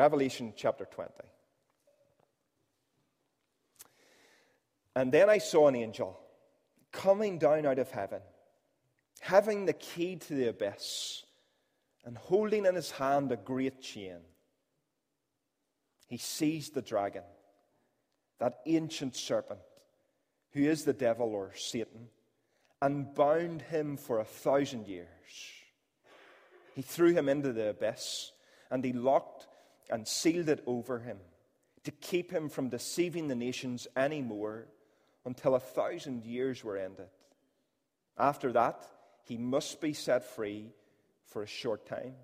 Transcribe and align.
Revelation 0.00 0.54
chapter 0.56 0.86
20. 0.86 1.10
And 4.96 5.12
then 5.12 5.28
I 5.28 5.36
saw 5.36 5.68
an 5.68 5.76
angel 5.76 6.18
coming 6.90 7.38
down 7.38 7.66
out 7.66 7.78
of 7.78 7.90
heaven, 7.90 8.22
having 9.20 9.66
the 9.66 9.74
key 9.74 10.16
to 10.16 10.32
the 10.32 10.48
abyss, 10.48 11.24
and 12.06 12.16
holding 12.16 12.64
in 12.64 12.76
his 12.76 12.90
hand 12.92 13.30
a 13.30 13.36
great 13.36 13.82
chain. 13.82 14.20
He 16.06 16.16
seized 16.16 16.72
the 16.72 16.80
dragon, 16.80 17.24
that 18.38 18.60
ancient 18.64 19.14
serpent, 19.14 19.60
who 20.52 20.62
is 20.62 20.86
the 20.86 20.94
devil 20.94 21.34
or 21.34 21.52
Satan, 21.54 22.08
and 22.80 23.14
bound 23.14 23.60
him 23.60 23.98
for 23.98 24.18
a 24.18 24.24
thousand 24.24 24.88
years. 24.88 25.08
He 26.74 26.80
threw 26.80 27.12
him 27.12 27.28
into 27.28 27.52
the 27.52 27.68
abyss, 27.68 28.32
and 28.70 28.82
he 28.82 28.94
locked 28.94 29.48
and 29.90 30.06
sealed 30.06 30.48
it 30.48 30.62
over 30.66 31.00
him 31.00 31.18
to 31.84 31.90
keep 31.90 32.30
him 32.30 32.48
from 32.48 32.68
deceiving 32.68 33.28
the 33.28 33.34
nations 33.34 33.86
any 33.96 34.22
more 34.22 34.66
until 35.24 35.54
a 35.54 35.60
thousand 35.60 36.24
years 36.24 36.62
were 36.62 36.76
ended. 36.76 37.08
After 38.18 38.52
that, 38.52 38.86
he 39.24 39.36
must 39.36 39.80
be 39.80 39.92
set 39.92 40.24
free 40.24 40.72
for 41.24 41.42
a 41.42 41.46
short 41.46 41.86
time. 41.86 42.14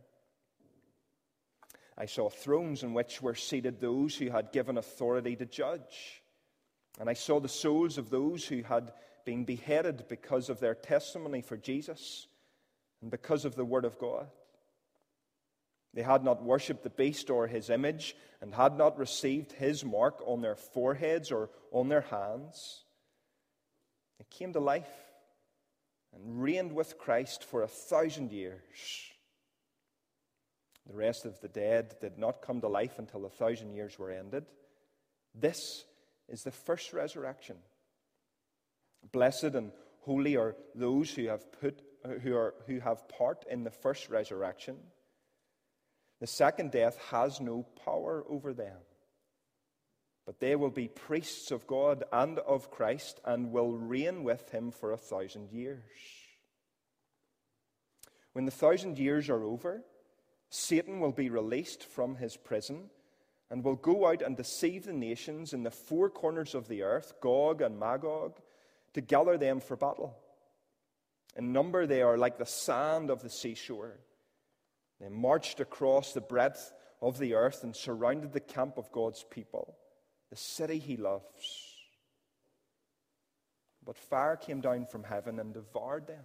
I 1.99 2.07
saw 2.07 2.29
thrones 2.29 2.83
in 2.83 2.93
which 2.93 3.23
were 3.23 3.35
seated 3.35 3.81
those 3.81 4.17
who 4.17 4.29
had 4.29 4.53
given 4.53 4.77
authority 4.77 5.35
to 5.37 5.47
judge. 5.47 6.23
And 7.01 7.09
I 7.09 7.15
saw 7.15 7.41
the 7.41 7.49
souls 7.49 7.97
of 7.97 8.11
those 8.11 8.47
who 8.47 8.63
had 8.63 8.93
been 9.25 9.45
beheaded 9.45 10.05
because 10.09 10.51
of 10.51 10.61
their 10.61 10.75
testimony 10.75 11.41
for 11.41 11.57
Jesus 11.57 12.27
and 13.01 13.11
because 13.11 13.45
of 13.45 13.55
the 13.55 13.65
Word 13.65 13.85
of 13.85 13.99
God. 13.99 14.29
They 15.97 16.03
had 16.03 16.23
not 16.23 16.45
worshipped 16.45 16.83
the 16.83 16.91
beast 16.91 17.31
or 17.31 17.47
his 17.47 17.71
image 17.71 18.15
and 18.43 18.55
had 18.55 18.77
not 18.77 18.99
received 18.99 19.53
his 19.53 19.83
mark 19.83 20.23
on 20.27 20.43
their 20.43 20.55
foreheads 20.55 21.33
or 21.33 21.49
on 21.73 21.89
their 21.89 22.03
hands. 22.03 22.85
They 24.19 24.27
came 24.29 24.53
to 24.53 24.61
life 24.61 24.91
and 26.15 26.43
reigned 26.43 26.75
with 26.75 26.99
Christ 26.99 27.45
for 27.45 27.63
a 27.63 27.69
thousand 27.69 28.31
years. 28.31 28.61
The 30.87 30.95
rest 30.95 31.25
of 31.25 31.41
the 31.41 31.49
dead 31.49 31.97
did 31.99 32.19
not 32.19 32.43
come 32.43 32.61
to 32.61 32.69
life 32.69 32.99
until 32.99 33.23
the 33.23 33.31
thousand 33.31 33.73
years 33.73 33.99
were 33.99 34.11
ended. 34.11 34.45
This 35.35 35.87
is 36.29 36.43
the 36.43 36.53
first 36.53 36.93
resurrection. 36.93 37.57
Blessed 39.13 39.55
and 39.55 39.73
holy 40.03 40.37
are 40.37 40.57
those 40.75 41.11
who 41.11 41.29
have, 41.29 41.51
put, 41.59 41.81
who, 42.23 42.37
are, 42.37 42.53
who 42.67 42.81
have 42.81 43.09
part 43.09 43.47
in 43.51 43.65
the 43.65 43.71
first 43.71 44.11
resurrection. 44.11 44.77
The 46.21 46.27
second 46.27 46.73
death 46.73 46.99
has 47.11 47.41
no 47.41 47.67
power 47.85 48.25
over 48.29 48.55
them. 48.55 48.79
But 50.25 50.41
they 50.41 50.57
will 50.57 50.71
be 50.71 50.89
priests 50.89 51.51
of 51.51 51.67
God 51.67 52.05
and 52.13 52.39
of 52.41 52.71
Christ 52.71 53.21
and 53.25 53.53
will 53.53 53.73
reign 53.73 54.25
with 54.25 54.51
him 54.51 54.73
for 54.73 54.93
a 54.93 54.97
thousand 54.97 55.53
years. 55.53 55.83
When 58.33 58.45
the 58.45 58.51
thousand 58.51 58.99
years 58.99 59.29
are 59.29 59.45
over, 59.45 59.83
Satan 60.51 61.01
will 61.01 61.13
be 61.13 61.31
released 61.31 61.85
from 61.85 62.17
his 62.17 62.37
prison 62.37 62.91
and 63.51 63.63
will 63.63 63.77
go 63.77 64.09
out 64.09 64.23
and 64.23 64.37
deceive 64.37 64.85
the 64.85 64.93
nations 64.93 65.53
in 65.53 65.63
the 65.63 65.71
four 65.71 66.11
corners 66.11 66.55
of 66.55 66.67
the 66.67 66.83
earth, 66.83 67.15
Gog 67.21 67.63
and 67.63 67.79
Magog, 67.79 68.41
to 68.95 69.01
gather 69.01 69.39
them 69.39 69.61
for 69.61 69.77
battle. 69.77 70.17
In 71.37 71.53
number, 71.53 71.87
they 71.87 72.03
are 72.03 72.19
like 72.19 72.39
the 72.39 72.47
sand 72.47 73.11
of 73.11 73.23
the 73.23 73.31
seashore. 73.31 73.99
They 75.01 75.09
marched 75.09 75.61
across 75.61 76.13
the 76.13 76.21
breadth 76.21 76.73
of 77.03 77.19
the 77.19 77.35
earth 77.35 77.63
and 77.63 77.77
surrounded 77.77 78.33
the 78.33 78.41
camp 78.41 78.79
of 78.79 78.93
God's 78.93 79.25
people, 79.31 79.77
the 80.31 80.37
city 80.37 80.79
he 80.79 80.97
loves. 80.97 81.75
But 83.85 83.99
fire 83.99 84.37
came 84.37 84.61
down 84.61 84.87
from 84.87 85.05
heaven 85.05 85.39
and 85.39 85.53
devoured 85.53 86.07
them. 86.07 86.25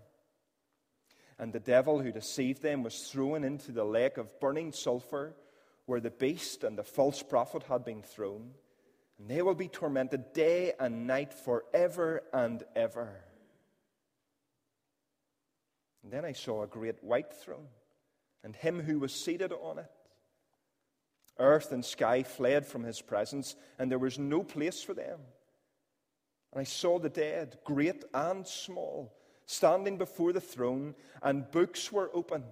And 1.37 1.53
the 1.53 1.59
devil 1.59 1.99
who 1.99 2.11
deceived 2.11 2.61
them 2.61 2.83
was 2.83 3.07
thrown 3.07 3.43
into 3.43 3.71
the 3.71 3.83
lake 3.83 4.17
of 4.17 4.39
burning 4.39 4.71
sulfur, 4.71 5.35
where 5.85 5.99
the 5.99 6.11
beast 6.11 6.63
and 6.63 6.77
the 6.77 6.83
false 6.83 7.21
prophet 7.21 7.63
had 7.63 7.83
been 7.83 8.03
thrown. 8.03 8.51
And 9.19 9.29
they 9.29 9.41
will 9.41 9.55
be 9.55 9.67
tormented 9.67 10.33
day 10.33 10.73
and 10.79 11.05
night 11.05 11.33
forever 11.33 12.23
and 12.33 12.63
ever. 12.75 13.23
And 16.03 16.11
then 16.11 16.25
I 16.25 16.31
saw 16.31 16.63
a 16.63 16.67
great 16.67 17.03
white 17.03 17.33
throne 17.33 17.67
and 18.43 18.55
him 18.55 18.81
who 18.81 18.99
was 18.99 19.13
seated 19.13 19.51
on 19.51 19.79
it. 19.79 19.91
Earth 21.39 21.71
and 21.71 21.83
sky 21.83 22.23
fled 22.23 22.65
from 22.65 22.83
his 22.83 23.01
presence, 23.01 23.55
and 23.79 23.89
there 23.89 23.99
was 23.99 24.19
no 24.19 24.43
place 24.43 24.83
for 24.83 24.93
them. 24.93 25.19
And 26.51 26.61
I 26.61 26.63
saw 26.63 26.99
the 26.99 27.09
dead, 27.09 27.57
great 27.63 28.03
and 28.13 28.45
small, 28.45 29.13
standing 29.45 29.97
before 29.97 30.33
the 30.33 30.41
throne, 30.41 30.95
and 31.23 31.49
books 31.49 31.91
were 31.91 32.11
opened. 32.13 32.45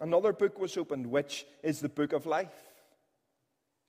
Another 0.00 0.32
book 0.32 0.58
was 0.58 0.76
opened, 0.76 1.06
which 1.06 1.46
is 1.62 1.80
the 1.80 1.88
book 1.88 2.12
of 2.12 2.26
life. 2.26 2.54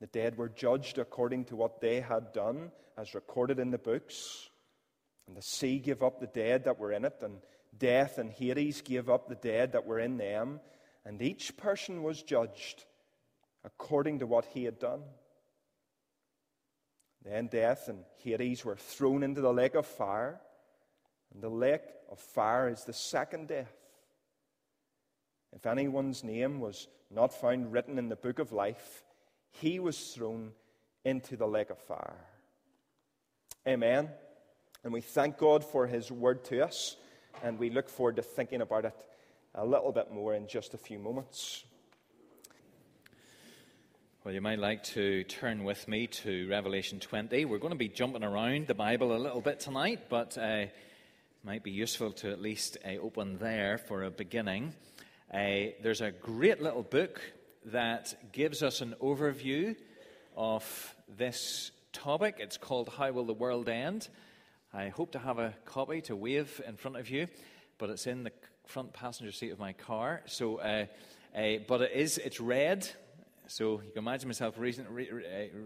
The 0.01 0.07
dead 0.07 0.37
were 0.37 0.49
judged 0.49 0.97
according 0.97 1.45
to 1.45 1.55
what 1.55 1.79
they 1.79 2.01
had 2.01 2.33
done, 2.33 2.71
as 2.97 3.15
recorded 3.15 3.59
in 3.59 3.71
the 3.71 3.77
books. 3.77 4.49
And 5.27 5.37
the 5.37 5.41
sea 5.41 5.79
gave 5.79 6.03
up 6.03 6.19
the 6.19 6.27
dead 6.27 6.65
that 6.65 6.79
were 6.79 6.91
in 6.91 7.05
it, 7.05 7.17
and 7.21 7.37
death 7.77 8.17
and 8.17 8.31
Hades 8.31 8.81
gave 8.81 9.09
up 9.09 9.27
the 9.27 9.35
dead 9.35 9.73
that 9.73 9.85
were 9.85 9.99
in 9.99 10.17
them, 10.17 10.59
and 11.05 11.21
each 11.21 11.57
person 11.57 12.03
was 12.03 12.21
judged 12.21 12.85
according 13.63 14.19
to 14.19 14.27
what 14.27 14.45
he 14.45 14.63
had 14.63 14.79
done. 14.79 15.01
Then 17.23 17.47
death 17.47 17.87
and 17.87 18.03
Hades 18.23 18.65
were 18.65 18.75
thrown 18.75 19.23
into 19.23 19.41
the 19.41 19.53
lake 19.53 19.75
of 19.75 19.85
fire, 19.85 20.39
and 21.33 21.41
the 21.41 21.49
lake 21.49 21.83
of 22.09 22.19
fire 22.19 22.69
is 22.69 22.83
the 22.83 22.93
second 22.93 23.47
death. 23.47 23.73
If 25.53 25.65
anyone's 25.65 26.23
name 26.23 26.59
was 26.59 26.87
not 27.09 27.33
found 27.33 27.71
written 27.71 27.97
in 27.97 28.09
the 28.09 28.15
book 28.15 28.39
of 28.39 28.51
life, 28.51 29.03
he 29.51 29.79
was 29.79 30.13
thrown 30.13 30.51
into 31.03 31.35
the 31.35 31.47
lake 31.47 31.69
of 31.69 31.77
fire. 31.77 32.25
Amen. 33.67 34.09
And 34.83 34.93
we 34.93 35.01
thank 35.01 35.37
God 35.37 35.63
for 35.63 35.85
his 35.85 36.11
word 36.11 36.43
to 36.45 36.65
us 36.65 36.95
and 37.43 37.57
we 37.57 37.69
look 37.69 37.89
forward 37.89 38.15
to 38.17 38.21
thinking 38.21 38.61
about 38.61 38.85
it 38.85 38.95
a 39.55 39.65
little 39.65 39.91
bit 39.91 40.11
more 40.11 40.33
in 40.33 40.47
just 40.47 40.73
a 40.73 40.77
few 40.77 40.99
moments. 40.99 41.63
Well, 44.23 44.33
you 44.33 44.41
might 44.41 44.59
like 44.59 44.83
to 44.83 45.23
turn 45.23 45.63
with 45.63 45.87
me 45.87 46.05
to 46.07 46.47
Revelation 46.47 46.99
20. 46.99 47.45
We're 47.45 47.57
going 47.57 47.73
to 47.73 47.77
be 47.77 47.87
jumping 47.87 48.23
around 48.23 48.67
the 48.67 48.75
Bible 48.75 49.15
a 49.15 49.17
little 49.17 49.41
bit 49.41 49.59
tonight, 49.59 50.09
but 50.09 50.37
uh, 50.37 50.67
it 50.67 50.73
might 51.43 51.63
be 51.63 51.71
useful 51.71 52.11
to 52.11 52.31
at 52.31 52.39
least 52.39 52.77
uh, 52.85 53.01
open 53.01 53.39
there 53.39 53.79
for 53.79 54.03
a 54.03 54.11
beginning. 54.11 54.73
Uh, 55.33 55.73
there's 55.81 56.01
a 56.01 56.11
great 56.11 56.61
little 56.61 56.83
book 56.83 57.19
that 57.65 58.31
gives 58.31 58.61
us 58.61 58.81
an 58.81 58.93
overview 59.01 59.75
of 60.37 60.95
this 61.17 61.71
topic. 61.91 62.35
It's 62.37 62.57
called 62.57 62.89
How 62.89 63.11
Will 63.11 63.25
the 63.25 63.33
World 63.33 63.69
End? 63.69 64.07
I 64.73 64.87
hope 64.87 65.11
to 65.11 65.19
have 65.19 65.37
a 65.37 65.53
copy 65.65 65.99
to 66.03 66.15
wave 66.15 66.61
in 66.65 66.77
front 66.77 66.95
of 66.95 67.09
you, 67.09 67.27
but 67.77 67.89
it's 67.89 68.07
in 68.07 68.23
the 68.23 68.31
front 68.65 68.93
passenger 68.93 69.33
seat 69.33 69.51
of 69.51 69.59
my 69.59 69.73
car. 69.73 70.21
So, 70.27 70.59
uh, 70.59 70.85
uh, 71.35 71.57
but 71.67 71.81
it 71.81 71.91
is 71.91 72.17
it's 72.17 72.39
red, 72.39 72.89
so 73.47 73.81
you 73.85 73.91
can 73.91 73.97
imagine 73.97 74.29
myself 74.29 74.57
reason, 74.57 74.85
re, 74.89 75.09
uh, 75.09 75.57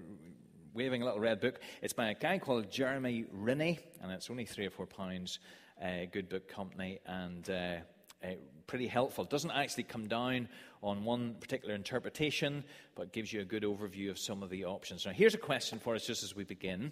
waving 0.73 1.03
a 1.03 1.05
little 1.05 1.19
red 1.19 1.39
book. 1.39 1.59
It's 1.83 1.93
by 1.93 2.09
a 2.09 2.15
guy 2.15 2.39
called 2.39 2.71
Jeremy 2.71 3.25
Rennie, 3.31 3.77
and 4.01 4.11
it's 4.11 4.31
only 4.31 4.45
three 4.45 4.65
or 4.65 4.71
four 4.71 4.87
pounds. 4.87 5.37
Uh, 5.79 6.05
good 6.11 6.27
book 6.27 6.47
company 6.47 6.99
and. 7.05 7.47
Uh, 7.49 7.75
uh, 8.23 8.29
pretty 8.65 8.87
helpful. 8.87 9.23
It 9.25 9.29
doesn't 9.29 9.51
actually 9.51 9.83
come 9.83 10.07
down 10.07 10.47
on 10.81 11.03
one 11.03 11.35
particular 11.39 11.75
interpretation, 11.75 12.63
but 12.95 13.13
gives 13.13 13.31
you 13.31 13.41
a 13.41 13.45
good 13.45 13.61
overview 13.61 14.09
of 14.09 14.17
some 14.17 14.41
of 14.41 14.49
the 14.49 14.65
options. 14.65 15.05
Now, 15.05 15.11
here's 15.11 15.35
a 15.35 15.37
question 15.37 15.77
for 15.77 15.93
us 15.93 16.07
just 16.07 16.23
as 16.23 16.35
we 16.35 16.43
begin, 16.43 16.91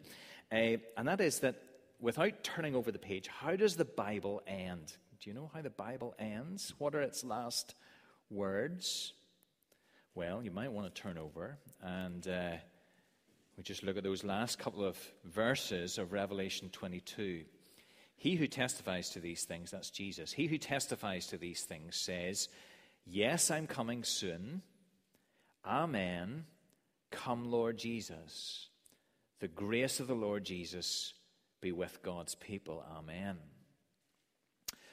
and 0.51 1.07
that 1.07 1.21
is 1.21 1.39
that 1.39 1.55
without 2.03 2.43
turning 2.43 2.75
over 2.75 2.91
the 2.91 2.99
page, 2.99 3.27
how 3.27 3.55
does 3.55 3.77
the 3.77 3.85
Bible 3.85 4.41
end? 4.45 4.93
Do 5.21 5.29
you 5.29 5.33
know 5.33 5.49
how 5.53 5.61
the 5.61 5.69
Bible 5.69 6.13
ends? 6.19 6.73
What 6.77 6.93
are 6.95 7.01
its 7.01 7.23
last 7.23 7.75
words? 8.29 9.13
Well, 10.13 10.43
you 10.43 10.51
might 10.51 10.73
want 10.73 10.93
to 10.93 11.01
turn 11.01 11.17
over 11.17 11.57
and 11.81 12.27
uh, 12.27 12.57
we 13.57 13.63
just 13.63 13.83
look 13.83 13.95
at 13.95 14.03
those 14.03 14.25
last 14.25 14.59
couple 14.59 14.83
of 14.83 14.97
verses 15.23 15.97
of 15.97 16.11
Revelation 16.11 16.69
22. 16.73 17.45
He 18.17 18.35
who 18.35 18.47
testifies 18.47 19.11
to 19.11 19.21
these 19.21 19.45
things, 19.45 19.71
that's 19.71 19.89
Jesus, 19.89 20.33
he 20.33 20.47
who 20.47 20.57
testifies 20.57 21.27
to 21.27 21.37
these 21.37 21.63
things 21.63 21.95
says, 21.95 22.49
Yes, 23.05 23.49
I'm 23.49 23.67
coming 23.67 24.03
soon. 24.03 24.61
Amen. 25.65 26.45
Come, 27.11 27.49
Lord 27.49 27.77
Jesus. 27.77 28.67
The 29.39 29.47
grace 29.47 29.99
of 29.99 30.07
the 30.07 30.15
Lord 30.15 30.45
Jesus 30.45 31.13
be 31.63 31.71
with 31.71 32.03
God's 32.03 32.35
people. 32.35 32.83
Amen. 32.97 33.37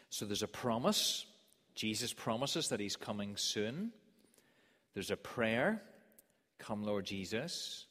So 0.09 0.25
there's 0.25 0.45
a 0.45 0.49
promise. 0.49 1.27
Jesus 1.75 2.13
promises 2.13 2.69
that 2.69 2.79
he's 2.79 2.95
coming 2.95 3.37
soon. 3.37 3.91
There's 4.95 5.11
a 5.11 5.17
prayer. 5.17 5.83
Come, 6.61 6.85
Lord 6.85 7.07
Jesus. 7.07 7.87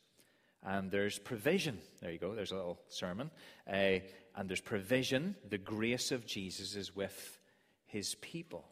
And 0.64 0.90
there's 0.90 1.20
provision. 1.20 1.78
There 2.02 2.10
you 2.10 2.20
go, 2.20 2.34
there's 2.34 2.52
a 2.52 2.56
little 2.56 2.80
sermon. 2.88 3.32
Uh, 3.70 4.00
and 4.36 4.48
there's 4.48 4.62
provision. 4.62 5.36
The 5.50 5.58
grace 5.58 6.14
of 6.14 6.26
Jesus 6.26 6.78
is 6.78 6.96
with 6.96 7.38
his 7.86 8.16
people. 8.16 8.66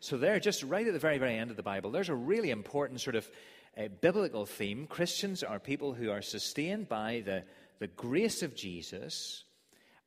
So, 0.00 0.18
there, 0.18 0.38
just 0.40 0.62
right 0.62 0.86
at 0.86 0.92
the 0.92 0.98
very, 0.98 1.16
very 1.16 1.38
end 1.38 1.50
of 1.50 1.56
the 1.56 1.62
Bible, 1.62 1.90
there's 1.90 2.10
a 2.10 2.14
really 2.14 2.50
important 2.50 3.00
sort 3.00 3.16
of 3.16 3.30
uh, 3.78 3.88
biblical 4.02 4.44
theme. 4.44 4.86
Christians 4.86 5.42
are 5.42 5.58
people 5.58 5.94
who 5.94 6.10
are 6.10 6.20
sustained 6.20 6.88
by 6.88 7.22
the, 7.24 7.44
the 7.78 7.86
grace 7.86 8.42
of 8.42 8.54
Jesus 8.54 9.44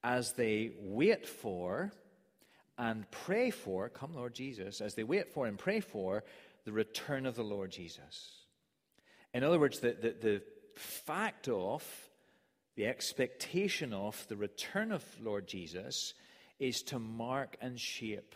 as 0.04 0.34
they 0.34 0.72
wait 0.80 1.28
for 1.28 1.92
and 2.78 3.10
pray 3.12 3.50
for, 3.50 3.90
come 3.90 4.14
Lord 4.14 4.34
Jesus, 4.34 4.82
as 4.82 4.94
they 4.94 5.04
wait 5.04 5.34
for 5.34 5.48
and 5.48 5.58
pray 5.58 5.80
for 5.80 6.24
the 6.66 6.72
return 6.72 7.26
of 7.26 7.36
the 7.36 7.44
Lord 7.44 7.72
Jesus. 7.72 8.32
In 9.34 9.44
other 9.44 9.60
words, 9.60 9.80
the, 9.80 9.96
the, 10.00 10.16
the 10.22 10.42
fact 10.76 11.48
of, 11.48 11.84
the 12.76 12.86
expectation 12.86 13.92
of 13.92 14.24
the 14.28 14.38
return 14.38 14.92
of 14.92 15.04
Lord 15.20 15.48
Jesus 15.48 16.14
is 16.60 16.84
to 16.84 17.00
mark 17.00 17.58
and 17.60 17.80
shape 17.80 18.36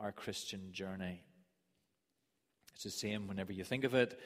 our 0.00 0.12
Christian 0.12 0.72
journey. 0.72 1.22
It's 2.74 2.84
the 2.84 2.90
same 2.90 3.28
whenever 3.28 3.52
you 3.52 3.64
think 3.64 3.84
of 3.84 3.94
it, 3.94 4.18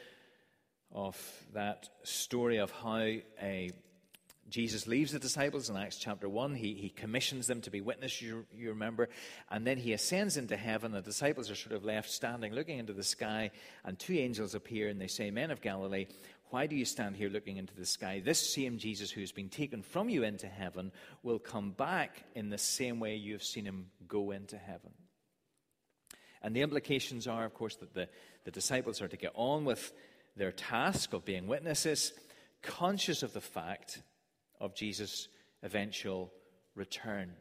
of 0.92 1.20
that 1.52 1.88
story 2.04 2.58
of 2.58 2.70
how 2.70 2.98
a 2.98 3.70
Jesus 4.50 4.86
leaves 4.86 5.12
the 5.12 5.18
disciples 5.18 5.70
in 5.70 5.76
Acts 5.76 5.96
chapter 5.96 6.28
1. 6.28 6.54
He, 6.54 6.74
he 6.74 6.90
commissions 6.90 7.46
them 7.46 7.60
to 7.62 7.70
be 7.70 7.80
witnesses, 7.80 8.22
you, 8.22 8.46
you 8.54 8.68
remember. 8.68 9.08
And 9.50 9.66
then 9.66 9.78
he 9.78 9.92
ascends 9.92 10.36
into 10.36 10.56
heaven. 10.56 10.92
The 10.92 11.00
disciples 11.00 11.50
are 11.50 11.54
sort 11.54 11.74
of 11.74 11.84
left 11.84 12.10
standing, 12.10 12.52
looking 12.52 12.78
into 12.78 12.92
the 12.92 13.02
sky. 13.02 13.50
And 13.84 13.98
two 13.98 14.14
angels 14.14 14.54
appear 14.54 14.88
and 14.88 15.00
they 15.00 15.06
say, 15.06 15.30
Men 15.30 15.50
of 15.50 15.60
Galilee, 15.60 16.06
why 16.50 16.66
do 16.66 16.76
you 16.76 16.84
stand 16.84 17.16
here 17.16 17.30
looking 17.30 17.56
into 17.56 17.74
the 17.74 17.86
sky? 17.86 18.22
This 18.24 18.54
same 18.54 18.78
Jesus 18.78 19.10
who 19.10 19.22
has 19.22 19.32
been 19.32 19.48
taken 19.48 19.82
from 19.82 20.08
you 20.08 20.22
into 20.22 20.46
heaven 20.46 20.92
will 21.22 21.38
come 21.38 21.72
back 21.72 22.22
in 22.34 22.50
the 22.50 22.58
same 22.58 23.00
way 23.00 23.16
you 23.16 23.32
have 23.32 23.42
seen 23.42 23.64
him 23.64 23.86
go 24.06 24.30
into 24.30 24.56
heaven. 24.56 24.92
And 26.42 26.54
the 26.54 26.60
implications 26.60 27.26
are, 27.26 27.44
of 27.44 27.54
course, 27.54 27.76
that 27.76 27.94
the, 27.94 28.08
the 28.44 28.50
disciples 28.50 29.00
are 29.00 29.08
to 29.08 29.16
get 29.16 29.32
on 29.34 29.64
with 29.64 29.92
their 30.36 30.52
task 30.52 31.12
of 31.14 31.24
being 31.24 31.46
witnesses, 31.46 32.12
conscious 32.62 33.22
of 33.22 33.32
the 33.32 33.40
fact 33.40 34.02
of 34.60 34.74
Jesus' 34.74 35.28
eventual 35.62 36.32
return. 36.74 37.32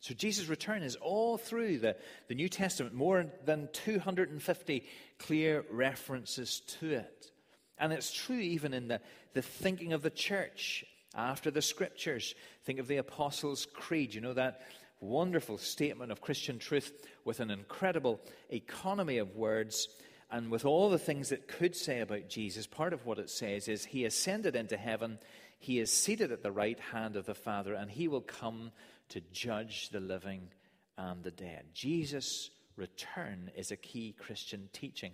So, 0.00 0.14
Jesus' 0.14 0.48
return 0.48 0.82
is 0.82 0.96
all 0.96 1.36
through 1.36 1.78
the, 1.78 1.96
the 2.28 2.34
New 2.34 2.48
Testament, 2.48 2.94
more 2.94 3.26
than 3.44 3.68
250 3.72 4.84
clear 5.18 5.64
references 5.70 6.60
to 6.80 6.90
it. 6.92 7.30
And 7.76 7.92
it's 7.92 8.12
true 8.12 8.38
even 8.38 8.72
in 8.72 8.88
the, 8.88 9.00
the 9.34 9.42
thinking 9.42 9.92
of 9.92 10.02
the 10.02 10.10
church 10.10 10.84
after 11.14 11.50
the 11.50 11.62
scriptures. 11.62 12.34
Think 12.64 12.78
of 12.78 12.88
the 12.88 12.96
Apostles' 12.96 13.66
Creed. 13.74 14.14
You 14.14 14.22
know 14.22 14.34
that 14.34 14.62
wonderful 15.00 15.58
statement 15.58 16.12
of 16.12 16.20
Christian 16.20 16.58
truth 16.58 16.92
with 17.24 17.40
an 17.40 17.50
incredible 17.50 18.20
economy 18.50 19.18
of 19.18 19.34
words 19.34 19.88
and 20.30 20.50
with 20.50 20.64
all 20.64 20.90
the 20.90 20.98
things 20.98 21.32
it 21.32 21.48
could 21.48 21.74
say 21.74 22.00
about 22.00 22.28
Jesus. 22.28 22.66
Part 22.66 22.92
of 22.92 23.04
what 23.04 23.18
it 23.18 23.30
says 23.30 23.66
is, 23.66 23.84
He 23.84 24.04
ascended 24.04 24.54
into 24.54 24.76
heaven, 24.76 25.18
He 25.60 25.78
is 25.78 25.92
seated 25.92 26.32
at 26.32 26.42
the 26.42 26.50
right 26.50 26.80
hand 26.80 27.16
of 27.16 27.26
the 27.26 27.34
Father, 27.34 27.74
and 27.74 27.90
He 27.90 28.08
will 28.08 28.22
come 28.22 28.72
to 29.10 29.20
judge 29.32 29.90
the 29.90 30.00
living 30.00 30.48
and 30.96 31.22
the 31.22 31.30
dead. 31.30 31.66
Jesus' 31.74 32.50
return 32.76 33.50
is 33.56 33.70
a 33.70 33.76
key 33.76 34.14
Christian 34.18 34.70
teaching. 34.72 35.12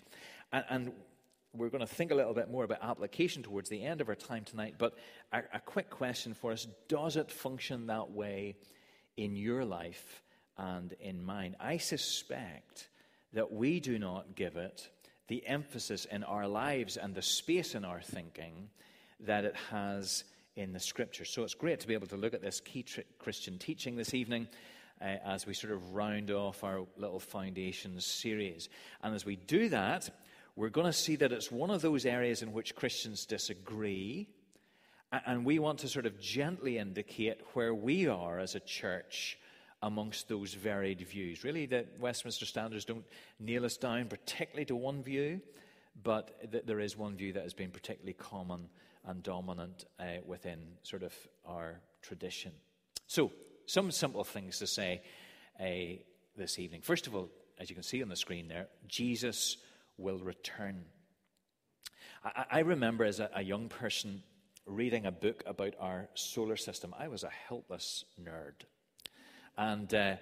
And, 0.53 0.65
and 0.71 0.93
we're 1.53 1.69
going 1.69 1.87
to 1.87 1.93
think 1.93 2.13
a 2.13 2.15
little 2.15 2.33
bit 2.33 2.51
more 2.51 2.65
about 2.65 2.83
application 2.83 3.43
towards 3.43 3.69
the 3.69 3.83
end 3.83 4.01
of 4.01 4.09
our 4.09 4.15
time 4.15 4.45
tonight, 4.45 4.77
but 4.79 4.95
a, 5.33 5.43
a, 5.55 5.61
quick 5.61 5.91
question 5.91 6.33
for 6.33 6.53
us 6.53 6.67
Does 6.89 7.17
it 7.17 7.31
function 7.31 7.89
that 7.89 8.11
way 8.13 8.57
in 9.17 9.35
your 9.35 9.65
life 9.65 10.23
and 10.57 10.93
in 11.01 11.25
mine? 11.25 11.57
I 11.59 11.79
suspect 11.79 12.89
that 13.33 13.53
we 13.53 13.81
do 13.81 13.99
not 13.99 14.37
give 14.37 14.57
it 14.57 14.89
the 15.29 15.45
emphasis 15.47 16.05
in 16.05 16.23
our 16.23 16.47
lives 16.47 16.97
and 16.97 17.15
the 17.15 17.23
space 17.23 17.75
in 17.75 17.85
our 17.85 18.01
thinking 18.01 18.69
that 19.21 19.45
it 19.45 19.57
has 19.71 20.25
in 20.57 20.73
the 20.73 20.81
scriptures. 20.81 21.31
So 21.31 21.45
it's 21.45 21.55
great 21.55 21.81
to 21.81 21.87
be 21.87 21.95
able 21.95 22.09
to 22.09 22.17
look 22.17 22.35
at 22.35 22.43
this 22.43 22.61
key 22.61 22.83
tri- 22.83 23.05
Christian 23.19 23.59
teaching 23.59 23.97
this 23.97 24.15
evening. 24.15 24.49
Uh, 24.99 25.19
as 25.27 25.47
we 25.47 25.53
sort 25.53 25.75
of 25.75 25.95
round 25.95 26.31
off 26.31 26.65
our 26.65 26.87
little 26.97 27.21
foundations 27.21 28.07
series. 28.07 28.71
And 29.03 29.15
as 29.15 29.27
we 29.27 29.37
do 29.37 29.69
that, 29.69 30.09
we're 30.57 30.71
going 30.71 30.87
to 30.87 30.93
see 30.93 31.17
that 31.17 31.33
it's 31.33 31.53
one 31.53 31.71
of 31.71 31.83
those 31.83 32.07
areas 32.07 32.41
in 32.41 32.55
which 32.55 32.75
Christians 32.75 33.27
disagree. 33.27 34.27
And 35.13 35.45
we 35.45 35.59
want 35.59 35.81
to 35.81 35.89
sort 35.89 36.07
of 36.07 36.19
gently 36.19 36.79
indicate 36.79 37.43
where 37.53 37.75
we 37.75 38.09
are 38.09 38.39
as 38.39 38.55
a 38.55 38.61
church 38.61 39.39
amongst 39.83 40.29
those 40.29 40.55
varied 40.55 41.03
views. 41.03 41.45
Really, 41.45 41.67
the 41.67 41.85
Westminster 42.01 42.47
Standards 42.47 42.87
don't 42.87 43.05
nail 43.39 43.67
us 43.67 43.77
down 43.77 44.07
particularly 44.07 44.65
to 44.65 44.77
one 44.77 45.03
view, 45.03 45.43
but 46.03 46.51
th- 46.51 46.65
there 46.65 46.81
is 46.81 46.97
one 46.97 47.17
view 47.17 47.35
that 47.35 47.43
has 47.43 47.53
been 47.53 47.71
particularly 47.71 48.15
common 48.15 48.71
and 49.07 49.23
dominant 49.23 49.85
uh, 49.99 50.05
within 50.25 50.59
sort 50.83 51.03
of 51.03 51.13
our 51.45 51.81
tradition. 52.03 52.53
So, 53.07 53.33
some 53.67 53.91
simple 53.91 54.25
things 54.25 54.59
to 54.59 54.67
say 54.67 55.03
uh, 55.61 55.99
this 56.37 56.59
evening. 56.59 56.83
First 56.83 57.07
of 57.07 57.15
all, 57.15 57.31
as 57.59 57.71
you 57.71 57.75
can 57.75 57.83
see 57.83 58.03
on 58.03 58.09
the 58.09 58.17
screen 58.17 58.49
there, 58.49 58.69
Jesus 58.87 59.57
will 59.97 60.19
return. 60.19 60.85
I, 62.25 62.45
I 62.51 62.59
remember 62.61 63.05
as 63.05 63.21
a, 63.21 63.31
a, 63.35 63.43
young 63.43 63.69
person 63.69 64.23
reading 64.67 65.07
a 65.07 65.13
book 65.13 65.43
about 65.47 65.75
our 65.81 66.09
solar 66.15 66.57
system. 66.57 66.95
I 66.99 67.09
was 67.09 67.25
a 67.25 67.31
helpless 67.49 68.05
nerd. 68.21 68.67
And, 69.57 69.93
uh, 69.95 70.17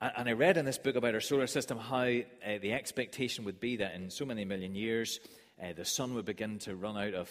and 0.00 0.28
I 0.28 0.32
read 0.32 0.56
in 0.56 0.64
this 0.64 0.78
book 0.78 0.96
about 0.96 1.14
our 1.14 1.20
solar 1.20 1.46
system 1.46 1.78
how 1.78 2.04
uh, 2.04 2.58
the 2.60 2.72
expectation 2.72 3.44
would 3.44 3.60
be 3.60 3.76
that 3.76 3.94
in 3.94 4.10
so 4.10 4.24
many 4.24 4.44
million 4.44 4.74
years, 4.74 5.20
uh, 5.62 5.72
the 5.74 5.84
sun 5.84 6.14
would 6.14 6.24
begin 6.24 6.58
to 6.60 6.74
run 6.74 6.96
out 6.96 7.14
of 7.14 7.28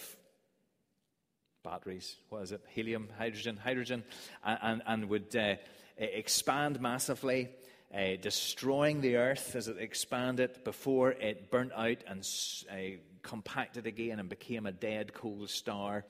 batteries. 1.63 2.17
What 2.29 2.43
is 2.43 2.51
it? 2.51 2.61
Helium, 2.69 3.09
hydrogen, 3.17 3.57
hydrogen, 3.57 4.03
and, 4.43 4.59
and, 4.61 4.81
and 4.85 5.09
would 5.09 5.35
uh, 5.35 5.55
expand 5.97 6.79
massively 6.81 7.49
uh, 7.93 8.15
destroying 8.21 9.01
the 9.01 9.17
earth 9.17 9.55
as 9.55 9.67
it 9.67 9.77
expanded 9.77 10.63
before 10.63 11.11
it 11.11 11.51
burnt 11.51 11.71
out 11.73 12.03
and 12.07 12.27
uh, 12.71 12.97
compacted 13.21 13.87
again 13.87 14.19
and 14.19 14.29
became 14.29 14.65
a 14.65 14.71
dead 14.71 15.13
cold 15.13 15.49
star. 15.49 16.05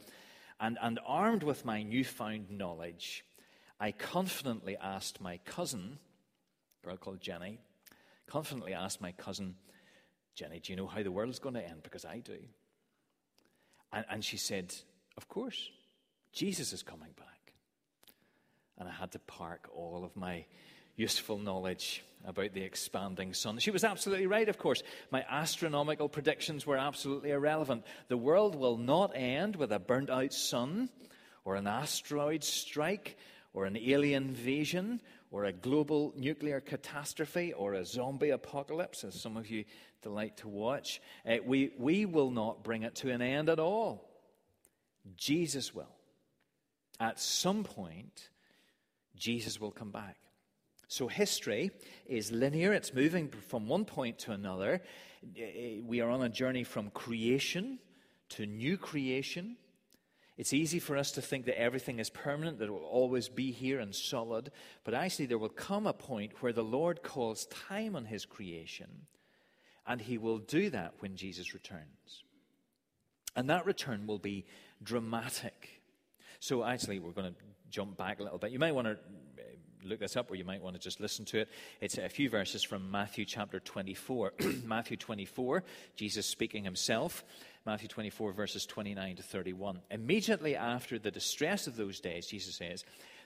And, 0.59 0.77
and 0.81 0.99
armed 1.05 1.43
with 1.43 1.65
my 1.65 1.83
newfound 1.83 2.49
knowledge, 2.49 3.25
I 3.79 3.91
confidently 3.91 4.77
asked 4.81 5.19
my 5.19 5.37
cousin, 5.45 5.99
a 6.83 6.87
girl 6.87 6.97
called 6.97 7.21
Jenny, 7.21 7.59
confidently 8.27 8.73
asked 8.73 9.01
my 9.01 9.11
cousin, 9.11 9.55
Jenny, 10.35 10.59
do 10.59 10.71
you 10.71 10.77
know 10.77 10.87
how 10.87 11.03
the 11.03 11.11
world's 11.11 11.39
going 11.39 11.55
to 11.55 11.67
end? 11.67 11.83
Because 11.83 12.05
I 12.05 12.19
do. 12.19 12.37
And, 13.91 14.05
and 14.09 14.25
she 14.25 14.37
said, 14.37 14.73
Of 15.17 15.27
course, 15.27 15.69
Jesus 16.31 16.73
is 16.73 16.83
coming 16.83 17.11
back. 17.17 17.53
And 18.77 18.89
I 18.89 18.91
had 18.91 19.11
to 19.11 19.19
park 19.19 19.69
all 19.73 20.03
of 20.03 20.15
my 20.15 20.45
useful 20.95 21.37
knowledge 21.37 22.03
about 22.25 22.53
the 22.53 22.61
expanding 22.61 23.33
sun. 23.33 23.59
She 23.59 23.71
was 23.71 23.83
absolutely 23.83 24.27
right, 24.27 24.47
of 24.47 24.57
course. 24.57 24.81
My 25.11 25.25
astronomical 25.29 26.07
predictions 26.07 26.65
were 26.65 26.77
absolutely 26.77 27.31
irrelevant. 27.31 27.83
The 28.07 28.17
world 28.17 28.55
will 28.55 28.77
not 28.77 29.11
end 29.15 29.55
with 29.55 29.71
a 29.71 29.79
burnt 29.79 30.09
out 30.09 30.33
sun, 30.33 30.89
or 31.45 31.55
an 31.55 31.67
asteroid 31.67 32.43
strike, 32.43 33.17
or 33.53 33.65
an 33.65 33.77
alien 33.77 34.29
invasion, 34.29 35.01
or 35.31 35.45
a 35.45 35.53
global 35.53 36.13
nuclear 36.15 36.61
catastrophe, 36.61 37.53
or 37.53 37.73
a 37.73 37.85
zombie 37.85 38.29
apocalypse, 38.29 39.03
as 39.03 39.19
some 39.19 39.35
of 39.35 39.49
you 39.49 39.65
delight 40.01 40.37
to 40.37 40.47
watch. 40.47 41.01
Uh, 41.27 41.37
we, 41.45 41.71
we 41.77 42.05
will 42.05 42.31
not 42.31 42.63
bring 42.63 42.83
it 42.83 42.95
to 42.95 43.11
an 43.11 43.21
end 43.21 43.49
at 43.49 43.59
all. 43.59 44.12
Jesus 45.15 45.73
will. 45.73 45.95
At 46.99 47.19
some 47.19 47.63
point, 47.63 48.29
Jesus 49.15 49.59
will 49.59 49.71
come 49.71 49.91
back. 49.91 50.17
So 50.87 51.07
history 51.07 51.71
is 52.05 52.31
linear, 52.31 52.73
it's 52.73 52.93
moving 52.93 53.29
from 53.47 53.67
one 53.67 53.85
point 53.85 54.19
to 54.19 54.31
another. 54.31 54.81
Eh, 55.37 55.79
we 55.83 56.01
are 56.01 56.09
on 56.09 56.21
a 56.21 56.29
journey 56.29 56.63
from 56.63 56.91
creation 56.91 57.79
to 58.29 58.45
new 58.45 58.77
creation. 58.77 59.57
It's 60.37 60.53
easy 60.53 60.79
for 60.79 60.97
us 60.97 61.11
to 61.11 61.21
think 61.21 61.45
that 61.45 61.59
everything 61.59 61.99
is 61.99 62.09
permanent, 62.09 62.59
that 62.59 62.65
it 62.65 62.71
will 62.71 62.79
always 62.79 63.29
be 63.29 63.51
here 63.51 63.79
and 63.79 63.93
solid. 63.93 64.51
But 64.83 64.93
actually, 64.93 65.27
there 65.27 65.37
will 65.37 65.49
come 65.49 65.85
a 65.85 65.93
point 65.93 66.41
where 66.41 66.53
the 66.53 66.63
Lord 66.63 67.03
calls 67.03 67.45
time 67.47 67.95
on 67.95 68.05
his 68.05 68.25
creation, 68.25 69.07
and 69.85 70.01
he 70.01 70.17
will 70.17 70.39
do 70.39 70.69
that 70.71 70.93
when 70.99 71.15
Jesus 71.15 71.53
returns. 71.53 72.23
And 73.35 73.49
that 73.49 73.65
return 73.65 74.07
will 74.07 74.19
be 74.19 74.45
dramatic. 74.81 75.81
So, 76.39 76.63
actually, 76.63 76.99
we're 76.99 77.11
going 77.11 77.33
to 77.33 77.39
jump 77.69 77.97
back 77.97 78.19
a 78.19 78.23
little 78.23 78.37
bit. 78.37 78.51
You 78.51 78.59
might 78.59 78.75
want 78.75 78.87
to 78.87 78.97
eh, 79.39 79.43
look 79.83 79.99
this 79.99 80.15
up 80.15 80.29
or 80.29 80.35
you 80.35 80.45
might 80.45 80.61
want 80.61 80.75
to 80.75 80.81
just 80.81 80.99
listen 80.99 81.25
to 81.25 81.39
it. 81.39 81.49
It's 81.81 81.97
a 81.97 82.07
few 82.07 82.29
verses 82.29 82.63
from 82.63 82.91
Matthew 82.91 83.25
chapter 83.25 83.59
24. 83.59 84.33
Matthew 84.65 84.97
24, 84.97 85.63
Jesus 85.95 86.25
speaking 86.25 86.63
himself. 86.63 87.23
Matthew 87.65 87.87
24, 87.87 88.33
verses 88.33 88.65
29 88.65 89.15
to 89.15 89.23
31. 89.23 89.79
Immediately 89.89 90.55
after 90.55 90.99
the 90.99 91.11
distress 91.11 91.65
of 91.65 91.77
those 91.77 91.99
days, 91.99 92.27
Jesus 92.27 92.57
says, 92.57 92.83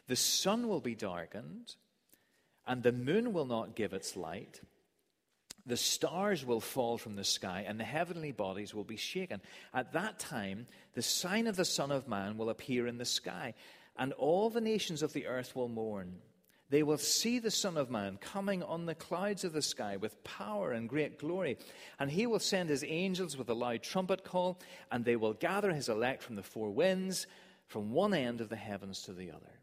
The 0.07 0.15
sun 0.15 0.67
will 0.67 0.81
be 0.81 0.95
darkened, 0.95 1.75
and 2.65 2.83
the 2.83 2.91
moon 2.91 3.33
will 3.33 3.45
not 3.45 3.75
give 3.75 3.93
its 3.93 4.15
light. 4.15 4.61
The 5.67 5.77
stars 5.77 6.45
will 6.45 6.61
fall 6.61 6.97
from 6.97 7.17
the 7.17 7.25
sky, 7.25 7.65
and 7.67 7.77
the 7.77 7.83
heavenly 7.83 8.31
bodies 8.31 8.73
will 8.73 8.85
be 8.85 8.95
shaken. 8.95 9.41
At 9.73 9.91
that 9.93 10.17
time, 10.17 10.65
the 10.93 11.01
sign 11.01 11.45
of 11.45 11.57
the 11.57 11.65
Son 11.65 11.91
of 11.91 12.07
Man 12.07 12.37
will 12.37 12.49
appear 12.49 12.87
in 12.87 12.97
the 12.97 13.05
sky, 13.05 13.53
and 13.97 14.13
all 14.13 14.49
the 14.49 14.61
nations 14.61 15.03
of 15.03 15.11
the 15.11 15.27
earth 15.27 15.57
will 15.57 15.67
mourn. 15.67 16.21
They 16.69 16.83
will 16.83 16.97
see 16.97 17.39
the 17.39 17.51
Son 17.51 17.75
of 17.75 17.89
Man 17.89 18.17
coming 18.17 18.63
on 18.63 18.85
the 18.85 18.95
clouds 18.95 19.43
of 19.43 19.51
the 19.51 19.61
sky 19.61 19.97
with 19.97 20.23
power 20.23 20.71
and 20.71 20.87
great 20.87 21.19
glory. 21.19 21.57
And 21.99 22.09
he 22.09 22.27
will 22.27 22.39
send 22.39 22.69
his 22.69 22.83
angels 22.87 23.37
with 23.37 23.49
a 23.49 23.53
loud 23.53 23.83
trumpet 23.83 24.23
call, 24.23 24.59
and 24.89 25.03
they 25.03 25.17
will 25.17 25.33
gather 25.33 25.73
his 25.73 25.89
elect 25.89 26.23
from 26.23 26.35
the 26.35 26.43
four 26.43 26.69
winds, 26.69 27.27
from 27.67 27.91
one 27.91 28.13
end 28.13 28.39
of 28.39 28.47
the 28.47 28.55
heavens 28.55 29.01
to 29.03 29.13
the 29.13 29.31
other. 29.31 29.59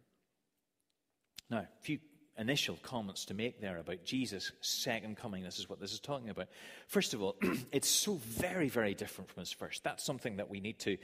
Now, 1.51 1.59
a 1.59 1.69
few 1.81 1.99
initial 2.39 2.79
comments 2.83 3.25
to 3.27 3.35
make 3.35 3.61
there 3.61 3.79
about 3.79 4.05
Jesus' 4.05 4.53
second 4.61 5.17
coming. 5.17 5.43
This 5.43 5.59
is 5.59 5.69
what 5.69 5.81
this 5.81 5.93
is 5.93 6.01
talking 6.01 6.31
about. 6.31 6.49
First 6.89 7.15
of 7.15 7.23
all, 7.23 7.37
it's 7.73 7.89
so 7.89 8.21
very, 8.25 8.69
very 8.69 8.95
different 8.95 9.31
from 9.31 9.41
his 9.41 9.53
first. 9.53 9.85
That's 9.85 10.05
something 10.05 10.37
that 10.37 10.51
we 10.51 10.61
need 10.61 10.79
to, 10.81 10.97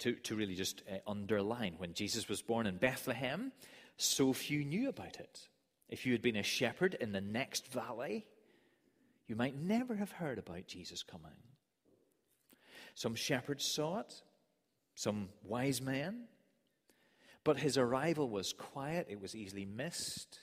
to, 0.00 0.14
to 0.14 0.34
really 0.34 0.54
just 0.54 0.82
uh, 0.90 0.96
underline. 1.06 1.74
When 1.78 1.94
Jesus 1.94 2.28
was 2.28 2.42
born 2.42 2.66
in 2.66 2.76
Bethlehem, 2.76 3.52
so 3.96 4.32
few 4.32 4.64
knew 4.64 4.88
about 4.88 5.20
it. 5.20 5.48
If 5.88 6.06
you 6.06 6.12
had 6.12 6.22
been 6.22 6.36
a 6.36 6.42
shepherd 6.42 6.94
in 6.94 7.12
the 7.12 7.20
next 7.20 7.70
valley, 7.70 8.26
you 9.26 9.36
might 9.36 9.56
never 9.56 9.94
have 9.94 10.12
heard 10.12 10.38
about 10.38 10.66
Jesus 10.66 11.02
coming. 11.02 11.32
Some 12.94 13.14
shepherds 13.14 13.64
saw 13.64 14.00
it, 14.00 14.22
some 14.94 15.28
wise 15.44 15.80
men, 15.80 16.24
but 17.44 17.58
his 17.58 17.76
arrival 17.76 18.28
was 18.28 18.52
quiet, 18.52 19.06
it 19.10 19.20
was 19.20 19.34
easily 19.34 19.64
missed. 19.64 20.38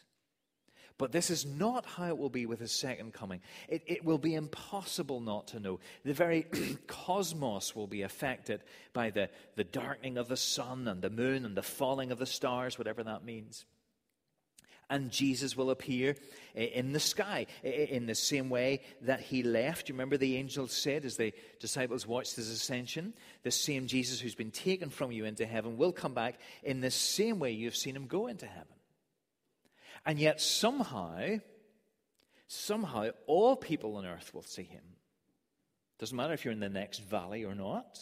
But 1.00 1.14
this 1.14 1.30
is 1.30 1.46
not 1.46 1.86
how 1.86 2.10
it 2.10 2.18
will 2.18 2.30
be 2.30 2.46
with 2.46 2.60
his 2.60 2.74
second 2.74 3.14
coming. 3.14 3.40
It, 3.70 3.84
it 3.88 4.04
will 4.04 4.18
be 4.18 4.36
impossible 4.36 5.22
not 5.22 5.48
to 5.48 5.60
know. 5.62 5.80
The 6.04 6.14
very 6.14 6.46
cosmos 6.88 7.74
will 7.74 7.88
be 7.88 8.02
affected 8.02 8.62
by 8.92 9.10
the, 9.10 9.30
the 9.56 9.64
darkening 9.64 10.18
of 10.18 10.28
the 10.28 10.36
sun 10.36 10.90
and 10.90 11.02
the 11.02 11.10
moon 11.10 11.46
and 11.46 11.56
the 11.56 11.64
falling 11.64 12.12
of 12.12 12.20
the 12.20 12.26
stars, 12.26 12.78
whatever 12.78 13.02
that 13.06 13.24
means. 13.24 13.64
And 14.90 15.10
Jesus 15.10 15.56
will 15.56 15.70
appear 15.70 16.18
in 16.54 16.92
the 16.92 17.00
sky 17.00 17.46
in 17.64 18.06
the 18.06 18.16
same 18.16 18.50
way 18.50 18.82
that 19.04 19.22
he 19.22 19.42
left. 19.42 19.88
You 19.88 19.94
remember 19.94 20.18
the 20.18 20.36
angel 20.36 20.68
said 20.68 21.06
as 21.06 21.16
the 21.16 21.34
disciples 21.62 22.08
watched 22.08 22.36
his 22.36 22.50
ascension, 22.50 23.14
the 23.44 23.52
same 23.52 23.88
Jesus 23.88 24.20
who's 24.20 24.36
been 24.36 24.52
taken 24.52 24.90
from 24.90 25.14
you 25.14 25.24
into 25.24 25.46
heaven 25.46 25.78
will 25.78 25.94
come 25.94 26.14
back 26.14 26.40
in 26.62 26.82
the 26.82 26.92
same 26.92 27.40
way 27.40 27.52
you've 27.52 27.76
seen 27.76 27.96
him 27.96 28.08
go 28.08 28.28
into 28.28 28.48
heaven. 28.48 28.79
And 30.10 30.18
yet, 30.18 30.42
somehow, 30.42 31.38
somehow, 32.48 33.10
all 33.28 33.56
people 33.56 33.96
on 33.98 34.08
earth 34.08 34.34
will 34.34 34.42
see 34.42 34.64
him. 34.64 34.82
Doesn't 36.00 36.18
matter 36.18 36.34
if 36.34 36.44
you're 36.44 36.52
in 36.52 36.60
the 36.60 36.68
next 36.68 36.98
valley 37.04 37.46
or 37.46 37.54
not. 37.54 38.00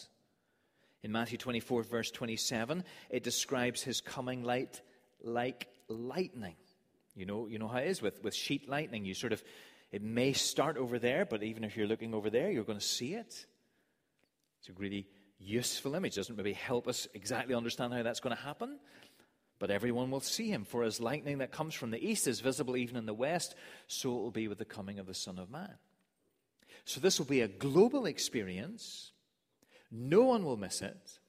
In 1.03 1.11
Matthew 1.11 1.37
24, 1.37 1.83
verse 1.83 2.09
27, 2.09 2.85
it 3.09 3.23
describes 3.23 3.83
his 3.83 3.99
coming 3.99 4.43
light 4.43 4.79
like 5.21 5.67
lightning. 5.89 6.55
You 7.13 7.25
know, 7.25 7.45
you 7.47 7.59
know 7.59 7.67
how 7.67 7.79
it 7.79 7.89
is 7.89 8.01
with, 8.01 8.23
with 8.23 8.33
sheet 8.33 8.69
lightning. 8.69 9.03
You 9.03 9.13
sort 9.13 9.33
of, 9.33 9.43
it 9.91 10.01
may 10.01 10.31
start 10.31 10.77
over 10.77 10.99
there, 10.99 11.25
but 11.25 11.43
even 11.43 11.65
if 11.65 11.75
you're 11.75 11.87
looking 11.87 12.13
over 12.13 12.29
there, 12.29 12.49
you're 12.49 12.63
going 12.63 12.79
to 12.79 12.85
see 12.85 13.15
it. 13.15 13.45
It's 14.61 14.69
a 14.69 14.79
really 14.79 15.09
useful 15.39 15.93
image. 15.93 16.15
Doesn't 16.15 16.37
maybe 16.37 16.53
help 16.53 16.87
us 16.87 17.05
exactly 17.13 17.53
understand 17.53 17.93
how 17.93 18.01
that's 18.01 18.21
going 18.21 18.33
to 18.33 18.41
happen. 18.41 18.79
But 19.59 19.71
everyone 19.71 20.11
will 20.11 20.19
see 20.19 20.49
him, 20.49 20.65
for 20.65 20.83
as 20.83 20.99
lightning 20.99 21.39
that 21.39 21.51
comes 21.51 21.73
from 21.73 21.91
the 21.91 22.05
east 22.05 22.27
is 22.27 22.41
visible 22.41 22.77
even 22.77 22.95
in 22.95 23.05
the 23.05 23.13
west, 23.13 23.55
so 23.87 24.11
it 24.11 24.21
will 24.21 24.31
be 24.31 24.47
with 24.47 24.59
the 24.59 24.65
coming 24.65 24.99
of 24.99 25.07
the 25.07 25.13
Son 25.13 25.39
of 25.39 25.49
Man. 25.49 25.73
So 26.85 26.99
this 26.99 27.17
will 27.17 27.25
be 27.25 27.41
a 27.41 27.47
global 27.47 28.05
experience. 28.05 29.11
No 29.91 30.21
one 30.21 30.45
will 30.45 30.57
miss 30.57 30.81
it 30.81 31.19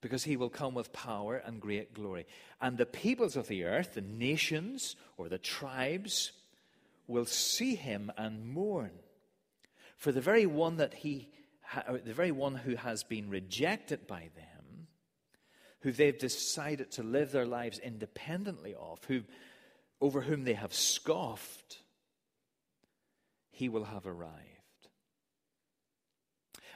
because 0.00 0.24
he 0.24 0.36
will 0.36 0.50
come 0.50 0.74
with 0.74 0.92
power 0.92 1.36
and 1.36 1.60
great 1.60 1.94
glory. 1.94 2.26
And 2.60 2.78
the 2.78 2.86
peoples 2.86 3.36
of 3.36 3.48
the 3.48 3.64
earth, 3.64 3.94
the 3.94 4.00
nations 4.00 4.94
or 5.16 5.28
the 5.28 5.38
tribes, 5.38 6.32
will 7.08 7.24
see 7.24 7.74
him 7.74 8.12
and 8.16 8.48
mourn. 8.48 8.92
For 9.96 10.12
the 10.12 10.20
very 10.20 10.46
one 10.46 10.76
that 10.76 10.94
he 10.94 11.28
the 12.04 12.14
very 12.14 12.30
one 12.30 12.54
who 12.54 12.76
has 12.76 13.04
been 13.04 13.28
rejected 13.28 14.06
by 14.06 14.30
them 14.36 14.57
who 15.80 15.92
they've 15.92 16.18
decided 16.18 16.90
to 16.92 17.02
live 17.02 17.32
their 17.32 17.46
lives 17.46 17.78
independently 17.78 18.74
of, 18.74 19.02
who, 19.04 19.22
over 20.00 20.20
whom 20.20 20.44
they 20.44 20.54
have 20.54 20.74
scoffed, 20.74 21.78
he 23.50 23.68
will 23.68 23.84
have 23.84 24.06
arrived. 24.06 24.34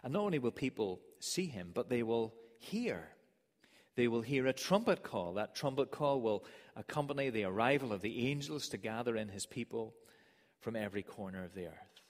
And 0.02 0.12
not 0.12 0.23
only 0.23 0.38
will 0.38 0.50
people 0.50 1.00
see 1.21 1.47
him, 1.47 1.71
but 1.73 1.88
they 1.88 2.02
will 2.02 2.35
hear. 2.59 3.09
They 3.94 4.09
will 4.09 4.23
hear 4.23 4.47
a 4.47 4.52
trumpet 4.52 5.02
call. 5.02 5.35
That 5.35 5.54
trumpet 5.54 5.90
call 5.90 6.21
will 6.21 6.44
accompany 6.75 7.30
the 7.30 7.44
arrival 7.44 7.92
of 7.92 8.00
the 8.00 8.28
angels 8.28 8.68
to 8.68 8.78
gather 8.78 9.16
in 9.16 9.28
his 9.28 9.47
people 9.47 9.94
from 10.61 10.76
every 10.76 11.02
corner 11.02 11.44
of 11.44 11.54
the 11.54 11.66
earth. 11.66 12.00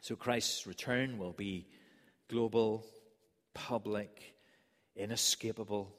So 0.00 0.14
Christ's 0.14 0.66
return 0.66 1.18
will 1.18 1.32
be 1.32 1.66
global, 2.28 2.84
public, 3.54 4.35
inescapable, 4.96 5.94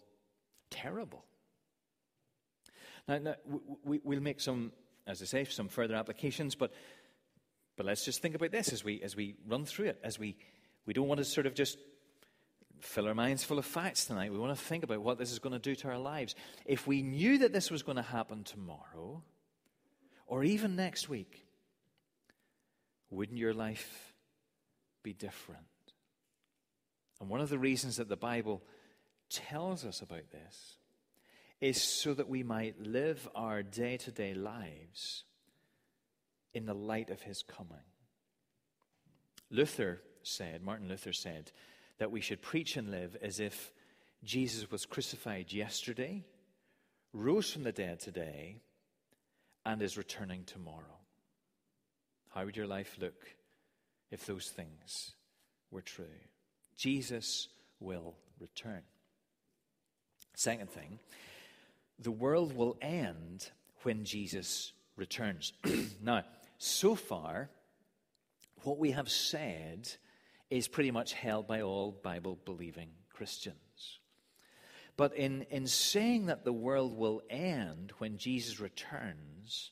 terrible. 0.70 1.24
Now, 3.08 3.18
now 3.20 3.36
we, 3.84 4.00
will 4.04 4.22
make 4.22 4.42
some, 4.42 4.72
as 5.06 5.22
I 5.22 5.25
say, 5.25 5.44
some 5.46 5.70
further 5.70 5.96
applications, 5.96 6.56
but, 6.56 6.74
but 7.75 7.86
let's 7.86 8.04
just 8.04 8.22
think 8.22 8.36
about 8.36 8.51
this 8.51 8.74
as 8.74 8.84
we, 8.84 9.01
as 9.01 9.16
we 9.16 9.36
run 9.48 9.66
through 9.66 9.88
it, 9.88 10.00
as 10.04 10.20
we, 10.20 10.36
we 10.86 10.94
don't 10.94 11.08
want 11.08 11.20
to 11.20 11.25
sort 11.25 11.46
of 11.46 11.54
just 11.54 11.77
fill 12.80 13.08
our 13.08 13.16
minds 13.16 13.44
full 13.44 13.58
of 13.58 13.66
facts 13.66 14.06
tonight. 14.06 14.32
We 14.32 14.39
want 14.39 14.58
to 14.58 14.63
think 14.63 14.84
about 14.84 15.01
what 15.01 15.18
this 15.18 15.32
is 15.32 15.39
going 15.39 15.54
to 15.54 15.60
do 15.60 15.75
to 15.75 15.89
our 15.89 15.98
lives. 15.98 16.36
If 16.66 16.86
we 16.86 17.01
knew 17.01 17.39
that 17.39 17.54
this 17.54 17.72
was 17.72 17.84
going 17.84 17.96
to 17.96 18.01
happen 18.01 18.44
tomorrow, 18.44 19.24
or 20.27 20.44
even 20.44 20.75
next 20.75 21.08
week, 21.08 21.46
wouldn't 23.10 23.38
your 23.38 23.54
life 23.54 24.13
be 25.01 25.13
different? 25.13 25.63
And 27.20 27.30
one 27.30 27.42
of 27.42 27.50
the 27.50 27.58
reasons 27.58 27.98
that 27.98 28.10
the 28.10 28.18
Bible 28.18 28.62
tells 29.29 29.86
us 29.86 30.01
about 30.01 30.31
this 30.31 30.77
is 31.60 31.81
so 31.81 32.13
that 32.13 32.29
we 32.29 32.43
might 32.43 32.79
live 32.79 33.27
our 33.36 33.63
day 33.63 33.98
to 33.98 34.12
day 34.12 34.34
lives 34.34 35.24
in 36.53 36.65
the 36.65 36.74
light 36.74 37.10
of 37.10 37.22
his 37.22 37.43
coming. 37.43 37.84
Luther 39.50 40.01
said, 40.24 40.62
Martin 40.62 40.88
Luther 40.88 41.13
said, 41.13 41.51
that 41.98 42.12
we 42.12 42.22
should 42.22 42.41
preach 42.41 42.77
and 42.77 42.91
live 42.91 43.17
as 43.22 43.39
if 43.39 43.72
Jesus 44.24 44.69
was 44.69 44.86
crucified 44.86 45.51
yesterday, 45.51 46.24
rose 47.13 47.51
from 47.51 47.63
the 47.63 47.72
dead 47.72 48.00
today, 48.00 48.62
and 49.65 49.81
is 49.81 49.98
returning 49.98 50.43
tomorrow. 50.43 50.84
How 52.29 52.46
would 52.46 52.57
your 52.57 52.67
life 52.67 52.98
look 53.00 53.25
if 54.12 54.25
those 54.25 54.48
things 54.48 55.13
were 55.72 55.81
true? 55.81 56.05
Jesus 56.75 57.48
will 57.79 58.15
return. 58.39 58.84
Second 60.38 60.70
thing, 60.70 61.00
the 61.98 62.12
world 62.12 62.56
will 62.56 62.77
end 62.79 63.50
when 63.82 64.06
Jesus 64.06 64.72
returns. 64.96 65.51
now, 66.03 66.22
so 66.60 66.94
far, 66.94 67.50
what 68.62 68.77
we 68.77 68.91
have 68.91 69.10
said 69.10 69.89
is 70.51 70.67
pretty 70.67 70.91
much 70.91 71.13
held 71.13 71.48
by 71.48 71.62
all 71.62 71.91
Bible 72.03 72.38
believing 72.46 72.89
Christians. 73.10 73.98
But 74.96 75.15
in, 75.15 75.41
in 75.50 75.65
saying 75.65 76.27
that 76.27 76.46
the 76.46 76.53
world 76.53 76.96
will 76.96 77.24
end 77.32 77.94
when 77.98 78.20
Jesus 78.20 78.60
returns, 78.60 79.72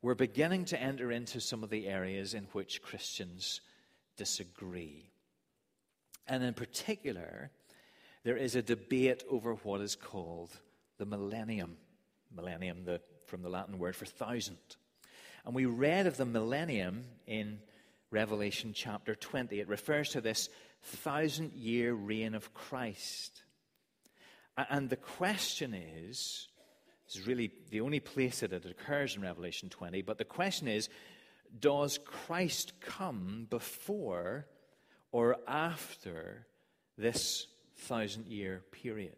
we're 0.00 0.14
beginning 0.14 0.64
to 0.66 0.80
enter 0.80 1.12
into 1.12 1.38
some 1.38 1.62
of 1.62 1.68
the 1.68 1.86
areas 1.86 2.32
in 2.32 2.44
which 2.52 2.80
Christians 2.80 3.60
disagree. 4.16 5.10
And 6.26 6.42
in 6.42 6.54
particular, 6.54 7.50
there 8.28 8.36
is 8.36 8.56
a 8.56 8.60
debate 8.60 9.24
over 9.30 9.54
what 9.54 9.80
is 9.80 9.96
called 9.96 10.50
the 10.98 11.06
millennium. 11.06 11.78
Millennium, 12.30 12.84
the, 12.84 13.00
from 13.24 13.40
the 13.40 13.48
Latin 13.48 13.78
word 13.78 13.96
for 13.96 14.04
thousand. 14.04 14.58
And 15.46 15.54
we 15.54 15.64
read 15.64 16.06
of 16.06 16.18
the 16.18 16.26
millennium 16.26 17.06
in 17.26 17.58
Revelation 18.10 18.74
chapter 18.74 19.14
20. 19.14 19.58
It 19.58 19.66
refers 19.66 20.10
to 20.10 20.20
this 20.20 20.50
thousand 20.82 21.54
year 21.54 21.94
reign 21.94 22.34
of 22.34 22.52
Christ. 22.52 23.44
And 24.58 24.90
the 24.90 24.96
question 24.96 25.72
is 25.72 26.48
This 27.06 27.16
is 27.16 27.26
really 27.26 27.50
the 27.70 27.80
only 27.80 28.00
place 28.00 28.40
that 28.40 28.52
it 28.52 28.66
occurs 28.66 29.16
in 29.16 29.22
Revelation 29.22 29.70
20. 29.70 30.02
But 30.02 30.18
the 30.18 30.26
question 30.26 30.68
is 30.68 30.90
does 31.58 31.98
Christ 32.04 32.78
come 32.82 33.46
before 33.48 34.44
or 35.12 35.38
after 35.48 36.46
this 36.98 37.46
thousand 37.78 38.26
year 38.26 38.62
period? 38.70 39.16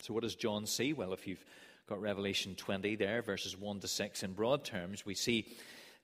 So, 0.00 0.12
what 0.12 0.22
does 0.22 0.34
John 0.34 0.66
see? 0.66 0.92
Well, 0.92 1.12
if 1.12 1.26
you've 1.26 1.44
got 1.88 2.00
Revelation 2.00 2.54
20 2.54 2.96
there, 2.96 3.22
verses 3.22 3.58
1 3.58 3.80
to 3.80 3.88
6, 3.88 4.22
in 4.22 4.32
broad 4.32 4.64
terms, 4.64 5.06
we 5.06 5.14
see 5.14 5.46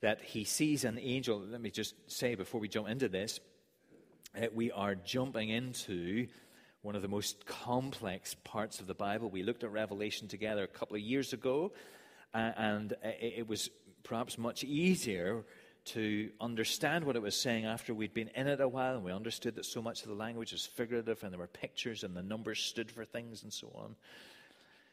that 0.01 0.23
he 0.23 0.45
sees 0.45 0.85
an 0.85 0.99
angel. 0.99 1.39
Let 1.39 1.61
me 1.61 1.71
just 1.71 1.95
say 2.11 2.35
before 2.35 2.61
we 2.61 2.69
jump 2.69 2.89
into 2.89 3.09
this, 3.09 3.41
we 4.55 4.71
are 4.71 4.95
jumping 4.95 5.49
into 5.49 6.29
one 6.83 6.97
of 6.97 7.03
the 7.03 7.09
most 7.09 7.45
complex 7.45 8.35
parts 8.45 8.81
of 8.81 8.87
the 8.87 8.95
Bible. 8.95 9.29
We 9.29 9.43
looked 9.43 9.65
at 9.65 9.73
Revelation 9.73 10.29
together 10.29 10.63
a 10.63 10.69
couple 10.69 10.97
of 10.97 11.03
years 11.03 11.33
ago, 11.33 11.73
and 12.33 12.95
it 13.03 13.47
was 13.47 13.69
perhaps 14.03 14.39
much 14.39 14.65
easier 14.65 15.45
to 15.95 16.31
understand 16.41 17.05
what 17.05 17.17
it 17.17 17.23
was 17.23 17.35
saying 17.35 17.65
after 17.65 17.93
we'd 17.93 18.15
been 18.15 18.31
in 18.35 18.47
it 18.47 18.61
a 18.61 18.69
while 18.69 18.95
and 18.95 19.05
we 19.05 19.13
understood 19.13 19.57
that 19.57 19.65
so 19.65 19.83
much 19.83 20.03
of 20.03 20.09
the 20.09 20.15
language 20.15 20.53
was 20.53 20.65
figurative 20.65 21.23
and 21.23 21.33
there 21.33 21.39
were 21.39 21.47
pictures 21.47 22.05
and 22.05 22.17
the 22.17 22.23
numbers 22.23 22.61
stood 22.61 22.91
for 22.91 23.05
things 23.05 23.43
and 23.43 23.53
so 23.53 23.73
on. 23.75 23.97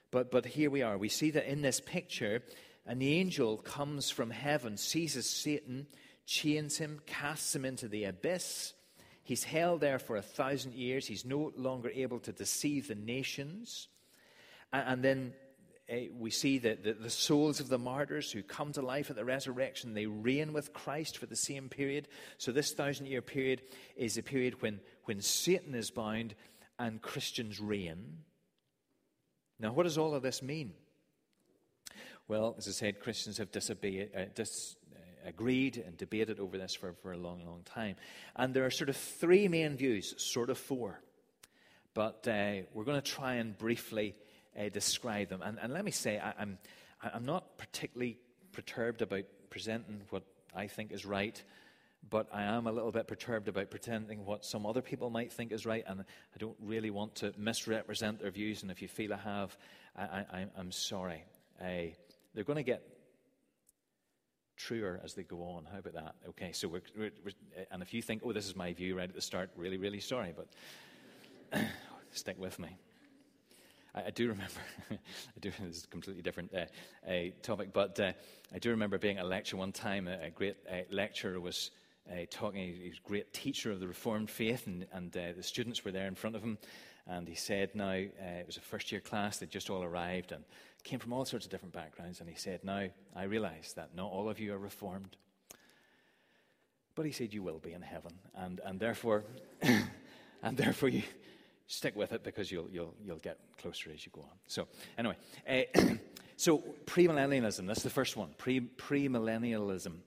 But, 0.10 0.32
but 0.32 0.46
here 0.46 0.70
we 0.72 0.82
are. 0.82 0.98
We 0.98 1.10
see 1.10 1.32
that 1.32 1.52
in 1.52 1.62
this 1.62 1.80
picture, 1.80 2.42
an 2.86 3.02
angel 3.02 3.58
comes 3.58 4.10
from 4.10 4.32
heaven, 4.32 4.78
seizes 4.78 5.30
Satan, 5.30 5.88
chains 6.26 6.78
him, 6.78 7.00
casts 7.06 7.56
him 7.56 7.66
into 7.66 7.88
the 7.88 8.06
abyss. 8.06 8.74
He's 9.24 9.44
held 9.44 9.82
there 9.82 10.00
for 10.00 10.16
a 10.16 10.22
thousand 10.22 10.74
years. 10.74 11.06
He's 11.06 11.26
no 11.26 11.52
longer 11.56 11.90
able 11.94 12.20
to 12.22 12.32
deceive 12.32 12.88
the 12.88 12.96
nations. 12.96 13.88
And, 14.74 14.88
and 14.88 15.04
then 15.04 15.34
uh, 15.90 15.96
we 16.18 16.30
see 16.30 16.58
that 16.60 16.84
the, 16.84 16.94
the, 16.94 17.10
souls 17.10 17.62
of 17.62 17.70
the 17.70 17.78
martyrs 17.78 18.32
who 18.32 18.44
come 18.44 18.74
to 18.74 18.82
life 18.82 19.10
at 19.10 19.16
the 19.16 19.24
resurrection, 19.24 19.94
they 19.94 20.06
reign 20.06 20.52
with 20.52 20.74
Christ 20.74 21.18
for 21.18 21.28
the 21.28 21.36
same 21.36 21.70
period. 21.70 22.10
So, 22.38 22.52
this 22.52 22.74
thousand 22.74 23.06
year 23.06 23.22
period 23.22 23.62
is 23.96 24.18
a 24.18 24.24
period 24.24 24.62
when, 24.62 24.82
when 25.06 25.22
Satan 25.22 25.74
is 25.74 25.90
bound 25.90 26.36
and 26.78 27.02
Christians 27.02 27.62
reign. 27.62 28.18
Now, 29.60 29.72
what 29.72 29.84
does 29.84 29.98
all 29.98 30.14
of 30.14 30.24
this 30.24 30.44
mean? 30.44 30.74
Well, 32.28 32.56
as 32.58 32.68
I 32.68 32.72
said, 32.72 33.00
Christians 33.00 33.38
have 33.38 33.52
disobeyed, 33.52 34.10
uh, 34.16 34.26
dis, 34.36 34.76
uh, 34.94 35.30
agreed 35.30 35.78
and 35.78 35.96
debated 35.96 36.42
over 36.42 36.58
this 36.58 36.76
for, 36.76 36.94
for 37.02 37.14
a 37.14 37.18
long, 37.18 37.46
long 37.46 37.62
time. 37.64 37.96
And 38.36 38.54
there 38.54 38.66
are 38.66 38.72
sort 38.72 38.90
of 38.90 38.98
three 38.98 39.48
main 39.48 39.78
views, 39.78 40.14
sort 40.18 40.50
of 40.50 40.58
four. 40.58 41.00
But 41.94 42.28
uh, 42.28 42.64
we're 42.74 42.84
going 42.84 43.02
to 43.02 43.12
try 43.12 43.36
and 43.36 43.58
briefly 43.58 44.16
uh, 44.58 44.70
describe 44.70 45.30
them. 45.30 45.42
And, 45.42 45.58
and, 45.62 45.74
let 45.74 45.86
me 45.86 45.92
say, 45.92 46.20
I, 46.20 46.34
I'm, 46.40 46.58
I'm 47.02 47.26
not 47.26 47.58
particularly 47.58 48.18
perturbed 48.52 49.02
about 49.02 49.26
presenting 49.50 50.02
what 50.10 50.24
I 50.56 50.68
think 50.68 50.92
is 50.92 51.06
right, 51.06 51.42
but 52.10 52.28
I 52.34 52.44
am 52.44 52.68
a 52.68 52.72
little 52.72 52.92
bit 52.92 53.08
perturbed 53.08 53.48
about 53.48 53.70
pretending 53.70 54.26
what 54.26 54.46
some 54.46 54.66
other 54.66 54.82
people 54.82 55.10
might 55.10 55.32
think 55.32 55.52
is 55.52 55.66
right, 55.66 55.84
and 55.88 56.02
I 56.02 56.38
don't 56.38 56.58
really 56.62 56.90
want 56.90 57.16
to 57.16 57.34
misrepresent 57.38 58.22
their 58.22 58.32
views. 58.32 58.62
And 58.62 58.72
if 58.72 58.82
you 58.82 58.88
feel 58.88 59.14
I 59.14 59.18
have, 59.18 59.58
I, 59.96 60.48
am 60.58 60.72
sorry. 60.72 61.24
Uh, 61.62 61.94
they're 62.34 62.44
going 62.44 62.58
to 62.58 62.64
get 62.64 62.84
truer 64.58 65.00
as 65.04 65.14
they 65.14 65.24
go 65.24 65.42
on. 65.44 65.68
How 65.72 65.80
about 65.80 65.94
that? 65.94 66.16
Okay, 66.30 66.52
so 66.52 66.68
we're, 66.68 66.82
we're, 66.98 67.12
we're, 67.24 67.64
and 67.72 67.82
if 67.82 67.94
you 67.94 68.02
think, 68.02 68.22
oh, 68.26 68.34
this 68.34 68.48
is 68.48 68.56
my 68.56 68.74
view 68.74 68.98
right 68.98 69.10
at 69.10 69.16
the 69.16 69.22
start, 69.22 69.50
really, 69.56 69.78
really 69.78 70.00
sorry, 70.00 70.34
but 70.36 71.62
stick 72.12 72.38
with 72.40 72.60
me. 72.60 72.78
I, 73.98 74.08
I 74.08 74.10
do 74.12 74.28
remember, 74.30 74.54
I 74.92 75.40
do, 75.40 75.52
this 75.60 75.78
is 75.78 75.84
a 75.86 75.88
completely 75.88 76.22
different 76.22 76.54
uh, 76.54 76.66
uh, 77.10 77.32
topic, 77.42 77.74
but 77.74 78.00
uh, 78.00 78.14
I 78.54 78.60
do 78.60 78.70
remember 78.70 78.98
being 78.98 79.18
at 79.18 79.26
a 79.26 79.28
lecture 79.28 79.58
one 79.58 79.72
time. 79.72 80.08
A, 80.08 80.28
a 80.28 80.30
great 80.30 80.58
uh, 80.70 80.82
lecturer 80.92 81.40
was 81.40 81.72
uh, 82.10 82.26
talking, 82.30 82.62
he 82.62 82.90
was 82.90 83.00
a 83.04 83.08
great 83.08 83.34
teacher 83.34 83.72
of 83.72 83.80
the 83.80 83.88
Reformed 83.88 84.30
faith, 84.30 84.68
and, 84.68 84.86
and 84.94 85.12
the 85.12 85.44
students 85.44 85.84
were 85.84 85.92
there 85.92 86.08
in 86.08 86.16
front 86.16 86.36
of 86.36 86.44
him. 86.44 86.58
And 87.08 87.28
he 87.28 87.36
said, 87.36 87.74
now, 87.74 87.92
it 87.92 88.46
was 88.46 88.58
a 88.58 88.62
first 88.62 88.92
year 88.92 89.02
class, 89.02 89.38
they'd 89.38 89.50
just 89.50 89.70
all 89.70 89.84
arrived, 89.84 90.32
and 90.32 90.44
came 90.84 91.00
from 91.00 91.14
all 91.14 91.26
sorts 91.26 91.46
of 91.46 91.52
different 91.52 91.74
backgrounds. 91.74 92.20
And 92.20 92.30
he 92.30 92.36
said, 92.36 92.64
Now, 92.64 92.88
I 93.16 93.24
realize 93.24 93.74
that 93.76 93.96
not 93.96 94.12
all 94.12 94.30
of 94.30 94.40
you 94.40 94.54
are 94.54 94.58
reformed. 94.58 95.16
But 96.96 97.06
he 97.06 97.12
said, 97.12 97.34
You 97.34 97.44
will 97.44 97.60
be 97.60 97.74
in 97.74 97.82
heaven. 97.82 98.14
And, 98.36 98.60
and 98.66 98.80
therefore, 98.80 99.24
and 99.62 100.58
therefore 100.58 100.90
you 100.90 101.04
stick 101.68 101.96
with 101.96 102.14
it 102.14 102.24
because 102.24 102.52
you'll, 102.52 102.70
you'll, 102.72 102.94
you'll 103.06 103.18
get 103.18 103.38
closer 103.58 103.92
as 103.94 104.06
you 104.06 104.12
go 104.14 104.22
on. 104.22 104.38
So, 104.48 104.68
anyway, 104.98 105.16
uh, 105.48 105.62
so 106.38 106.64
premillennialism, 106.86 107.68
that's 107.68 107.84
the 107.84 107.90
first 107.90 108.18
one. 108.18 108.30
Pre, 108.38 108.62
premillennialism. 108.62 109.98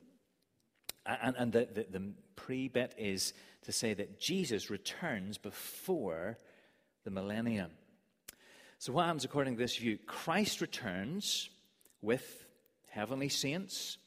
And, 1.07 1.37
and 1.39 1.53
the, 1.53 1.69
the, 1.73 1.87
the 1.91 2.13
pre 2.37 2.69
bit 2.69 2.95
is 2.99 3.33
to 3.63 3.73
say 3.73 3.95
that 3.95 4.19
Jesus 4.19 4.71
returns 4.71 5.39
before 5.39 6.39
the 7.05 7.11
millennium. 7.11 7.71
So, 8.79 8.93
what 8.93 9.05
happens 9.05 9.25
according 9.25 9.55
to 9.55 9.59
this 9.59 9.77
view? 9.77 9.99
Christ 10.07 10.61
returns 10.61 11.51
with 12.01 12.47
heavenly 12.89 13.29
saints. 13.29 13.99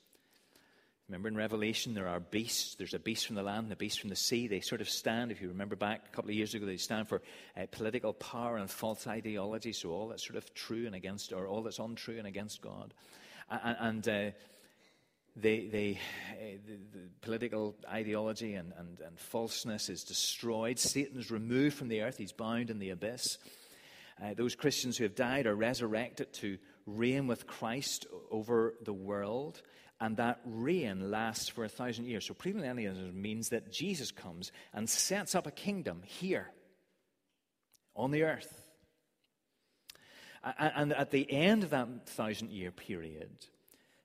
Remember 1.13 1.27
in 1.27 1.37
Revelation, 1.37 1.93
there 1.93 2.07
are 2.07 2.19
beasts. 2.19 2.73
There's 2.73 2.95
a 2.95 2.99
beast 2.99 3.27
from 3.27 3.35
the 3.35 3.43
land 3.43 3.65
and 3.65 3.71
a 3.71 3.75
beast 3.75 4.01
from 4.01 4.09
the 4.09 4.15
sea. 4.15 4.47
They 4.47 4.61
sort 4.61 4.81
of 4.81 4.89
stand, 4.89 5.31
if 5.31 5.43
you 5.43 5.49
remember 5.49 5.75
back 5.75 6.05
a 6.07 6.09
couple 6.09 6.31
of 6.31 6.35
years 6.35 6.55
ago, 6.55 6.65
they 6.65 6.77
stand 6.77 7.07
for 7.07 7.21
uh, 7.55 7.67
political 7.69 8.13
power 8.13 8.57
and 8.57 8.67
false 8.67 9.05
ideology. 9.05 9.73
So, 9.73 9.91
all 9.91 10.07
that's 10.07 10.25
sort 10.25 10.37
of 10.37 10.53
true 10.55 10.87
and 10.87 10.95
against, 10.95 11.31
or 11.31 11.45
all 11.45 11.61
that's 11.61 11.77
untrue 11.77 12.17
and 12.17 12.25
against 12.25 12.63
God. 12.63 12.95
And, 13.51 13.77
and 13.79 14.07
uh, 14.07 14.37
they, 15.35 15.67
they, 15.67 15.99
uh, 16.31 16.57
the, 16.65 16.97
the, 16.97 17.05
political 17.21 17.75
ideology 17.87 18.55
and, 18.55 18.73
and, 18.75 18.99
and 18.99 19.19
falseness 19.19 19.89
is 19.89 20.03
destroyed. 20.03 20.79
Satan 20.79 21.19
is 21.19 21.29
removed 21.29 21.75
from 21.75 21.89
the 21.89 22.01
earth, 22.01 22.17
he's 22.17 22.31
bound 22.31 22.71
in 22.71 22.79
the 22.79 22.89
abyss. 22.89 23.37
Uh, 24.19 24.33
those 24.33 24.55
Christians 24.55 24.97
who 24.97 25.03
have 25.03 25.13
died 25.13 25.45
are 25.45 25.55
resurrected 25.55 26.33
to 26.33 26.57
reign 26.87 27.27
with 27.27 27.45
Christ 27.45 28.07
over 28.31 28.73
the 28.83 28.93
world, 28.93 29.61
and 30.03 30.17
that 30.17 30.41
reign 30.43 31.11
lasts 31.11 31.47
for 31.47 31.63
a 31.63 31.69
thousand 31.69 32.07
years. 32.07 32.25
So, 32.25 32.33
premillennialism 32.33 33.13
means 33.13 33.49
that 33.49 33.71
Jesus 33.71 34.11
comes 34.11 34.51
and 34.73 34.89
sets 34.89 35.33
up 35.33 35.47
a 35.47 35.51
kingdom 35.51 36.01
here 36.03 36.51
on 37.95 38.11
the 38.11 38.23
earth. 38.23 38.67
And 40.59 40.91
at 40.91 41.11
the 41.11 41.31
end 41.31 41.63
of 41.63 41.69
that 41.69 42.05
thousand 42.05 42.51
year 42.51 42.69
period, 42.69 43.29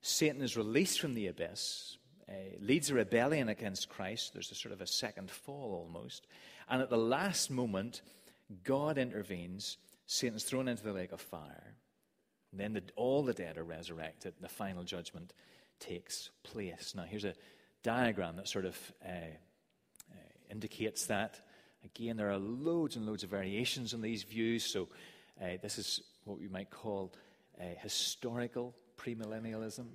Satan 0.01 0.41
is 0.41 0.57
released 0.57 1.01
from 1.01 1.15
the 1.15 1.27
abyss, 1.27 1.99
uh, 2.29 2.33
leads 2.61 2.91
a 2.91 2.95
rebellion 2.95 3.49
against 3.49 3.89
Christ. 3.89 4.35
There's 4.35 4.53
a 4.53 4.55
sort 4.55 4.73
of 4.73 4.81
a 4.81 4.87
second 4.87 5.33
fall 5.33 5.85
almost. 5.85 6.29
And 6.69 6.81
at 6.81 6.91
the 6.91 6.97
last 6.97 7.51
moment, 7.51 8.03
God 8.63 8.99
intervenes 8.99 9.79
Satan's 10.07 10.45
thrown 10.45 10.69
into 10.69 10.85
the 10.85 10.93
lake 10.93 11.11
of 11.11 11.21
fire. 11.21 11.75
And 12.59 12.75
then 12.75 12.83
the, 12.85 12.93
all 12.97 13.23
the 13.23 13.33
dead 13.33 13.57
are 13.57 13.63
resurrected. 13.65 14.35
and 14.37 14.45
The 14.45 14.53
final 14.53 14.83
judgment 14.83 15.33
takes 15.79 16.31
place. 16.43 16.93
Now, 16.97 17.05
here's 17.05 17.25
a 17.25 17.35
diagram 17.85 18.35
that 18.37 18.49
sort 18.49 18.65
of 18.65 18.77
uh, 19.05 19.11
uh, 20.11 20.17
indicates 20.51 21.07
that. 21.07 21.41
Again, 21.85 22.17
there 22.17 22.31
are 22.31 22.39
loads 22.39 22.97
and 22.97 23.07
loads 23.07 23.23
of 23.23 23.31
variations 23.31 23.95
on 23.95 24.01
these 24.01 24.25
views. 24.25 24.65
So, 24.65 24.89
uh, 25.41 25.59
this 25.63 25.79
is 25.79 26.03
what 26.25 26.41
we 26.41 26.49
might 26.49 26.69
call 26.71 27.13
uh, 27.61 27.65
historical 27.81 28.75
premillennialism. 28.97 29.87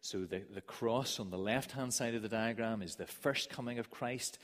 So, 0.00 0.24
the, 0.24 0.42
the 0.52 0.62
cross 0.62 1.20
on 1.20 1.30
the 1.30 1.38
left 1.38 1.70
hand 1.70 1.94
side 1.94 2.16
of 2.16 2.22
the 2.22 2.28
diagram 2.28 2.82
is 2.82 2.96
the 2.96 3.06
first 3.06 3.50
coming 3.50 3.78
of 3.78 3.90
Christ. 3.90 4.38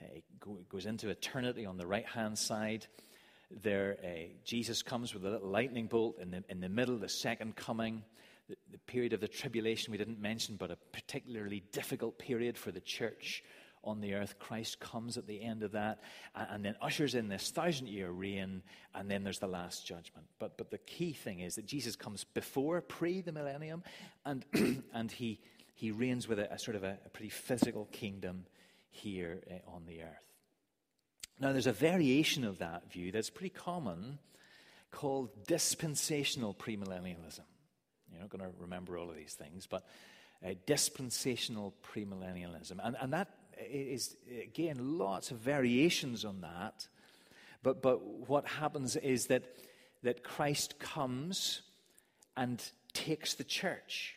Uh, 0.00 0.06
it 0.16 0.24
go, 0.40 0.56
goes 0.70 0.86
into 0.86 1.10
eternity 1.10 1.66
on 1.66 1.76
the 1.76 1.86
right 1.86 2.06
hand 2.06 2.38
side 2.38 2.86
there, 3.50 3.96
uh, 4.02 4.28
Jesus 4.44 4.82
comes 4.82 5.14
with 5.14 5.24
a 5.24 5.30
little 5.30 5.48
lightning 5.48 5.86
bolt 5.86 6.18
in 6.20 6.30
the, 6.30 6.44
in 6.48 6.60
the 6.60 6.68
middle, 6.68 6.98
the 6.98 7.08
second 7.08 7.56
coming, 7.56 8.02
the, 8.48 8.56
the 8.70 8.78
period 8.78 9.12
of 9.12 9.20
the 9.20 9.28
tribulation 9.28 9.92
we 9.92 9.98
didn't 9.98 10.20
mention, 10.20 10.56
but 10.56 10.70
a 10.70 10.76
particularly 10.92 11.62
difficult 11.72 12.18
period 12.18 12.58
for 12.58 12.70
the 12.70 12.80
church 12.80 13.42
on 13.84 14.00
the 14.00 14.14
earth. 14.14 14.38
Christ 14.38 14.80
comes 14.80 15.16
at 15.16 15.26
the 15.26 15.40
end 15.42 15.62
of 15.62 15.72
that 15.72 16.00
and, 16.34 16.48
and 16.50 16.64
then 16.64 16.74
ushers 16.80 17.14
in 17.14 17.28
this 17.28 17.50
thousand 17.50 17.88
year 17.88 18.10
reign, 18.10 18.62
and 18.94 19.10
then 19.10 19.22
there's 19.22 19.38
the 19.38 19.46
last 19.46 19.86
judgment. 19.86 20.26
But, 20.38 20.56
but 20.56 20.70
the 20.70 20.78
key 20.78 21.12
thing 21.12 21.40
is 21.40 21.54
that 21.56 21.66
Jesus 21.66 21.96
comes 21.96 22.24
before, 22.24 22.80
pre 22.80 23.20
the 23.20 23.32
millennium, 23.32 23.82
and, 24.24 24.44
and 24.92 25.10
he, 25.10 25.40
he 25.74 25.90
reigns 25.90 26.26
with 26.26 26.38
a, 26.38 26.52
a 26.52 26.58
sort 26.58 26.76
of 26.76 26.84
a, 26.84 26.98
a, 27.04 27.08
pretty 27.10 27.30
physical 27.30 27.86
kingdom 27.92 28.46
here 28.90 29.40
uh, 29.50 29.74
on 29.74 29.84
the 29.86 30.02
earth. 30.02 30.33
Now, 31.40 31.52
there's 31.52 31.66
a 31.66 31.72
variation 31.72 32.44
of 32.44 32.58
that 32.58 32.90
view 32.92 33.12
that's 33.12 33.30
pretty 33.30 33.54
common 33.54 34.18
called 34.90 35.30
dispensational 35.46 36.54
premillennialism. 36.54 37.40
You're 38.10 38.20
not 38.20 38.30
going 38.30 38.44
to 38.44 38.56
remember 38.60 38.96
all 38.96 39.10
of 39.10 39.16
these 39.16 39.34
things, 39.34 39.66
but 39.66 39.84
uh, 40.44 40.50
dispensational 40.66 41.74
premillennialism. 41.82 42.78
And, 42.82 42.96
and 43.00 43.12
that 43.12 43.28
is, 43.68 44.16
again, 44.42 44.98
lots 44.98 45.30
of 45.30 45.38
variations 45.38 46.24
on 46.24 46.40
that. 46.42 46.86
But, 47.62 47.82
but 47.82 48.04
what 48.28 48.46
happens 48.46 48.94
is 48.96 49.26
that 49.26 49.44
that 50.04 50.22
Christ 50.22 50.78
comes 50.78 51.62
and 52.36 52.62
takes 52.92 53.34
the 53.34 53.44
church. 53.44 54.16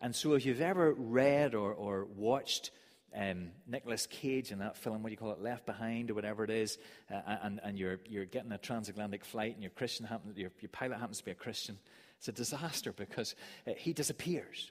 And 0.00 0.14
so, 0.14 0.34
if 0.34 0.46
you've 0.46 0.60
ever 0.60 0.94
read 0.94 1.54
or, 1.54 1.72
or 1.72 2.06
watched 2.06 2.70
um, 3.14 3.50
Nicolas 3.66 4.06
Cage 4.06 4.52
in 4.52 4.58
that 4.58 4.76
film, 4.76 5.02
what 5.02 5.08
do 5.08 5.12
you 5.12 5.16
call 5.16 5.32
it, 5.32 5.40
Left 5.40 5.66
Behind 5.66 6.10
or 6.10 6.14
whatever 6.14 6.44
it 6.44 6.50
is, 6.50 6.78
uh, 7.10 7.36
and, 7.42 7.60
and 7.62 7.78
you're, 7.78 8.00
you're 8.08 8.24
getting 8.24 8.52
a 8.52 8.58
transatlantic 8.58 9.24
flight 9.24 9.54
and 9.54 9.62
your, 9.62 9.70
Christian 9.70 10.06
happen, 10.06 10.32
your, 10.36 10.50
your 10.60 10.68
pilot 10.70 10.98
happens 10.98 11.18
to 11.18 11.24
be 11.24 11.30
a 11.30 11.34
Christian, 11.34 11.78
it's 12.18 12.28
a 12.28 12.32
disaster 12.32 12.92
because 12.92 13.34
uh, 13.66 13.72
he 13.76 13.92
disappears. 13.92 14.70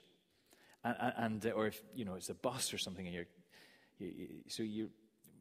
And, 0.84 0.96
and, 1.16 1.46
uh, 1.46 1.50
or 1.50 1.68
if, 1.68 1.82
you 1.94 2.04
know, 2.04 2.14
it's 2.14 2.30
a 2.30 2.34
bus 2.34 2.74
or 2.74 2.78
something 2.78 3.06
and 3.06 3.14
you're, 3.14 3.26
you, 3.98 4.06
you, 4.16 4.28
so 4.48 4.62
you 4.62 4.90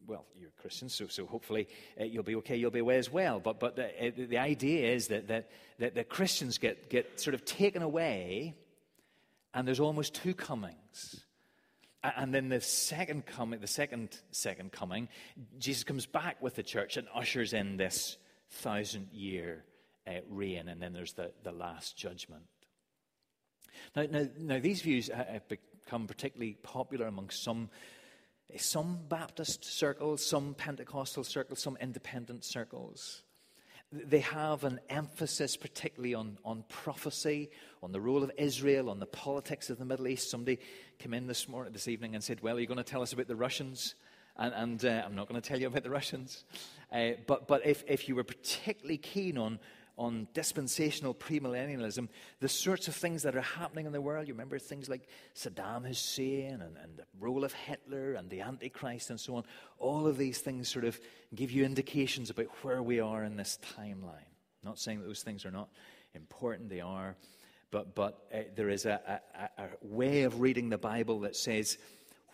well, 0.07 0.25
you're 0.39 0.51
Christian, 0.61 0.89
so, 0.89 1.07
so 1.07 1.25
hopefully 1.25 1.67
uh, 1.99 2.03
you'll 2.03 2.23
be 2.23 2.35
okay, 2.37 2.55
you'll 2.55 2.71
be 2.71 2.79
away 2.79 2.97
as 2.97 3.11
well. 3.11 3.39
But, 3.39 3.59
but 3.59 3.75
the, 3.75 3.85
uh, 3.85 4.11
the 4.15 4.37
idea 4.37 4.93
is 4.93 5.07
that, 5.07 5.27
that, 5.27 5.49
that, 5.79 5.95
that 5.95 6.09
Christians 6.09 6.57
get, 6.57 6.89
get 6.89 7.19
sort 7.19 7.33
of 7.33 7.45
taken 7.45 7.81
away, 7.81 8.55
and 9.53 9.67
there's 9.67 9.79
almost 9.79 10.15
two 10.15 10.33
comings. 10.33 11.23
And 12.03 12.33
then 12.33 12.49
the 12.49 12.61
second 12.61 13.27
coming, 13.27 13.59
the 13.59 13.67
second 13.67 14.19
second 14.31 14.71
coming, 14.71 15.07
Jesus 15.59 15.83
comes 15.83 16.07
back 16.07 16.41
with 16.41 16.55
the 16.55 16.63
church 16.63 16.97
and 16.97 17.07
ushers 17.13 17.53
in 17.53 17.77
this 17.77 18.17
thousand 18.49 19.09
year 19.11 19.63
uh, 20.07 20.13
reign, 20.29 20.67
and 20.67 20.81
then 20.81 20.93
there's 20.93 21.13
the, 21.13 21.31
the 21.43 21.51
last 21.51 21.95
judgment. 21.95 22.43
Now, 23.95 24.03
now, 24.09 24.27
now, 24.37 24.59
these 24.59 24.81
views 24.81 25.09
have 25.09 25.47
become 25.47 26.07
particularly 26.07 26.57
popular 26.63 27.07
among 27.07 27.29
some 27.29 27.69
some 28.57 28.99
Baptist 29.07 29.63
circles, 29.63 30.25
some 30.25 30.55
Pentecostal 30.55 31.23
circles, 31.23 31.61
some 31.61 31.77
independent 31.79 32.43
circles. 32.43 33.23
They 33.91 34.19
have 34.19 34.63
an 34.63 34.79
emphasis 34.89 35.57
particularly 35.57 36.13
on, 36.13 36.37
on 36.45 36.63
prophecy, 36.69 37.51
on 37.83 37.91
the 37.91 37.99
role 37.99 38.23
of 38.23 38.31
Israel, 38.37 38.89
on 38.89 38.99
the 38.99 39.05
politics 39.05 39.69
of 39.69 39.79
the 39.79 39.85
Middle 39.85 40.07
East. 40.07 40.29
Somebody 40.29 40.59
came 40.97 41.13
in 41.13 41.27
this 41.27 41.49
morning, 41.49 41.73
this 41.73 41.89
evening, 41.89 42.15
and 42.15 42.23
said, 42.23 42.41
"Well, 42.41 42.55
you're 42.55 42.61
you 42.61 42.67
going 42.67 42.77
to 42.77 42.83
tell 42.83 43.01
us 43.01 43.11
about 43.11 43.27
the 43.27 43.35
Russians?" 43.35 43.95
And, 44.37 44.53
and 44.53 44.85
uh, 44.85 45.03
I'm 45.05 45.13
not 45.13 45.27
going 45.27 45.41
to 45.41 45.47
tell 45.47 45.59
you 45.59 45.67
about 45.67 45.83
the 45.83 45.89
Russians. 45.89 46.45
Uh, 46.89 47.11
but 47.27 47.49
but 47.49 47.65
if, 47.65 47.83
if 47.85 48.07
you 48.07 48.15
were 48.15 48.23
particularly 48.23 48.97
keen 48.97 49.37
on 49.37 49.59
on 49.97 50.27
dispensational 50.33 51.13
premillennialism, 51.13 52.07
the 52.39 52.49
sorts 52.49 52.87
of 52.87 52.95
things 52.95 53.23
that 53.23 53.35
are 53.35 53.41
happening 53.41 53.85
in 53.85 53.91
the 53.91 54.01
world. 54.01 54.27
You 54.27 54.33
remember 54.33 54.57
things 54.57 54.89
like 54.89 55.07
Saddam 55.35 55.85
Hussein 55.85 56.61
and, 56.61 56.77
and, 56.81 56.97
the 56.97 57.05
role 57.19 57.43
of 57.43 57.53
Hitler 57.53 58.13
and 58.13 58.29
the 58.29 58.41
Antichrist 58.41 59.09
and 59.09 59.19
so 59.19 59.35
on. 59.35 59.43
All 59.77 60.07
of 60.07 60.17
these 60.17 60.39
things 60.39 60.69
sort 60.69 60.85
of 60.85 60.99
give 61.35 61.51
you 61.51 61.63
indications 61.63 62.29
about 62.29 62.47
where 62.63 62.81
we 62.81 62.99
are 62.99 63.23
in 63.23 63.35
this 63.35 63.59
timeline. 63.77 64.31
Not 64.63 64.79
saying 64.79 65.01
that 65.01 65.07
those 65.07 65.23
things 65.23 65.45
are 65.45 65.51
not 65.51 65.69
important, 66.13 66.69
they 66.69 66.81
are. 66.81 67.15
But, 67.69 67.95
but 67.95 68.27
uh, 68.33 68.39
there 68.55 68.69
is 68.69 68.85
a, 68.85 69.21
a, 69.35 69.63
a 69.63 69.67
way 69.81 70.23
of 70.23 70.41
reading 70.41 70.69
the 70.69 70.77
Bible 70.77 71.21
that 71.21 71.35
says, 71.35 71.77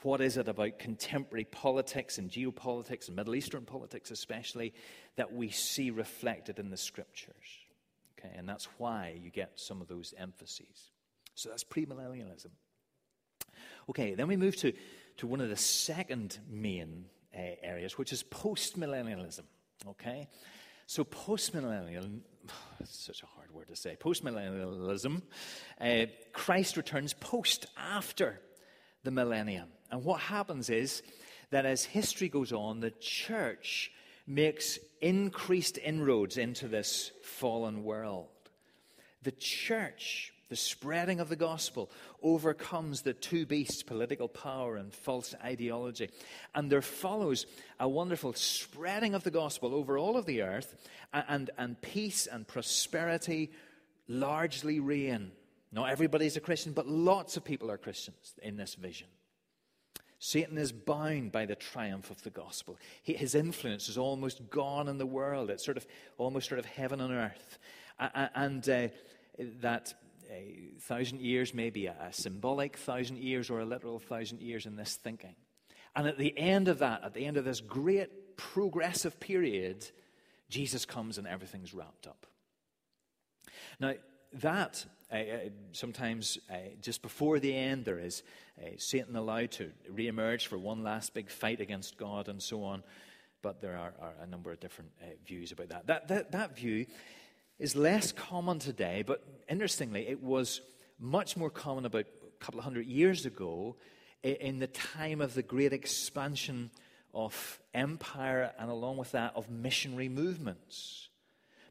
what 0.03 0.21
is 0.21 0.37
it 0.37 0.47
about 0.47 0.79
contemporary 0.79 1.45
politics 1.45 2.17
and 2.17 2.29
geopolitics 2.29 3.07
and 3.07 3.15
Middle 3.15 3.35
Eastern 3.35 3.65
politics, 3.65 4.11
especially, 4.11 4.73
that 5.15 5.33
we 5.33 5.49
see 5.49 5.91
reflected 5.91 6.59
in 6.59 6.69
the 6.69 6.77
scriptures? 6.77 7.33
Okay, 8.19 8.33
and 8.35 8.47
that's 8.47 8.67
why 8.77 9.19
you 9.21 9.29
get 9.29 9.51
some 9.55 9.81
of 9.81 9.87
those 9.87 10.13
emphases. 10.17 10.91
So 11.35 11.49
that's 11.49 11.63
premillennialism. 11.63 12.51
Okay, 13.89 14.15
then 14.15 14.27
we 14.27 14.37
move 14.37 14.55
to, 14.57 14.73
to 15.17 15.27
one 15.27 15.41
of 15.41 15.49
the 15.49 15.55
second 15.55 16.39
main 16.49 17.05
uh, 17.35 17.41
areas, 17.61 17.97
which 17.97 18.11
is 18.11 18.23
postmillennialism. 18.23 19.43
Okay, 19.87 20.27
so 20.87 21.03
postmillennial, 21.03 22.19
it's 22.79 23.05
such 23.05 23.23
a 23.23 23.27
hard 23.27 23.51
word 23.51 23.67
to 23.67 23.75
say. 23.75 23.95
Postmillennialism, 23.99 25.21
uh, 25.79 26.05
Christ 26.33 26.77
returns 26.77 27.13
post 27.13 27.67
after 27.77 28.41
the 29.03 29.11
millennium. 29.11 29.69
And 29.91 30.03
what 30.03 30.19
happens 30.19 30.69
is 30.69 31.01
that 31.51 31.65
as 31.65 31.83
history 31.83 32.29
goes 32.29 32.51
on, 32.51 32.79
the 32.79 32.91
church 32.91 33.91
makes 34.25 34.77
increased 35.01 35.77
inroads 35.77 36.37
into 36.37 36.67
this 36.67 37.11
fallen 37.23 37.83
world. 37.83 38.27
The 39.23 39.31
church, 39.31 40.33
the 40.49 40.55
spreading 40.55 41.19
of 41.19 41.29
the 41.29 41.35
gospel, 41.35 41.89
overcomes 42.21 43.01
the 43.01 43.13
two 43.13 43.45
beasts, 43.45 43.83
political 43.83 44.27
power 44.27 44.75
and 44.75 44.93
false 44.93 45.33
ideology. 45.43 46.09
And 46.53 46.69
there 46.69 46.81
follows 46.81 47.45
a 47.79 47.87
wonderful 47.87 48.33
spreading 48.33 49.15
of 49.15 49.23
the 49.23 49.31
gospel 49.31 49.73
over 49.73 49.97
all 49.97 50.17
of 50.17 50.25
the 50.25 50.41
earth, 50.41 50.75
and, 51.13 51.49
and 51.57 51.81
peace 51.81 52.27
and 52.27 52.47
prosperity 52.47 53.51
largely 54.07 54.79
reign. 54.79 55.31
Not 55.71 55.89
everybody's 55.89 56.37
a 56.37 56.41
Christian, 56.41 56.73
but 56.73 56.87
lots 56.87 57.37
of 57.37 57.43
people 57.43 57.69
are 57.71 57.77
Christians 57.77 58.33
in 58.41 58.57
this 58.57 58.75
vision. 58.75 59.07
Satan 60.19 60.57
is 60.57 60.71
bound 60.71 61.31
by 61.31 61.45
the 61.45 61.55
triumph 61.55 62.09
of 62.09 62.21
the 62.23 62.29
gospel. 62.29 62.77
He, 63.03 63.13
his 63.13 63.35
influence 63.35 63.87
is 63.87 63.97
almost 63.97 64.49
gone 64.49 64.87
in 64.87 64.97
the 64.97 65.05
world. 65.05 65.49
It's 65.49 65.63
sort 65.63 65.77
of 65.77 65.85
almost 66.17 66.49
sort 66.49 66.59
of 66.59 66.65
heaven 66.65 67.01
on 67.01 67.11
earth. 67.11 67.59
And 67.99 68.67
uh, 68.67 68.87
that 69.61 69.93
uh, 70.29 70.33
thousand 70.81 71.21
years 71.21 71.53
may 71.53 71.69
be 71.69 71.85
a, 71.85 71.95
a 72.09 72.13
symbolic 72.13 72.77
thousand 72.77 73.19
years 73.19 73.49
or 73.49 73.59
a 73.59 73.65
literal 73.65 73.99
thousand 73.99 74.41
years 74.41 74.65
in 74.65 74.75
this 74.75 74.95
thinking. 74.95 75.35
And 75.95 76.07
at 76.07 76.17
the 76.17 76.37
end 76.37 76.67
of 76.67 76.79
that, 76.79 77.03
at 77.03 77.13
the 77.13 77.25
end 77.25 77.37
of 77.37 77.45
this 77.45 77.61
great 77.61 78.37
progressive 78.37 79.19
period, 79.19 79.87
Jesus 80.49 80.85
comes 80.85 81.17
and 81.17 81.27
everything's 81.27 81.73
wrapped 81.73 82.07
up. 82.07 82.25
Now, 83.79 83.93
that 84.33 84.85
uh, 85.11 85.49
sometimes 85.71 86.37
uh, 86.49 86.55
just 86.81 87.01
before 87.01 87.39
the 87.39 87.55
end, 87.55 87.85
there 87.85 87.99
is 87.99 88.23
Satan 88.77 89.15
allowed 89.15 89.51
to 89.51 89.71
re-emerge 89.89 90.47
for 90.47 90.57
one 90.57 90.83
last 90.83 91.13
big 91.13 91.29
fight 91.29 91.61
against 91.61 91.97
God 91.97 92.27
and 92.27 92.41
so 92.41 92.63
on. 92.63 92.83
But 93.41 93.61
there 93.61 93.77
are, 93.77 93.93
are 94.01 94.13
a 94.21 94.27
number 94.27 94.51
of 94.51 94.59
different 94.59 94.91
uh, 95.01 95.05
views 95.25 95.51
about 95.51 95.69
that. 95.69 95.87
That, 95.87 96.07
that. 96.07 96.31
that 96.31 96.57
view 96.57 96.87
is 97.59 97.75
less 97.75 98.11
common 98.11 98.59
today, 98.59 99.03
but 99.05 99.23
interestingly, 99.49 100.07
it 100.07 100.21
was 100.21 100.61
much 100.99 101.35
more 101.35 101.49
common 101.49 101.85
about 101.85 102.05
a 102.05 102.43
couple 102.43 102.59
of 102.59 102.63
hundred 102.63 102.85
years 102.85 103.25
ago 103.25 103.75
in 104.23 104.59
the 104.59 104.67
time 104.67 105.21
of 105.21 105.33
the 105.33 105.41
great 105.41 105.73
expansion 105.73 106.69
of 107.13 107.59
empire 107.73 108.51
and 108.59 108.69
along 108.69 108.97
with 108.97 109.11
that 109.11 109.35
of 109.35 109.49
missionary 109.49 110.09
movements 110.09 111.06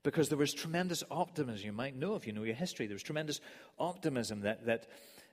because 0.06 0.28
there 0.28 0.38
was 0.38 0.54
tremendous 0.54 1.02
optimism. 1.10 1.66
You 1.66 1.72
might 1.72 1.96
know 1.96 2.14
if 2.14 2.28
you 2.28 2.32
know 2.32 2.44
your 2.44 2.54
history, 2.54 2.86
there 2.86 2.94
was 2.94 3.02
tremendous 3.02 3.40
optimism 3.76 4.42
that, 4.42 4.64
that, 4.66 4.86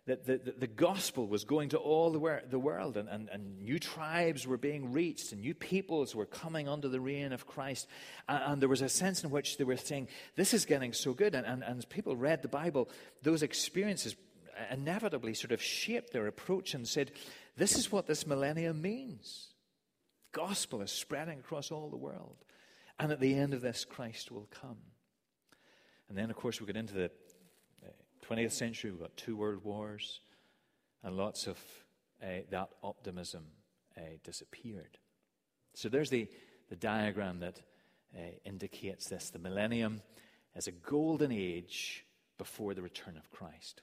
that 0.07 0.25
the, 0.25 0.51
the, 0.57 0.65
gospel 0.65 1.27
was 1.27 1.43
going 1.43 1.69
to 1.69 1.77
all 1.77 2.11
the, 2.11 2.17
wor- 2.17 2.41
the 2.49 2.57
world 2.57 2.97
and, 2.97 3.07
and, 3.07 3.29
and, 3.29 3.61
new 3.61 3.77
tribes 3.77 4.47
were 4.47 4.57
being 4.57 4.91
reached 4.91 5.31
and 5.31 5.41
new 5.41 5.53
peoples 5.53 6.15
were 6.15 6.25
coming 6.25 6.67
under 6.67 6.89
the 6.89 6.99
reign 6.99 7.33
of 7.33 7.45
Christ. 7.45 7.87
And, 8.27 8.53
and 8.53 8.61
there 8.63 8.67
was 8.67 8.81
a 8.81 8.89
sense 8.89 9.23
in 9.23 9.29
which 9.29 9.57
they 9.57 9.63
were 9.63 9.77
saying, 9.77 10.07
This 10.35 10.55
is 10.55 10.65
getting 10.65 10.91
so 10.91 11.13
good. 11.13 11.35
And, 11.35 11.45
and, 11.45 11.63
and 11.63 11.77
as 11.77 11.85
people 11.85 12.15
read 12.15 12.41
the 12.41 12.47
Bible, 12.47 12.89
those 13.21 13.43
experiences 13.43 14.15
inevitably 14.71 15.35
sort 15.35 15.51
of 15.51 15.61
shaped 15.61 16.13
their 16.13 16.25
approach 16.25 16.73
and 16.73 16.87
said, 16.87 17.11
This 17.57 17.77
is 17.77 17.91
what 17.91 18.07
this 18.07 18.25
millennium 18.25 18.81
means. 18.81 19.49
Gospel 20.31 20.81
is 20.81 20.91
spreading 20.91 21.37
across 21.37 21.69
all 21.69 21.91
the 21.91 21.95
world. 21.95 22.37
And 22.99 23.11
at 23.11 23.19
the 23.19 23.35
end 23.35 23.53
of 23.53 23.61
this, 23.61 23.85
Christ 23.85 24.31
will 24.31 24.47
come. 24.51 24.77
And 26.09 26.17
then, 26.17 26.29
of 26.29 26.35
course, 26.35 26.59
we 26.59 26.67
get 26.67 26.77
into 26.77 26.93
the 26.93 27.11
20th 28.27 28.45
uh, 28.45 28.49
century. 28.49 28.91
We've 28.91 28.99
got 28.99 29.17
two 29.17 29.35
world 29.35 29.63
wars, 29.63 30.21
and 31.03 31.17
lots 31.17 31.47
of 31.47 31.57
uh, 32.21 32.43
that 32.51 32.69
optimism 32.83 33.45
uh, 33.97 34.01
disappeared. 34.23 34.97
So 35.73 35.89
there's 35.89 36.09
the, 36.09 36.27
the 36.69 36.75
diagram 36.75 37.39
that 37.39 37.61
uh, 38.15 38.19
indicates 38.45 39.07
this 39.07 39.29
the 39.31 39.39
millennium 39.39 40.01
as 40.55 40.67
a 40.67 40.71
golden 40.71 41.31
age 41.31 42.05
before 42.37 42.73
the 42.73 42.81
return 42.81 43.17
of 43.17 43.31
Christ. 43.31 43.81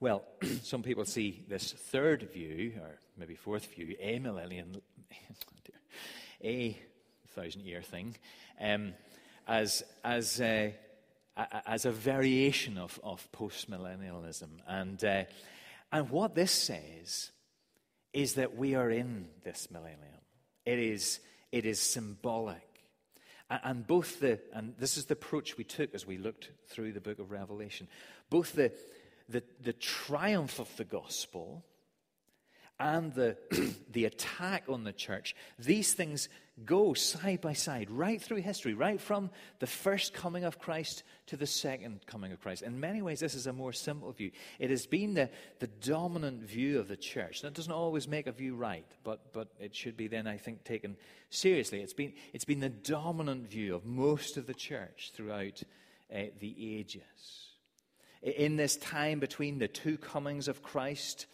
Well, 0.00 0.24
some 0.62 0.82
people 0.82 1.04
see 1.04 1.44
this 1.48 1.72
third 1.72 2.30
view, 2.32 2.72
or 2.80 2.98
maybe 3.16 3.34
fourth 3.34 3.66
view, 3.74 3.94
a 4.00 4.18
millennium, 4.18 4.80
a 6.44 6.78
thousand 7.32 7.62
year 7.62 7.82
thing, 7.82 8.16
um, 8.60 8.94
as, 9.46 9.82
as, 10.04 10.40
uh, 10.40 10.70
a, 11.36 11.70
as 11.70 11.84
a 11.84 11.90
variation 11.90 12.78
of, 12.78 13.00
of 13.02 13.26
postmillennialism. 13.32 14.50
And, 14.66 15.02
uh, 15.04 15.24
and 15.90 16.10
what 16.10 16.34
this 16.34 16.52
says 16.52 17.30
is 18.12 18.34
that 18.34 18.56
we 18.56 18.74
are 18.74 18.90
in 18.90 19.28
this 19.44 19.70
millennium. 19.70 19.98
It 20.64 20.78
is, 20.78 21.20
it 21.50 21.64
is 21.64 21.80
symbolic. 21.80 22.68
And 23.50 23.86
both 23.86 24.20
the, 24.20 24.40
and 24.54 24.74
this 24.78 24.96
is 24.96 25.06
the 25.06 25.12
approach 25.14 25.58
we 25.58 25.64
took 25.64 25.94
as 25.94 26.06
we 26.06 26.16
looked 26.16 26.50
through 26.68 26.92
the 26.92 27.00
book 27.00 27.18
of 27.18 27.30
Revelation, 27.30 27.86
both 28.30 28.54
the, 28.54 28.72
the, 29.28 29.42
the 29.62 29.74
triumph 29.74 30.58
of 30.58 30.74
the 30.76 30.84
gospel 30.84 31.64
and 32.78 33.12
the, 33.14 33.36
the 33.92 34.04
attack 34.06 34.64
on 34.68 34.84
the 34.84 34.92
church, 34.92 35.34
these 35.58 35.92
things 35.92 36.28
go 36.64 36.92
side 36.94 37.40
by 37.40 37.52
side 37.52 37.90
right 37.90 38.20
through 38.20 38.38
history, 38.38 38.74
right 38.74 39.00
from 39.00 39.30
the 39.58 39.66
first 39.66 40.12
coming 40.12 40.44
of 40.44 40.58
Christ 40.58 41.02
to 41.26 41.36
the 41.36 41.46
second 41.46 42.00
coming 42.06 42.32
of 42.32 42.40
Christ. 42.40 42.62
In 42.62 42.78
many 42.78 43.00
ways, 43.00 43.20
this 43.20 43.34
is 43.34 43.46
a 43.46 43.52
more 43.52 43.72
simple 43.72 44.12
view. 44.12 44.30
It 44.58 44.70
has 44.70 44.86
been 44.86 45.14
the, 45.14 45.30
the 45.60 45.66
dominant 45.66 46.42
view 46.42 46.78
of 46.78 46.88
the 46.88 46.96
church. 46.96 47.42
That 47.42 47.54
doesn't 47.54 47.72
always 47.72 48.06
make 48.06 48.26
a 48.26 48.32
view 48.32 48.54
right, 48.54 48.86
but, 49.02 49.32
but 49.32 49.48
it 49.58 49.74
should 49.74 49.96
be 49.96 50.08
then, 50.08 50.26
I 50.26 50.36
think, 50.36 50.64
taken 50.64 50.96
seriously. 51.30 51.80
It's 51.80 51.94
been, 51.94 52.12
it's 52.32 52.44
been 52.44 52.60
the 52.60 52.68
dominant 52.68 53.48
view 53.48 53.74
of 53.74 53.86
most 53.86 54.36
of 54.36 54.46
the 54.46 54.54
church 54.54 55.12
throughout 55.14 55.62
uh, 56.14 56.24
the 56.40 56.78
ages. 56.78 57.48
In 58.22 58.56
this 58.56 58.76
time 58.76 59.18
between 59.18 59.58
the 59.58 59.68
two 59.68 59.98
comings 59.98 60.46
of 60.46 60.62
Christ, 60.62 61.26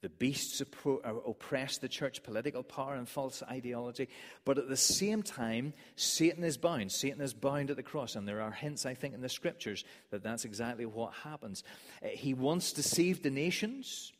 the 0.00 0.08
beasts 0.08 0.62
oppress 0.62 1.78
the 1.78 1.88
church, 1.88 2.22
political 2.22 2.62
power 2.62 2.94
and 2.94 3.08
false 3.08 3.42
ideology. 3.42 4.08
But 4.44 4.56
at 4.56 4.68
the 4.68 4.76
same 4.76 5.24
time, 5.24 5.72
Satan 5.96 6.44
is 6.44 6.56
bound. 6.56 6.92
Satan 6.92 7.20
is 7.20 7.34
bound 7.34 7.70
at 7.70 7.76
the 7.76 7.82
cross. 7.82 8.14
And 8.14 8.26
there 8.26 8.40
are 8.40 8.52
hints, 8.52 8.86
I 8.86 8.94
think, 8.94 9.14
in 9.14 9.22
the 9.22 9.28
scriptures 9.28 9.84
that 10.10 10.22
that's 10.22 10.44
exactly 10.44 10.86
what 10.86 11.14
happens. 11.14 11.64
Uh, 12.00 12.08
he 12.08 12.32
once 12.32 12.72
deceived 12.72 13.24
the 13.24 13.30
nations, 13.30 14.12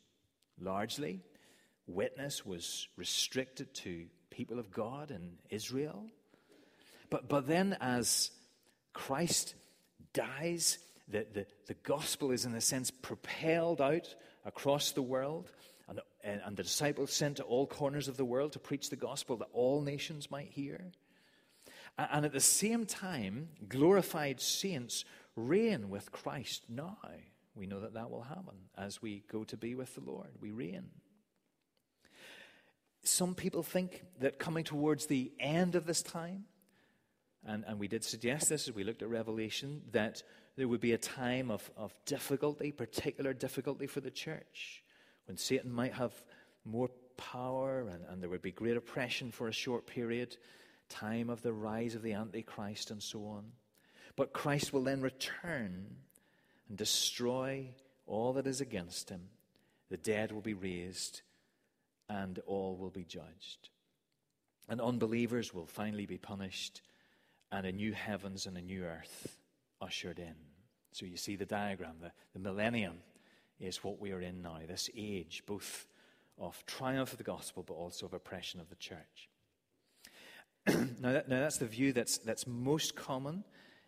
largely. 0.59 1.21
Witness 1.87 2.45
was 2.45 2.89
restricted 2.97 3.73
to 3.75 4.07
people 4.29 4.59
of 4.59 4.71
God 4.71 5.11
in 5.11 5.37
Israel. 5.49 6.07
But, 7.09 7.29
but 7.29 7.47
then, 7.47 7.77
as 7.79 8.31
Christ 8.91 9.55
dies, 10.13 10.77
the, 11.07 11.25
the, 11.33 11.45
the 11.67 11.73
gospel 11.73 12.31
is, 12.31 12.43
in 12.43 12.53
a 12.53 12.61
sense, 12.61 12.91
propelled 12.91 13.79
out 13.79 14.13
across 14.45 14.91
the 14.91 15.01
world. 15.01 15.51
And, 15.87 16.41
and 16.45 16.57
the 16.57 16.63
disciples 16.63 17.11
sent 17.11 17.37
to 17.37 17.43
all 17.43 17.65
corners 17.65 18.07
of 18.07 18.17
the 18.17 18.25
world 18.25 18.51
to 18.53 18.59
preach 18.59 18.89
the 18.89 18.95
gospel 18.95 19.37
that 19.37 19.47
all 19.53 19.81
nations 19.81 20.29
might 20.29 20.49
hear. 20.49 20.91
And 21.97 22.25
at 22.25 22.33
the 22.33 22.39
same 22.39 22.85
time, 22.85 23.49
glorified 23.67 24.39
saints 24.39 25.03
reign 25.35 25.89
with 25.89 26.11
Christ 26.11 26.65
now. 26.69 26.97
We 27.55 27.67
know 27.67 27.81
that 27.81 27.95
that 27.95 28.09
will 28.09 28.21
happen 28.21 28.55
as 28.77 29.01
we 29.01 29.23
go 29.31 29.43
to 29.45 29.57
be 29.57 29.75
with 29.75 29.95
the 29.95 30.01
Lord. 30.01 30.29
We 30.39 30.51
reign. 30.51 30.89
Some 33.03 33.35
people 33.35 33.63
think 33.63 34.03
that 34.19 34.39
coming 34.39 34.63
towards 34.63 35.07
the 35.07 35.31
end 35.39 35.75
of 35.75 35.85
this 35.85 36.01
time, 36.01 36.45
and, 37.45 37.63
and 37.67 37.79
we 37.79 37.87
did 37.87 38.03
suggest 38.03 38.49
this 38.49 38.67
as 38.67 38.75
we 38.75 38.83
looked 38.83 39.01
at 39.01 39.09
Revelation, 39.09 39.81
that 39.91 40.23
there 40.59 40.67
would 40.67 40.81
be 40.81 40.91
a 40.91 40.97
time 40.97 41.49
of, 41.49 41.71
of 41.77 41.93
difficulty, 42.05 42.73
particular 42.73 43.33
difficulty 43.33 43.87
for 43.87 44.01
the 44.01 44.11
church, 44.11 44.83
when 45.25 45.37
Satan 45.37 45.71
might 45.71 45.93
have 45.93 46.13
more 46.65 46.89
power 47.15 47.87
and, 47.87 48.03
and 48.09 48.21
there 48.21 48.29
would 48.29 48.41
be 48.41 48.51
great 48.51 48.75
oppression 48.75 49.31
for 49.31 49.47
a 49.47 49.53
short 49.53 49.87
period, 49.87 50.35
time 50.89 51.29
of 51.29 51.41
the 51.41 51.53
rise 51.53 51.95
of 51.95 52.01
the 52.01 52.11
Antichrist 52.11 52.91
and 52.91 53.01
so 53.01 53.25
on. 53.25 53.45
But 54.17 54.33
Christ 54.33 54.73
will 54.73 54.83
then 54.83 55.01
return 55.01 55.95
and 56.67 56.77
destroy 56.77 57.69
all 58.05 58.33
that 58.33 58.45
is 58.45 58.59
against 58.59 59.09
him. 59.09 59.29
The 59.89 59.97
dead 59.97 60.33
will 60.33 60.41
be 60.41 60.53
raised 60.53 61.21
and 62.09 62.37
all 62.47 62.75
will 62.75 62.89
be 62.89 63.05
judged. 63.05 63.69
And 64.67 64.81
unbelievers 64.81 65.53
will 65.53 65.67
finally 65.67 66.05
be 66.05 66.17
punished, 66.17 66.81
and 67.49 67.65
a 67.65 67.71
new 67.71 67.93
heavens 67.93 68.45
and 68.45 68.57
a 68.57 68.61
new 68.61 68.83
earth 68.83 69.37
ushered 69.81 70.19
in. 70.19 70.48
So 70.91 71.05
you 71.05 71.17
see 71.17 71.35
the 71.35 71.45
diagram, 71.45 71.95
the, 72.01 72.11
the 72.33 72.39
millennium 72.39 72.97
is 73.59 73.83
what 73.83 73.99
we 73.99 74.11
are 74.11 74.21
in 74.21 74.41
now, 74.41 74.59
this 74.67 74.89
age, 74.95 75.43
both 75.45 75.87
of 76.37 76.65
triumph 76.65 77.11
of 77.11 77.17
the 77.17 77.23
gospel, 77.23 77.63
but 77.63 77.73
also 77.73 78.05
of 78.05 78.13
oppression 78.13 78.59
of 78.59 78.69
the 78.69 78.75
church. 78.75 79.29
now, 80.67 81.13
that, 81.13 81.29
now, 81.29 81.39
that's 81.39 81.57
the 81.57 81.65
view 81.65 81.93
that's, 81.93 82.17
that's 82.19 82.47
most 82.47 82.95
common 82.95 83.43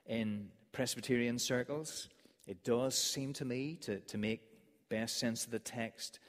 in 0.05 0.49
Presbyterian 0.71 1.39
circles. 1.39 2.09
It 2.47 2.63
does 2.63 2.97
seem 2.97 3.33
to 3.33 3.45
me 3.45 3.77
to, 3.81 3.99
to 3.99 4.17
make 4.17 4.41
best 4.89 5.19
sense 5.19 5.45
of 5.45 5.51
the 5.51 5.59
text. 5.59 6.19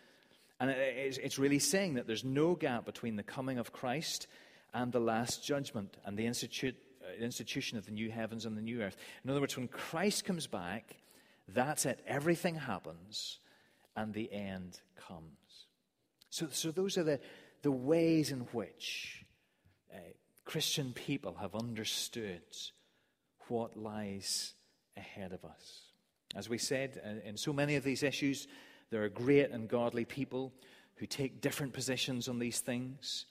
And 0.60 0.70
it, 0.70 1.18
it's 1.22 1.38
really 1.38 1.58
saying 1.58 1.94
that 1.94 2.06
there's 2.06 2.24
no 2.24 2.54
gap 2.54 2.84
between 2.84 3.16
the 3.16 3.22
coming 3.22 3.58
of 3.58 3.72
Christ 3.72 4.28
and 4.72 4.92
the 4.92 5.00
last 5.00 5.44
judgment 5.44 5.96
and 6.04 6.16
the 6.16 6.26
institute, 6.26 6.76
institution 7.20 7.78
of 7.78 7.86
the 7.86 7.92
new 7.92 8.10
heavens 8.10 8.46
and 8.46 8.56
the 8.56 8.62
new 8.62 8.82
earth. 8.82 8.96
In 9.24 9.30
other 9.30 9.40
words, 9.40 9.56
when 9.56 9.68
Christ 9.68 10.24
comes 10.24 10.46
back, 10.46 10.96
that's 11.48 11.86
it. 11.86 12.00
Everything 12.06 12.54
happens, 12.54 13.38
and 13.96 14.12
the 14.14 14.32
end 14.32 14.80
comes. 15.08 15.66
So, 16.30 16.48
so 16.50 16.70
those 16.70 16.96
are 16.96 17.04
the, 17.04 17.20
the 17.62 17.72
ways 17.72 18.30
in 18.30 18.40
which 18.52 19.24
uh, 19.92 19.98
Christian 20.44 20.92
people 20.92 21.34
have 21.40 21.54
understood 21.54 22.42
what 23.48 23.76
lies 23.76 24.54
ahead 24.96 25.32
of 25.32 25.44
us. 25.44 25.82
As 26.34 26.48
we 26.48 26.58
said, 26.58 27.00
uh, 27.04 27.28
in 27.28 27.36
so 27.36 27.52
many 27.52 27.76
of 27.76 27.84
these 27.84 28.02
issues, 28.02 28.48
there 28.90 29.02
are 29.02 29.08
great 29.08 29.50
and 29.50 29.68
godly 29.68 30.04
people 30.04 30.52
who 30.96 31.06
take 31.06 31.40
different 31.40 31.72
positions 31.72 32.28
on 32.28 32.38
these 32.38 32.60
things. 32.60 33.26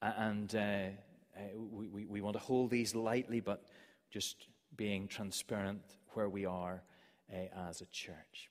And 0.00 0.54
uh, 0.54 0.88
uh, 1.36 1.58
we, 1.58 2.06
we 2.06 2.20
want 2.20 2.34
to 2.34 2.42
hold 2.42 2.70
these 2.70 2.94
lightly, 2.94 3.40
but 3.40 3.64
just 4.10 4.48
being 4.76 5.08
transparent 5.08 5.82
where 6.14 6.28
we 6.28 6.46
are 6.46 6.82
uh, 7.32 7.68
as 7.68 7.80
a 7.80 7.86
church. 7.86 8.50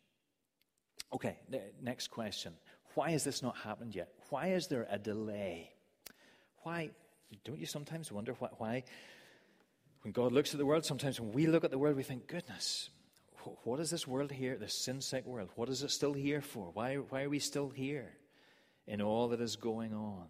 Okay, 1.14 1.38
next 1.82 2.10
question. 2.10 2.54
Why 2.96 3.12
has 3.12 3.24
this 3.24 3.42
not 3.42 3.58
happened 3.58 3.96
yet? 3.96 4.10
Why 4.30 4.48
is 4.48 4.68
there 4.68 4.88
a 4.90 4.98
delay? 4.98 5.72
Why, 6.64 6.92
don't 7.44 7.60
you 7.60 7.66
sometimes 7.66 8.12
wonder 8.12 8.34
why, 8.40 8.50
why 8.58 8.84
when 10.02 10.12
God 10.12 10.32
looks 10.32 10.54
at 10.54 10.60
the 10.60 10.66
world, 10.66 10.86
sometimes 10.86 11.20
when 11.20 11.32
we 11.32 11.48
look 11.48 11.64
at 11.64 11.72
the 11.72 11.80
world, 11.80 11.96
we 11.96 12.04
think, 12.04 12.28
goodness, 12.28 12.90
what 13.64 13.80
is 13.80 13.90
this 13.90 14.08
world 14.08 14.32
here, 14.32 14.56
this 14.56 14.86
sin 14.86 15.02
sick 15.02 15.26
world? 15.26 15.50
What 15.56 15.70
is 15.70 15.84
it 15.84 15.92
still 15.92 16.14
here 16.14 16.42
for? 16.42 16.70
Why, 16.74 16.96
why 16.96 17.24
are 17.24 17.30
we 17.30 17.40
still 17.40 17.70
here 17.70 18.12
in 18.88 19.02
all 19.02 19.30
that 19.30 19.42
is 19.42 19.56
going 19.56 19.94
on? 19.94 20.28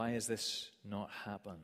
Why 0.00 0.12
has 0.12 0.26
this 0.26 0.70
not 0.82 1.10
happened? 1.26 1.58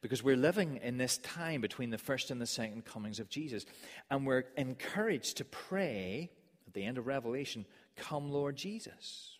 Because 0.00 0.22
we're 0.22 0.38
living 0.38 0.80
in 0.82 0.96
this 0.96 1.18
time 1.18 1.60
between 1.60 1.90
the 1.90 1.98
first 1.98 2.30
and 2.30 2.40
the 2.40 2.46
second 2.46 2.86
comings 2.86 3.20
of 3.20 3.28
Jesus. 3.28 3.66
And 4.10 4.26
we're 4.26 4.44
encouraged 4.56 5.36
to 5.36 5.44
pray 5.44 6.30
at 6.66 6.72
the 6.72 6.82
end 6.82 6.96
of 6.96 7.06
Revelation, 7.06 7.66
Come, 7.94 8.30
Lord 8.30 8.56
Jesus. 8.56 9.36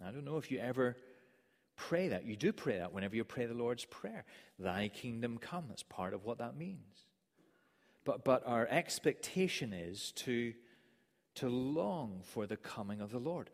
Now, 0.00 0.08
I 0.08 0.12
don't 0.12 0.24
know 0.24 0.38
if 0.38 0.50
you 0.50 0.60
ever 0.60 0.96
pray 1.76 2.08
that. 2.08 2.24
You 2.24 2.36
do 2.36 2.54
pray 2.54 2.78
that 2.78 2.94
whenever 2.94 3.14
you 3.14 3.22
pray 3.22 3.44
the 3.44 3.52
Lord's 3.52 3.84
Prayer. 3.84 4.24
Thy 4.58 4.88
kingdom 4.88 5.36
come. 5.36 5.66
That's 5.68 5.82
part 5.82 6.14
of 6.14 6.24
what 6.24 6.38
that 6.38 6.56
means. 6.56 7.04
But, 8.06 8.24
but 8.24 8.44
our 8.46 8.66
expectation 8.66 9.74
is 9.74 10.12
to, 10.12 10.54
to 11.34 11.50
long 11.50 12.22
for 12.24 12.46
the 12.46 12.56
coming 12.56 13.02
of 13.02 13.10
the 13.10 13.18
Lord. 13.18 13.50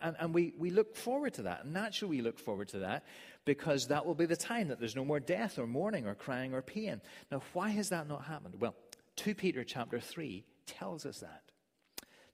And, 0.00 0.16
and, 0.18 0.34
we, 0.34 0.54
we 0.58 0.70
look 0.70 0.96
forward 0.96 1.34
to 1.34 1.42
that. 1.42 1.66
Naturally, 1.66 2.16
we 2.16 2.22
look 2.22 2.38
forward 2.38 2.68
to 2.68 2.78
that 2.80 3.04
because 3.44 3.88
that 3.88 4.06
will 4.06 4.14
be 4.14 4.24
the 4.24 4.36
time 4.36 4.68
that 4.68 4.80
there's 4.80 4.96
no 4.96 5.04
more 5.04 5.20
death 5.20 5.58
or 5.58 5.66
mourning 5.66 6.06
or 6.06 6.14
crying 6.14 6.54
or 6.54 6.62
pain. 6.62 7.00
Now, 7.30 7.42
why 7.52 7.70
has 7.70 7.90
that 7.90 8.08
not 8.08 8.24
happened? 8.24 8.54
Well, 8.58 8.74
2 9.16 9.34
Peter 9.34 9.64
chapter 9.64 10.00
3 10.00 10.44
tells 10.66 11.04
us 11.04 11.20
that. 11.20 11.42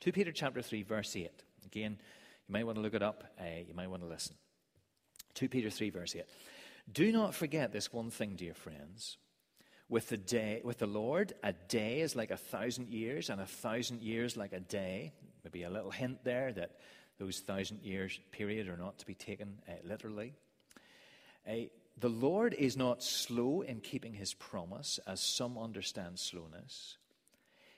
2 0.00 0.12
Peter 0.12 0.32
chapter 0.32 0.62
3, 0.62 0.82
verse 0.82 1.16
8. 1.16 1.30
Again, 1.64 1.98
you 2.48 2.52
might 2.52 2.66
want 2.66 2.76
to 2.76 2.82
look 2.82 2.94
it 2.94 3.02
up, 3.02 3.24
uh, 3.40 3.44
you 3.66 3.74
might 3.74 3.88
want 3.88 4.02
to 4.02 4.08
listen. 4.08 4.36
2 5.34 5.48
Peter 5.48 5.70
3, 5.70 5.90
verse 5.90 6.14
8. 6.14 6.24
Do 6.92 7.12
not 7.12 7.34
forget 7.34 7.72
this 7.72 7.92
one 7.92 8.10
thing, 8.10 8.34
dear 8.36 8.54
friends. 8.54 9.18
With 9.88 10.08
the 10.08 10.16
day, 10.16 10.60
with 10.64 10.78
the 10.78 10.86
Lord, 10.86 11.34
a 11.42 11.52
day 11.52 12.00
is 12.00 12.16
like 12.16 12.30
a 12.30 12.36
thousand 12.36 12.88
years, 12.88 13.30
and 13.30 13.40
a 13.40 13.46
thousand 13.46 14.02
years 14.02 14.36
like 14.36 14.52
a 14.52 14.60
day. 14.60 15.12
Maybe 15.44 15.64
a 15.64 15.70
little 15.70 15.90
hint 15.90 16.24
there 16.24 16.52
that 16.52 16.76
those 17.22 17.38
thousand 17.38 17.80
years 17.82 18.18
period 18.32 18.68
are 18.68 18.76
not 18.76 18.98
to 18.98 19.06
be 19.06 19.14
taken 19.14 19.58
uh, 19.68 19.72
literally. 19.84 20.34
Uh, 21.48 21.68
the 21.96 22.08
Lord 22.08 22.52
is 22.54 22.76
not 22.76 23.02
slow 23.02 23.60
in 23.60 23.80
keeping 23.80 24.14
his 24.14 24.34
promise, 24.34 24.98
as 25.06 25.20
some 25.20 25.56
understand 25.56 26.18
slowness. 26.18 26.96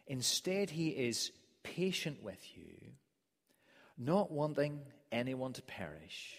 Instead, 0.06 0.70
he 0.70 0.88
is 0.88 1.30
patient 1.62 2.22
with 2.22 2.56
you, 2.56 2.72
not 3.98 4.30
wanting 4.30 4.80
anyone 5.12 5.52
to 5.52 5.62
perish, 5.62 6.36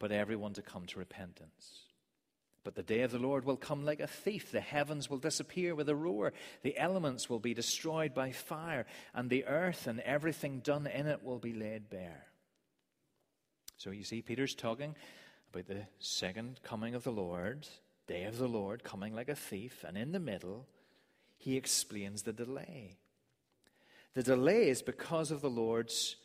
but 0.00 0.10
everyone 0.10 0.54
to 0.54 0.62
come 0.62 0.86
to 0.86 0.98
repentance. 0.98 1.89
But 2.62 2.74
the 2.74 2.82
day 2.82 3.00
of 3.00 3.10
the 3.10 3.18
Lord 3.18 3.44
will 3.44 3.56
come 3.56 3.84
like 3.84 4.00
a 4.00 4.06
thief. 4.06 4.52
The 4.52 4.60
heavens 4.60 5.08
will 5.08 5.18
disappear 5.18 5.74
with 5.74 5.88
a 5.88 5.96
roar. 5.96 6.32
The 6.62 6.76
elements 6.78 7.30
will 7.30 7.38
be 7.38 7.54
destroyed 7.54 8.12
by 8.12 8.32
fire, 8.32 8.86
and 9.14 9.30
the 9.30 9.46
earth 9.46 9.86
and 9.86 10.00
everything 10.00 10.60
done 10.60 10.86
in 10.86 11.06
it 11.06 11.22
will 11.22 11.38
be 11.38 11.54
laid 11.54 11.88
bare. 11.88 12.26
So 13.78 13.90
you 13.90 14.04
see, 14.04 14.20
Peter's 14.20 14.54
talking 14.54 14.94
about 15.52 15.66
the 15.66 15.86
second 15.98 16.60
coming 16.62 16.94
of 16.94 17.02
the 17.02 17.12
Lord, 17.12 17.66
day 18.06 18.24
of 18.24 18.36
the 18.36 18.48
Lord, 18.48 18.84
coming 18.84 19.14
like 19.14 19.30
a 19.30 19.34
thief, 19.34 19.84
and 19.86 19.96
in 19.96 20.12
the 20.12 20.20
middle, 20.20 20.66
he 21.38 21.56
explains 21.56 22.22
the 22.22 22.32
delay. 22.32 22.98
The 24.12 24.22
delay 24.22 24.68
is 24.68 24.82
because 24.82 25.30
of 25.30 25.40
the 25.40 25.50
Lord's 25.50 26.16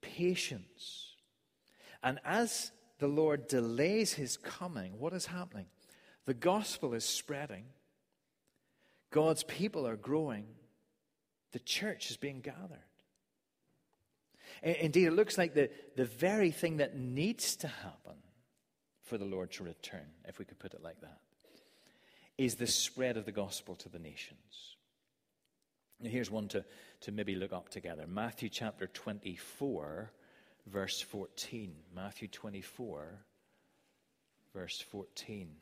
patience 0.00 1.08
And 2.02 2.20
as 2.24 2.70
the 2.98 3.08
Lord 3.08 3.48
delays 3.48 4.12
his 4.12 4.36
coming, 4.36 4.98
what 4.98 5.12
is 5.12 5.26
happening? 5.26 5.66
The 6.28 6.34
gospel 6.34 6.92
is 6.92 7.06
spreading, 7.06 7.64
God's 9.10 9.44
people 9.44 9.86
are 9.86 9.96
growing, 9.96 10.44
the 11.52 11.58
church 11.58 12.10
is 12.10 12.18
being 12.18 12.42
gathered. 12.42 12.84
Indeed, 14.62 15.06
it 15.06 15.12
looks 15.12 15.38
like 15.38 15.54
the, 15.54 15.70
the 15.96 16.04
very 16.04 16.50
thing 16.50 16.76
that 16.76 16.98
needs 16.98 17.56
to 17.56 17.68
happen 17.68 18.16
for 19.04 19.16
the 19.16 19.24
Lord 19.24 19.52
to 19.52 19.64
return, 19.64 20.04
if 20.26 20.38
we 20.38 20.44
could 20.44 20.58
put 20.58 20.74
it 20.74 20.82
like 20.82 21.00
that, 21.00 21.18
is 22.36 22.56
the 22.56 22.66
spread 22.66 23.16
of 23.16 23.24
the 23.24 23.32
gospel 23.32 23.74
to 23.76 23.88
the 23.88 23.98
nations. 23.98 24.76
Now, 25.98 26.10
here's 26.10 26.30
one 26.30 26.48
to, 26.48 26.62
to 27.00 27.10
maybe 27.10 27.36
look 27.36 27.54
up 27.54 27.70
together 27.70 28.06
Matthew 28.06 28.50
chapter 28.50 28.86
24, 28.86 30.12
verse 30.66 31.00
14. 31.00 31.74
Matthew 31.94 32.28
24, 32.28 33.18
verse 34.52 34.78
14. 34.78 35.56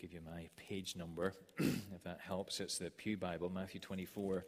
Give 0.00 0.14
you 0.14 0.20
my 0.24 0.48
page 0.56 0.96
number, 0.96 1.34
if 1.58 2.02
that 2.04 2.20
helps. 2.22 2.58
It's 2.60 2.78
the 2.78 2.88
Pew 2.88 3.18
Bible, 3.18 3.50
Matthew 3.50 3.80
24, 3.80 4.46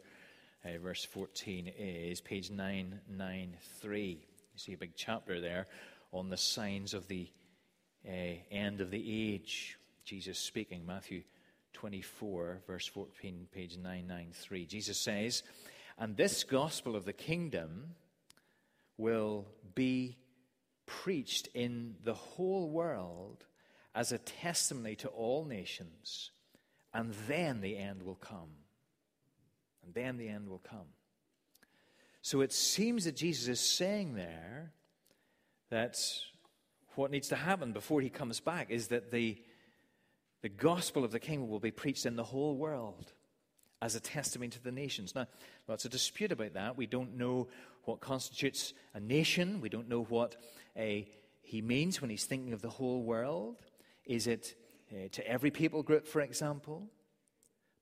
uh, 0.65 0.69
verse 0.79 1.05
14 1.05 1.71
is 1.77 2.21
page 2.21 2.49
993. 2.49 4.09
You 4.09 4.17
see 4.55 4.73
a 4.73 4.77
big 4.77 4.93
chapter 4.95 5.39
there 5.39 5.67
on 6.11 6.31
the 6.31 6.37
signs 6.37 6.95
of 6.95 7.07
the 7.07 7.29
uh, 8.07 8.37
end 8.49 8.81
of 8.81 8.89
the 8.89 9.31
age. 9.31 9.77
Jesus 10.03 10.39
speaking, 10.39 10.87
Matthew 10.87 11.21
24, 11.73 12.61
verse 12.65 12.87
14, 12.87 13.45
page 13.53 13.77
993. 13.77 14.65
Jesus 14.65 14.97
says, 14.97 15.43
And 15.99 16.17
this 16.17 16.43
gospel 16.43 16.95
of 16.95 17.05
the 17.05 17.13
kingdom 17.13 17.89
will 18.97 19.45
be 19.75 20.17
preached 20.87 21.47
in 21.53 21.93
the 22.03 22.15
whole 22.15 22.71
world 22.71 23.45
as 23.95 24.11
a 24.11 24.17
testimony 24.17 24.95
to 24.95 25.07
all 25.09 25.45
nations, 25.45 26.31
and 26.93 27.13
then 27.27 27.61
the 27.61 27.77
end 27.77 28.03
will 28.03 28.15
come. 28.15 28.49
And 29.83 29.93
then 29.93 30.17
the 30.17 30.29
end 30.29 30.47
will 30.47 30.61
come. 30.67 30.87
So 32.21 32.41
it 32.41 32.53
seems 32.53 33.05
that 33.05 33.15
Jesus 33.15 33.47
is 33.47 33.59
saying 33.59 34.15
there 34.15 34.71
that 35.69 35.97
what 36.95 37.11
needs 37.11 37.27
to 37.29 37.35
happen 37.35 37.73
before 37.73 38.01
he 38.01 38.09
comes 38.09 38.39
back 38.39 38.69
is 38.69 38.87
that 38.87 39.11
the, 39.11 39.37
the 40.41 40.49
gospel 40.49 41.03
of 41.03 41.11
the 41.11 41.19
kingdom 41.19 41.49
will 41.49 41.59
be 41.59 41.71
preached 41.71 42.05
in 42.05 42.15
the 42.15 42.23
whole 42.23 42.55
world 42.55 43.11
as 43.81 43.95
a 43.95 43.99
testimony 43.99 44.49
to 44.49 44.63
the 44.63 44.71
nations. 44.71 45.13
Now, 45.13 45.27
lots 45.67 45.83
of 45.83 45.91
dispute 45.91 46.31
about 46.31 46.53
that. 46.53 46.77
We 46.77 46.85
don't 46.85 47.17
know 47.17 47.49
what 47.83 47.99
constitutes 47.99 48.73
a 48.93 48.99
nation. 48.99 49.59
We 49.59 49.67
don't 49.67 49.89
know 49.89 50.03
what 50.03 50.37
a, 50.77 51.09
he 51.41 51.61
means 51.61 51.99
when 51.99 52.09
he's 52.09 52.25
thinking 52.25 52.53
of 52.53 52.61
the 52.61 52.69
whole 52.69 53.03
world. 53.03 53.57
Is 54.05 54.27
it 54.27 54.55
uh, 54.91 55.07
to 55.11 55.27
every 55.27 55.51
people 55.51 55.83
group, 55.83 56.07
for 56.07 56.21
example? 56.21 56.87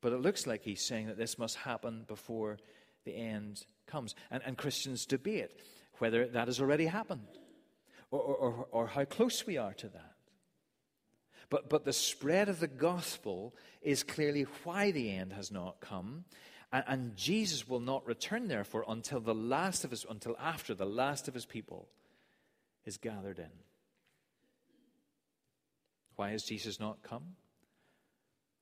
But 0.01 0.13
it 0.13 0.21
looks 0.21 0.47
like 0.47 0.63
he's 0.63 0.83
saying 0.83 1.07
that 1.07 1.17
this 1.17 1.37
must 1.37 1.57
happen 1.57 2.05
before 2.07 2.57
the 3.05 3.15
end 3.15 3.65
comes. 3.85 4.15
And, 4.29 4.41
and 4.45 4.57
Christians 4.57 5.05
debate 5.05 5.51
whether 5.99 6.27
that 6.27 6.47
has 6.47 6.59
already 6.59 6.87
happened 6.87 7.27
or, 8.09 8.19
or, 8.19 8.67
or 8.71 8.87
how 8.87 9.05
close 9.05 9.45
we 9.45 9.57
are 9.57 9.73
to 9.73 9.87
that. 9.89 10.15
But, 11.49 11.69
but 11.69 11.85
the 11.85 11.93
spread 11.93 12.49
of 12.49 12.59
the 12.59 12.67
gospel 12.67 13.53
is 13.81 14.03
clearly 14.03 14.43
why 14.63 14.91
the 14.91 15.11
end 15.11 15.33
has 15.33 15.51
not 15.51 15.81
come. 15.81 16.25
And, 16.71 16.83
and 16.87 17.15
Jesus 17.15 17.67
will 17.67 17.81
not 17.81 18.07
return, 18.07 18.47
therefore, 18.47 18.85
until 18.87 19.19
the 19.19 19.35
last 19.35 19.83
of 19.83 19.91
his, 19.91 20.05
until 20.09 20.37
after 20.39 20.73
the 20.73 20.85
last 20.85 21.27
of 21.27 21.33
his 21.33 21.45
people 21.45 21.89
is 22.85 22.97
gathered 22.97 23.37
in. 23.37 23.51
Why 26.15 26.31
has 26.31 26.43
Jesus 26.43 26.79
not 26.79 27.03
come? 27.03 27.35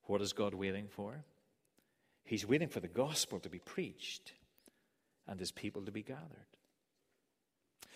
What 0.03 0.21
is 0.21 0.33
God 0.33 0.53
waiting 0.53 0.87
for? 0.87 1.23
He's 2.23 2.45
waiting 2.45 2.69
for 2.69 2.79
the 2.79 2.87
gospel 2.87 3.39
to 3.39 3.49
be 3.49 3.59
preached 3.59 4.33
and 5.27 5.39
his 5.39 5.51
people 5.51 5.83
to 5.83 5.91
be 5.91 6.03
gathered. 6.03 6.47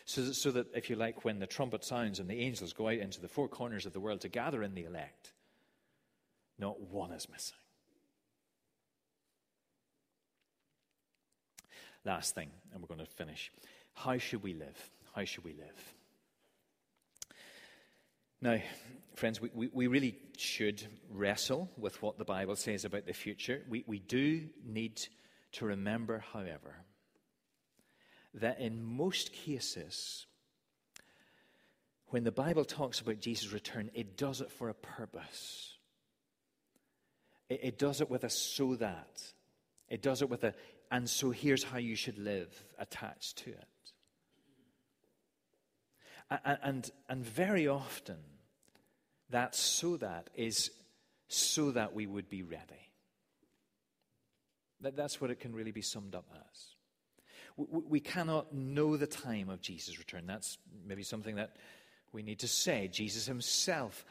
So 0.06 0.32
so 0.32 0.52
that, 0.52 0.68
if 0.76 0.90
you 0.90 0.96
like, 0.96 1.24
when 1.24 1.40
the 1.40 1.48
trumpet 1.48 1.84
sounds 1.84 2.20
and 2.20 2.30
the 2.30 2.40
angels 2.40 2.74
go 2.74 2.88
out 2.88 2.98
into 2.98 3.22
the 3.22 3.28
four 3.28 3.48
corners 3.48 3.86
of 3.86 3.94
the 3.94 4.00
world 4.00 4.22
to 4.22 4.30
gather 4.30 4.62
in 4.62 4.74
the 4.74 4.84
elect, 4.84 5.34
not 6.60 6.82
one 6.82 7.12
is 7.12 7.30
missing. 7.30 7.58
Last 12.06 12.36
thing, 12.36 12.50
and 12.74 12.82
we're 12.82 12.94
going 12.94 13.00
to 13.00 13.06
finish. 13.06 13.52
How 13.94 14.18
should 14.18 14.44
we 14.44 14.54
live? 14.54 14.90
How 15.16 15.24
should 15.24 15.46
we 15.46 15.54
live? 15.54 15.94
Now, 18.44 18.60
friends, 19.16 19.40
we, 19.40 19.52
we, 19.54 19.70
we, 19.72 19.88
really 19.88 20.18
should 20.36 20.84
wrestle 21.10 21.72
with 21.78 22.02
what 22.02 22.18
the 22.18 22.26
Bible 22.26 22.58
says 22.58 22.84
about 22.84 23.06
the 23.06 23.14
future. 23.14 23.62
We, 23.70 23.86
we 23.88 24.00
do 24.00 24.50
need 24.66 25.02
to 25.54 25.66
remember, 25.66 26.26
however, 26.34 26.76
that 28.34 28.60
in 28.60 28.84
most 28.84 29.32
cases, 29.32 30.26
when 32.08 32.26
the 32.26 32.34
Bible 32.34 32.66
talks 32.66 33.00
about 33.00 33.22
Jesus' 33.22 33.54
return, 33.54 33.90
it 33.94 34.18
does 34.18 34.42
it 34.42 34.52
for 34.52 34.68
a 34.68 34.74
purpose. 34.74 35.78
It, 37.48 37.62
it 37.64 37.80
does 37.80 38.02
it 38.02 38.10
with 38.10 38.26
a 38.26 38.30
so 38.30 38.76
that. 38.76 39.24
It 39.88 40.02
does 40.02 40.22
it 40.22 40.30
with 40.30 40.44
a, 40.44 40.54
and 40.92 41.10
so 41.10 41.32
here's 41.32 41.64
how 41.64 41.78
you 41.78 41.96
should 41.96 42.18
live 42.18 42.62
attached 42.78 43.38
to 43.46 43.52
it. 43.52 43.68
And, 46.44 46.58
and, 46.62 46.92
and 47.08 47.26
very 47.26 47.70
often, 47.70 48.18
that 49.34 49.56
so 49.56 49.98
that 49.98 50.30
is 50.36 50.72
so 51.28 51.72
that 51.72 51.94
we 51.94 52.08
would 52.08 52.30
be 52.30 52.44
ready. 52.44 52.90
That, 54.82 54.96
that's 54.96 55.22
what 55.22 55.30
it 55.32 55.40
can 55.40 55.54
really 55.54 55.72
be 55.72 55.82
summed 55.82 56.16
up 56.16 56.26
as 56.50 56.74
we 57.58 58.00
cannot 58.00 58.54
know 58.54 58.98
the 58.98 59.08
time 59.08 59.50
of 59.50 59.62
Jesus' 59.62 60.00
return. 60.00 60.26
That's 60.26 60.58
maybe 60.86 61.04
something 61.04 61.36
that 61.36 61.56
we 62.12 62.24
need 62.24 62.40
to 62.40 62.48
say. 62.48 62.88
Jesus 62.88 63.26
himself, 63.26 64.06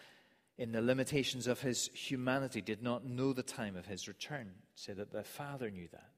in 0.59 0.73
the 0.73 0.81
limitations 0.81 1.47
of 1.47 1.61
his 1.61 1.89
humanity, 1.93 2.61
did 2.61 2.83
not 2.83 3.05
know 3.05 3.33
the 3.33 3.43
time 3.43 3.77
of 3.77 3.87
his 3.87 4.07
return. 4.07 4.53
Say 4.75 4.93
that 4.93 5.13
the 5.13 5.25
Father 5.25 5.71
knew 5.71 5.89
that. 5.93 6.11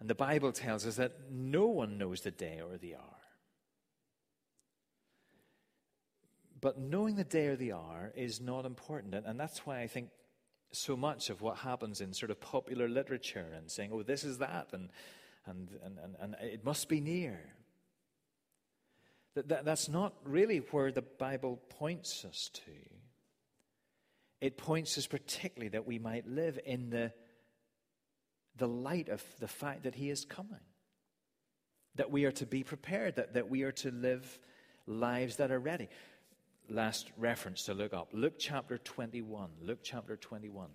And 0.00 0.08
the 0.08 0.14
Bible 0.14 0.52
tells 0.52 0.86
us 0.86 0.96
that 0.96 1.30
no 1.30 1.66
one 1.66 1.98
knows 1.98 2.22
the 2.22 2.30
day 2.30 2.60
or 2.60 2.76
the 2.78 2.96
hour. 2.96 3.15
But 6.60 6.78
knowing 6.78 7.16
the 7.16 7.24
day 7.24 7.48
or 7.48 7.56
the 7.56 7.72
hour 7.72 8.12
is 8.16 8.40
not 8.40 8.64
important. 8.64 9.14
And 9.14 9.38
that's 9.38 9.66
why 9.66 9.80
I 9.80 9.86
think 9.86 10.08
so 10.72 10.96
much 10.96 11.30
of 11.30 11.40
what 11.42 11.58
happens 11.58 12.00
in 12.00 12.12
sort 12.12 12.30
of 12.30 12.40
popular 12.40 12.88
literature 12.88 13.46
and 13.56 13.70
saying, 13.70 13.90
oh, 13.92 14.02
this 14.02 14.24
is 14.24 14.38
that, 14.38 14.68
and 14.72 14.88
and, 15.46 15.70
and, 15.84 15.98
and, 16.02 16.16
and 16.20 16.36
it 16.40 16.64
must 16.64 16.88
be 16.88 17.00
near. 17.00 17.38
That, 19.34 19.48
that, 19.48 19.64
that's 19.64 19.88
not 19.88 20.14
really 20.24 20.58
where 20.58 20.90
the 20.90 21.02
Bible 21.02 21.60
points 21.78 22.24
us 22.24 22.50
to. 22.54 22.72
It 24.40 24.58
points 24.58 24.98
us 24.98 25.06
particularly 25.06 25.70
that 25.70 25.86
we 25.86 25.98
might 25.98 26.26
live 26.26 26.58
in 26.64 26.90
the, 26.90 27.12
the 28.56 28.68
light 28.68 29.08
of 29.08 29.22
the 29.40 29.48
fact 29.48 29.84
that 29.84 29.94
He 29.94 30.10
is 30.10 30.24
coming. 30.24 30.60
That 31.94 32.10
we 32.10 32.24
are 32.24 32.32
to 32.32 32.46
be 32.46 32.62
prepared, 32.62 33.16
that, 33.16 33.34
that 33.34 33.48
we 33.48 33.62
are 33.62 33.72
to 33.72 33.90
live 33.90 34.38
lives 34.86 35.36
that 35.36 35.50
are 35.50 35.58
ready. 35.58 35.88
Last 36.68 37.12
reference 37.16 37.62
to 37.64 37.74
look 37.74 37.94
up 37.94 38.08
Luke 38.12 38.34
chapter 38.38 38.76
21. 38.76 39.50
Luke 39.62 39.78
chapter 39.84 40.16
21. 40.16 40.68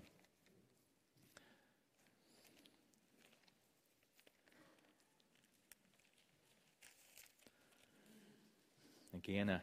Again, 9.14 9.50
a 9.50 9.62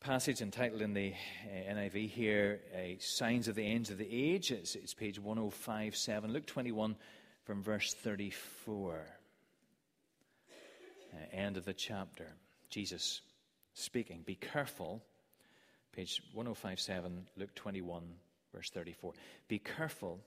passage 0.00 0.42
entitled 0.42 0.82
in 0.82 0.92
the 0.92 1.14
uh, 1.46 1.72
NIV 1.72 2.10
here, 2.10 2.60
uh, 2.74 2.96
Signs 2.98 3.48
of 3.48 3.54
the 3.54 3.66
Ends 3.66 3.88
of 3.88 3.96
the 3.96 4.06
Age. 4.08 4.50
It's, 4.50 4.74
it's 4.74 4.92
page 4.92 5.18
1057. 5.18 6.32
Luke 6.32 6.46
21 6.46 6.96
from 7.44 7.62
verse 7.62 7.94
34. 7.94 9.06
Uh, 11.12 11.16
end 11.32 11.56
of 11.56 11.64
the 11.64 11.72
chapter. 11.72 12.26
Jesus 12.68 13.22
speaking. 13.72 14.22
Be 14.26 14.34
careful. 14.34 15.02
Page 15.94 16.20
1057, 16.32 17.28
Luke 17.36 17.54
21, 17.54 18.02
verse 18.52 18.68
34. 18.70 19.12
Be 19.46 19.60
careful, 19.60 20.18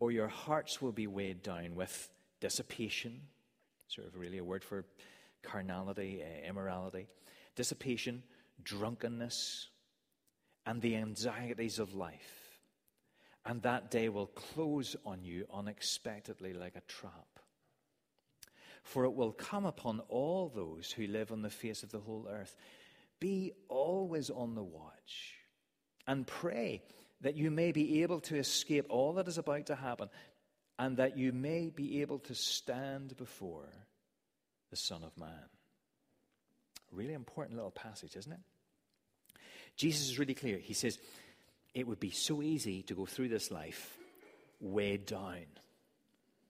or 0.00 0.10
your 0.10 0.28
hearts 0.28 0.80
will 0.80 0.92
be 0.92 1.06
weighed 1.06 1.42
down 1.42 1.74
with 1.74 2.08
dissipation. 2.40 3.20
Sort 3.88 4.06
of 4.06 4.16
really 4.16 4.38
a 4.38 4.44
word 4.44 4.64
for 4.64 4.86
carnality, 5.42 6.22
uh, 6.22 6.48
immorality, 6.48 7.08
dissipation, 7.56 8.22
drunkenness, 8.62 9.68
and 10.64 10.80
the 10.80 10.96
anxieties 10.96 11.78
of 11.78 11.94
life. 11.94 12.60
And 13.44 13.60
that 13.62 13.90
day 13.90 14.08
will 14.08 14.26
close 14.28 14.96
on 15.04 15.24
you 15.24 15.46
unexpectedly 15.52 16.54
like 16.54 16.74
a 16.74 16.82
trap. 16.88 17.12
for 18.82 19.04
it 19.04 19.14
will 19.14 19.32
come 19.32 19.64
upon 19.64 19.98
all 20.08 20.48
those 20.48 20.92
who 20.92 21.08
live 21.08 21.32
on 21.32 21.42
the 21.42 21.50
face 21.50 21.82
of 21.82 21.90
the 21.90 21.98
whole 21.98 22.28
earth. 22.30 22.54
Be 23.20 23.52
always 23.68 24.30
on 24.30 24.54
the 24.54 24.62
watch 24.62 25.34
and 26.06 26.26
pray 26.26 26.82
that 27.22 27.36
you 27.36 27.50
may 27.50 27.72
be 27.72 28.02
able 28.02 28.20
to 28.20 28.36
escape 28.36 28.86
all 28.88 29.14
that 29.14 29.28
is 29.28 29.38
about 29.38 29.66
to 29.66 29.74
happen 29.74 30.08
and 30.78 30.98
that 30.98 31.16
you 31.16 31.32
may 31.32 31.70
be 31.70 32.02
able 32.02 32.18
to 32.20 32.34
stand 32.34 33.16
before 33.16 33.68
the 34.70 34.76
Son 34.76 35.02
of 35.02 35.16
Man. 35.18 35.48
Really 36.92 37.14
important 37.14 37.56
little 37.56 37.70
passage, 37.70 38.16
isn't 38.16 38.32
it? 38.32 38.40
Jesus 39.76 40.08
is 40.08 40.18
really 40.18 40.34
clear. 40.34 40.58
He 40.58 40.74
says, 40.74 40.98
It 41.74 41.86
would 41.86 42.00
be 42.00 42.10
so 42.10 42.42
easy 42.42 42.82
to 42.82 42.94
go 42.94 43.06
through 43.06 43.28
this 43.28 43.50
life 43.50 43.96
weighed 44.60 45.06
down. 45.06 45.46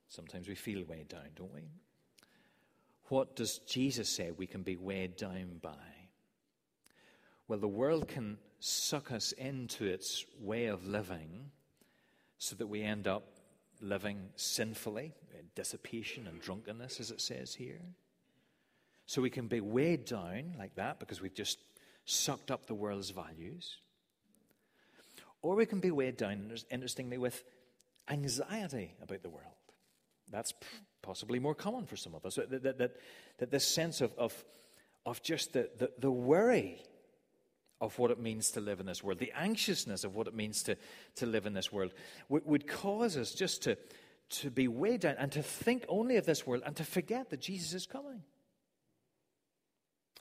Sometimes 0.09 0.49
we 0.49 0.55
feel 0.55 0.85
weighed 0.85 1.09
down, 1.09 1.29
don't 1.35 1.53
we? 1.53 1.63
What 3.09 3.37
does 3.37 3.59
Jesus 3.59 4.09
say 4.09 4.31
we 4.31 4.47
can 4.47 4.63
be 4.63 4.77
weighed 4.77 5.17
down 5.17 5.59
by? 5.63 5.96
Well, 7.49 7.59
the 7.59 7.69
world 7.69 8.09
can 8.09 8.39
suck 8.59 9.13
us 9.13 9.33
into 9.33 9.85
its 9.85 10.25
way 10.41 10.67
of 10.67 10.87
living 10.87 11.51
so 12.39 12.57
that 12.57 12.67
we 12.67 12.83
end 12.83 13.07
up 13.07 13.25
living 13.81 14.31
sinfully, 14.37 15.13
uh, 15.33 15.43
dissipation 15.55 16.27
and 16.27 16.41
drunkenness, 16.41 16.99
as 16.99 17.11
it 17.11 17.21
says 17.21 17.55
here. 17.55 17.81
So 19.07 19.23
we 19.23 19.31
can 19.31 19.47
be 19.47 19.61
weighed 19.61 20.05
down 20.07 20.55
like 20.59 20.75
that 20.75 20.99
because 20.99 21.21
we've 21.21 21.35
just 21.35 21.59
sucked 22.05 22.51
up 22.51 22.67
the 22.67 22.75
world's 22.75 23.11
values. 23.11 23.79
Or 25.43 25.55
we 25.55 25.67
can 25.67 25.79
be 25.79 25.93
weighed 25.93 26.17
down, 26.17 26.51
interestingly, 26.71 27.19
with 27.19 27.45
anxiety 28.09 28.95
about 29.01 29.23
the 29.23 29.29
world. 29.29 29.45
That's 30.31 30.53
possibly 31.03 31.39
more 31.39 31.55
common 31.55 31.87
for 31.87 31.97
some 31.97 32.15
of 32.15 32.27
us. 32.27 32.35
That, 32.35 32.63
that, 32.63 32.79
that, 32.79 32.97
that 33.39 33.51
this 33.51 33.67
sense 33.67 34.01
of, 34.01 34.13
of, 34.19 34.45
of 35.05 35.23
just 35.23 35.53
the, 35.53 35.71
the, 35.79 35.93
the 36.01 36.11
worry 36.11 36.83
of 37.81 37.99
what 37.99 38.11
it 38.11 38.19
means 38.19 38.51
to 38.53 38.61
live 38.61 38.81
in 38.81 38.87
this 38.87 39.03
world, 39.03 39.19
the 39.19 39.33
anxiousness 39.37 40.05
of 40.05 40.15
what 40.15 40.27
it 40.27 40.35
means 40.35 40.63
to, 40.63 40.77
to 41.17 41.27
live 41.27 41.47
in 41.47 41.53
this 41.53 41.71
world, 41.71 41.93
would, 42.29 42.47
would 42.47 42.67
cause 42.67 43.17
us 43.17 43.33
just 43.33 43.63
to, 43.63 43.77
to 44.31 44.51
be 44.51 44.67
weighed 44.67 45.01
down 45.01 45.17
and 45.19 45.31
to 45.33 45.43
think 45.43 45.85
only 45.89 46.17
of 46.17 46.27
this 46.27 46.47
world 46.47 46.63
and 46.65 46.75
to 46.77 46.85
forget 46.85 47.31
that 47.31 47.41
Jesus 47.41 47.75
is 47.75 47.87
coming. 47.87 48.23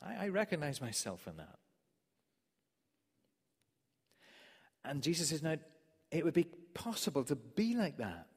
I, 0.02 0.26
I 0.26 0.28
recognize 0.30 0.82
myself 0.82 1.28
in 1.28 1.38
that. 1.38 1.58
And 4.84 5.02
Jesus 5.02 5.30
says, 5.30 5.42
now, 5.42 5.56
it 6.12 6.24
would 6.24 6.34
be 6.34 6.48
possible 6.74 7.24
to 7.24 7.36
be 7.36 7.76
like 7.76 7.98
that. 7.98 8.28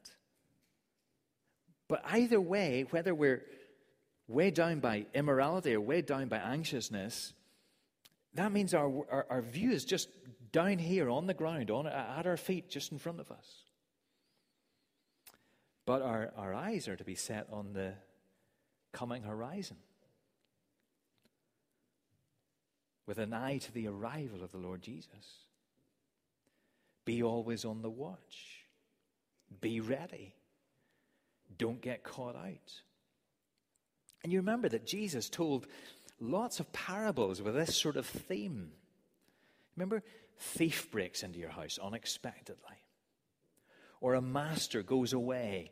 But 1.87 2.03
either 2.05 2.39
way, 2.39 2.85
whether 2.89 3.13
we're 3.13 3.43
weighed 4.27 4.53
down 4.53 4.79
by 4.79 5.07
immorality 5.13 5.73
or 5.73 5.81
weighed 5.81 6.05
down 6.05 6.27
by 6.27 6.37
anxiousness, 6.37 7.33
that 8.35 8.51
means 8.51 8.73
our, 8.73 8.91
our, 9.11 9.25
our, 9.29 9.41
view 9.41 9.71
is 9.71 9.85
just 9.85 10.09
down 10.51 10.77
here 10.77 11.09
on 11.09 11.27
the 11.27 11.33
ground, 11.33 11.71
on, 11.71 11.87
at 11.87 12.27
our 12.27 12.37
feet, 12.37 12.69
just 12.69 12.91
in 12.91 12.99
front 12.99 13.19
of 13.19 13.31
us. 13.31 13.63
But 15.85 16.01
our, 16.01 16.31
our 16.37 16.53
eyes 16.53 16.87
are 16.87 16.95
to 16.95 17.03
be 17.03 17.15
set 17.15 17.47
on 17.51 17.73
the 17.73 17.93
coming 18.93 19.23
horizon 19.23 19.77
with 23.07 23.17
an 23.17 23.33
eye 23.33 23.57
to 23.57 23.71
the 23.71 23.87
arrival 23.87 24.43
of 24.43 24.51
the 24.51 24.59
Lord 24.59 24.83
Jesus. 24.83 25.45
Be 27.05 27.23
always 27.23 27.65
on 27.65 27.81
the 27.81 27.89
watch, 27.89 28.67
be 29.61 29.79
ready. 29.79 30.35
Don't 31.57 31.81
get 31.81 32.03
caught 32.03 32.35
out. 32.35 32.81
And 34.23 34.31
you 34.31 34.39
remember 34.39 34.69
that 34.69 34.85
Jesus 34.85 35.27
told 35.27 35.65
lots 36.19 36.59
of 36.59 36.71
parables 36.71 37.41
with 37.41 37.55
this 37.55 37.75
sort 37.75 37.95
of 37.95 38.05
theme. 38.05 38.71
Remember, 39.75 40.03
thief 40.37 40.91
breaks 40.91 41.23
into 41.23 41.39
your 41.39 41.49
house 41.49 41.79
unexpectedly, 41.81 42.83
or 44.01 44.13
a 44.13 44.21
master 44.21 44.83
goes 44.83 45.13
away 45.13 45.71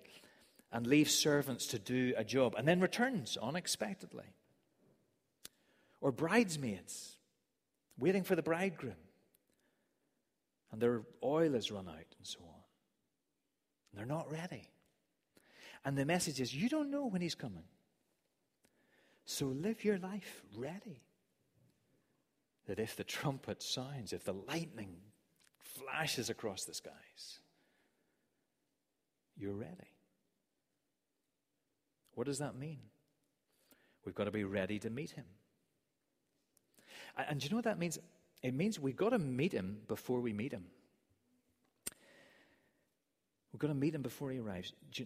and 0.72 0.86
leaves 0.86 1.14
servants 1.14 1.68
to 1.68 1.80
do 1.80 2.14
a 2.18 2.24
job 2.24 2.56
and 2.58 2.68
then 2.68 2.80
returns 2.80 3.38
unexpectedly, 3.42 4.36
or 6.02 6.12
bridesmaids 6.12 7.18
waiting 7.98 8.24
for 8.24 8.36
the 8.36 8.44
bridegroom 8.44 8.96
and 10.72 10.82
their 10.82 11.02
oil 11.24 11.54
has 11.54 11.72
run 11.72 11.88
out 11.88 11.96
and 11.96 12.28
so 12.28 12.40
on. 12.42 12.62
They're 13.94 14.06
not 14.06 14.32
ready. 14.32 14.70
And 15.86 15.98
the 15.98 16.06
message 16.06 16.42
is 16.42 16.54
you 16.54 16.70
don't 16.70 16.92
know 16.92 17.08
when 17.08 17.22
he's 17.22 17.36
coming. 17.36 17.64
So 19.30 19.48
live 19.48 19.84
your 19.84 19.98
life 19.98 20.42
ready. 20.56 21.04
That 22.66 22.80
if 22.80 22.96
the 22.96 23.04
trumpet 23.04 23.62
sounds, 23.62 24.14
if 24.14 24.24
the 24.24 24.34
lightning 24.34 24.96
flashes 25.60 26.30
across 26.30 26.64
the 26.64 26.74
skies, 26.74 27.40
you're 29.36 29.54
ready. 29.54 29.92
What 32.16 32.26
does 32.26 32.40
that 32.40 32.56
mean? 32.56 32.80
We've 34.06 34.16
got 34.16 34.24
to 34.24 34.32
be 34.32 34.46
ready 34.46 34.80
to 34.80 34.90
meet 34.90 35.12
him. 35.12 35.26
And, 37.30 37.42
do 37.42 37.46
you 37.46 37.50
know 37.50 37.58
what 37.58 37.66
that 37.66 37.78
means? 37.78 38.00
It 38.42 38.54
means 38.54 38.80
we've 38.80 38.96
got 38.96 39.10
to 39.10 39.20
meet 39.20 39.52
him 39.52 39.80
before 39.90 40.22
we 40.22 40.32
meet 40.32 40.54
him. 40.54 40.64
We've 43.52 43.60
got 43.60 43.68
to 43.68 43.74
meet 43.74 43.94
him 43.94 44.04
before 44.04 44.32
he 44.32 44.40
arrives. 44.40 44.72
You, 44.94 45.06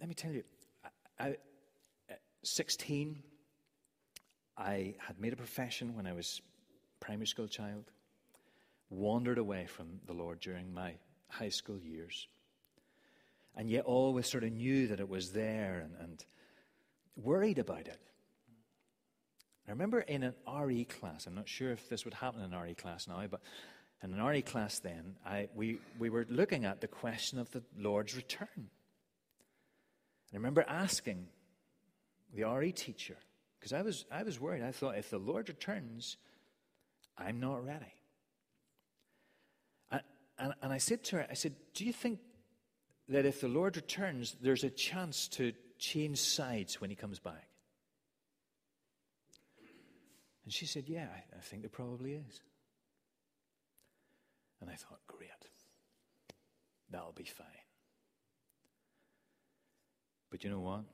let 0.00 0.08
me 0.08 0.14
tell 0.16 0.32
you, 0.32 0.42
I, 0.84 1.24
I, 1.24 1.28
at 2.08 2.20
16, 2.42 3.22
I 4.60 4.94
had 4.98 5.18
made 5.18 5.32
a 5.32 5.36
profession 5.36 5.96
when 5.96 6.06
I 6.06 6.12
was 6.12 6.42
primary 7.00 7.26
school 7.26 7.48
child, 7.48 7.90
wandered 8.90 9.38
away 9.38 9.66
from 9.66 10.00
the 10.06 10.12
Lord 10.12 10.40
during 10.40 10.72
my 10.74 10.94
high 11.28 11.48
school 11.48 11.78
years, 11.78 12.28
and 13.56 13.70
yet 13.70 13.84
always 13.84 14.26
sort 14.26 14.44
of 14.44 14.52
knew 14.52 14.88
that 14.88 15.00
it 15.00 15.08
was 15.08 15.32
there 15.32 15.80
and, 15.84 15.94
and 16.00 16.24
worried 17.16 17.58
about 17.58 17.88
it. 17.88 17.98
I 19.66 19.70
remember 19.70 20.00
in 20.00 20.24
an 20.24 20.34
RE 20.62 20.84
class, 20.84 21.26
I'm 21.26 21.34
not 21.34 21.48
sure 21.48 21.72
if 21.72 21.88
this 21.88 22.04
would 22.04 22.14
happen 22.14 22.42
in 22.42 22.52
an 22.52 22.60
RE 22.60 22.74
class 22.74 23.08
now, 23.08 23.24
but 23.30 23.40
in 24.02 24.12
an 24.12 24.22
RE 24.22 24.42
class 24.42 24.78
then, 24.78 25.16
I, 25.24 25.48
we, 25.54 25.78
we 25.98 26.10
were 26.10 26.26
looking 26.28 26.64
at 26.64 26.80
the 26.80 26.88
question 26.88 27.38
of 27.38 27.50
the 27.50 27.62
Lord's 27.78 28.16
return. 28.16 28.68
I 30.32 30.36
remember 30.36 30.64
asking 30.66 31.28
the 32.34 32.44
RE 32.44 32.72
teacher, 32.72 33.16
because 33.60 33.74
I 33.74 33.82
was, 33.82 34.06
I 34.10 34.22
was 34.22 34.40
worried. 34.40 34.62
I 34.62 34.72
thought, 34.72 34.96
if 34.96 35.10
the 35.10 35.18
Lord 35.18 35.48
returns, 35.50 36.16
I'm 37.18 37.40
not 37.40 37.64
ready. 37.64 37.92
And, 39.90 40.00
and, 40.38 40.54
and 40.62 40.72
I 40.72 40.78
said 40.78 41.04
to 41.04 41.16
her, 41.16 41.26
I 41.30 41.34
said, 41.34 41.54
Do 41.74 41.84
you 41.84 41.92
think 41.92 42.20
that 43.08 43.26
if 43.26 43.42
the 43.42 43.48
Lord 43.48 43.76
returns, 43.76 44.36
there's 44.40 44.64
a 44.64 44.70
chance 44.70 45.28
to 45.28 45.52
change 45.78 46.18
sides 46.18 46.80
when 46.80 46.88
he 46.88 46.96
comes 46.96 47.18
back? 47.18 47.48
And 50.44 50.52
she 50.52 50.64
said, 50.64 50.84
Yeah, 50.86 51.08
I, 51.14 51.36
I 51.36 51.40
think 51.42 51.62
there 51.62 51.70
probably 51.70 52.14
is. 52.14 52.40
And 54.62 54.70
I 54.70 54.74
thought, 54.74 55.00
Great, 55.06 55.28
that'll 56.90 57.12
be 57.12 57.24
fine. 57.24 57.46
But 60.30 60.44
you 60.44 60.50
know 60.50 60.60
what? 60.60 60.84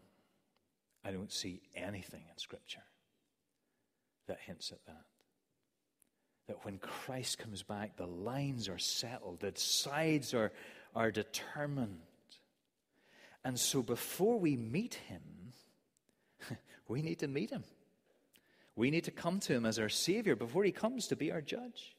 I 1.07 1.12
don't 1.12 1.32
see 1.32 1.61
anything 1.76 2.22
in 2.28 2.38
Scripture 2.38 2.82
that 4.26 4.38
hints 4.44 4.72
at 4.72 4.84
that. 4.86 5.04
That 6.48 6.64
when 6.64 6.78
Christ 6.78 7.38
comes 7.38 7.62
back, 7.62 7.96
the 7.96 8.07
lines 8.07 8.68
are 8.68 8.78
settled, 8.78 9.40
the 9.40 9.52
sides 9.54 10.34
are, 10.34 10.52
are 10.96 11.12
determined. 11.12 12.00
And 13.44 13.59
so 13.59 13.82
before 13.82 14.38
we 14.38 14.57
meet 14.57 14.94
him, 14.94 15.22
we 16.88 17.02
need 17.02 17.20
to 17.20 17.28
meet 17.28 17.50
him. 17.50 17.62
We 18.74 18.90
need 18.90 19.04
to 19.04 19.12
come 19.12 19.38
to 19.40 19.52
him 19.52 19.64
as 19.64 19.78
our 19.78 19.88
Savior 19.88 20.34
before 20.34 20.64
he 20.64 20.72
comes 20.72 21.07
to 21.09 21.16
be 21.16 21.30
our 21.30 21.40
judge. 21.40 21.95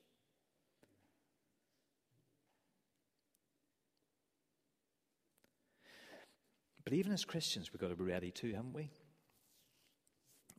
But 6.88 6.94
even 6.94 7.12
as 7.12 7.26
Christians, 7.26 7.74
we've 7.74 7.82
got 7.82 7.90
to 7.90 7.98
be 7.98 8.06
ready 8.06 8.32
too, 8.32 8.54
haven't 8.54 8.72
we? 8.72 8.90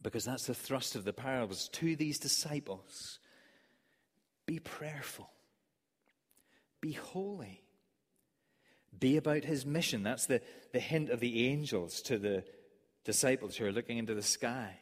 Because 0.03 0.27
that's 0.27 0.45
the 0.45 0.53
thrust 0.53 0.95
of 0.95 1.05
the 1.05 1.15
parables 1.15 1.71
to 1.71 1.97
these 1.97 2.19
disciples. 2.19 3.19
Be 4.45 4.59
prayerful, 4.59 5.31
be 6.83 6.93
holy, 6.93 7.63
be 9.01 9.17
about 9.17 9.43
his 9.43 9.65
mission. 9.65 10.03
That's 10.03 10.27
the, 10.27 10.43
the 10.75 10.81
hint 10.81 11.09
of 11.09 11.21
the 11.21 11.47
angels 11.49 12.03
to 12.03 12.19
the 12.19 12.45
disciples 13.05 13.57
who 13.57 13.65
are 13.65 13.73
looking 13.73 13.97
into 13.97 14.15
the 14.15 14.23
sky. 14.23 14.77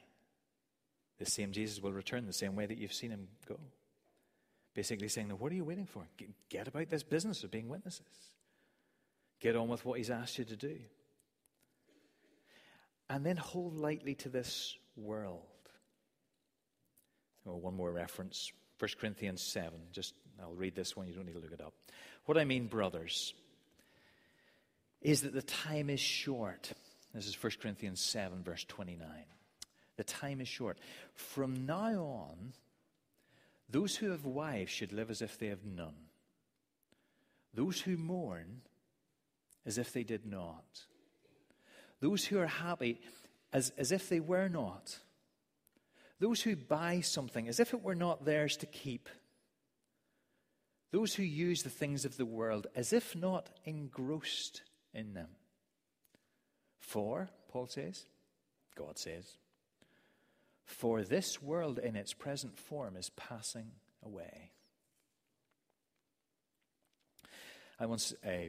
The 1.20 1.26
same 1.26 1.52
Jesus 1.52 1.80
will 1.80 1.92
return 1.92 2.26
the 2.26 2.32
same 2.32 2.56
way 2.56 2.66
that 2.66 2.76
you've 2.76 2.92
seen 2.92 3.12
him 3.12 3.28
go. 3.48 3.60
Basically 4.74 5.06
saying, 5.06 5.28
What 5.28 5.52
are 5.52 5.54
you 5.54 5.64
waiting 5.64 5.86
for? 5.86 6.08
Get 6.48 6.66
about 6.66 6.90
this 6.90 7.04
business 7.04 7.44
of 7.44 7.52
being 7.52 7.68
witnesses. 7.68 8.32
Get 9.38 9.54
on 9.54 9.68
with 9.68 9.84
what 9.84 9.98
he's 9.98 10.10
asked 10.10 10.38
you 10.38 10.44
to 10.46 10.56
do. 10.56 10.80
And 13.08 13.24
then 13.24 13.36
hold 13.36 13.76
lightly 13.76 14.14
to 14.16 14.28
this 14.28 14.76
world. 14.96 15.42
Oh, 17.46 17.56
one 17.56 17.74
more 17.74 17.92
reference 17.92 18.52
1 18.78 18.90
Corinthians 19.00 19.42
7. 19.42 19.72
Just, 19.92 20.14
I'll 20.40 20.52
read 20.52 20.74
this 20.74 20.96
one, 20.96 21.06
you 21.06 21.14
don't 21.14 21.26
need 21.26 21.34
to 21.34 21.38
look 21.38 21.52
it 21.52 21.60
up. 21.60 21.72
What 22.26 22.36
I 22.36 22.44
mean, 22.44 22.66
brothers, 22.66 23.32
is 25.00 25.22
that 25.22 25.32
the 25.32 25.42
time 25.42 25.88
is 25.88 26.00
short. 26.00 26.72
This 27.14 27.26
is 27.26 27.42
1 27.42 27.52
Corinthians 27.60 28.00
7, 28.00 28.42
verse 28.42 28.64
29. 28.64 29.06
The 29.96 30.04
time 30.04 30.40
is 30.40 30.48
short. 30.48 30.78
From 31.14 31.64
now 31.64 31.94
on, 31.94 32.52
those 33.70 33.96
who 33.96 34.10
have 34.10 34.26
wives 34.26 34.70
should 34.70 34.92
live 34.92 35.10
as 35.10 35.22
if 35.22 35.38
they 35.38 35.46
have 35.46 35.64
none. 35.64 35.94
Those 37.54 37.80
who 37.80 37.96
mourn, 37.96 38.60
as 39.64 39.78
if 39.78 39.92
they 39.92 40.04
did 40.04 40.26
not. 40.26 40.84
Those 42.00 42.24
who 42.24 42.38
are 42.38 42.46
happy, 42.46 43.00
as, 43.52 43.72
as 43.78 43.92
if 43.92 44.08
they 44.08 44.20
were 44.20 44.48
not. 44.48 44.98
Those 46.18 46.42
who 46.42 46.56
buy 46.56 47.00
something, 47.00 47.48
as 47.48 47.60
if 47.60 47.74
it 47.74 47.82
were 47.82 47.94
not 47.94 48.24
theirs 48.24 48.56
to 48.58 48.66
keep. 48.66 49.08
Those 50.92 51.14
who 51.14 51.22
use 51.22 51.62
the 51.62 51.70
things 51.70 52.04
of 52.04 52.16
the 52.16 52.26
world, 52.26 52.66
as 52.74 52.92
if 52.92 53.14
not 53.16 53.50
engrossed 53.64 54.62
in 54.94 55.14
them. 55.14 55.28
For, 56.78 57.28
Paul 57.48 57.66
says, 57.66 58.04
God 58.76 58.98
says, 58.98 59.36
for 60.64 61.02
this 61.02 61.40
world 61.40 61.78
in 61.78 61.96
its 61.96 62.12
present 62.12 62.58
form 62.58 62.96
is 62.96 63.10
passing 63.10 63.70
away. 64.04 64.50
I 67.78 67.86
once 67.86 68.14
uh, 68.26 68.48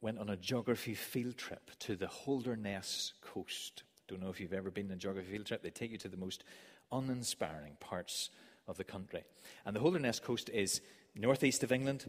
went 0.00 0.18
on 0.18 0.28
a 0.28 0.36
geography 0.36 0.94
field 0.94 1.36
trip 1.36 1.70
to 1.80 1.96
the 1.96 2.06
Holderness 2.06 3.12
coast. 3.20 3.82
Don't 4.08 4.22
know 4.22 4.30
if 4.30 4.40
you've 4.40 4.52
ever 4.52 4.70
been 4.70 4.86
on 4.86 4.92
a 4.92 4.96
geography 4.96 5.32
field 5.32 5.46
trip. 5.46 5.62
They 5.62 5.70
take 5.70 5.90
you 5.90 5.98
to 5.98 6.08
the 6.08 6.16
most 6.16 6.44
uninspiring 6.92 7.76
parts 7.80 8.30
of 8.68 8.76
the 8.76 8.84
country. 8.84 9.24
And 9.64 9.74
the 9.74 9.80
Holderness 9.80 10.20
coast 10.20 10.50
is 10.50 10.80
northeast 11.14 11.62
of 11.62 11.72
England, 11.72 12.08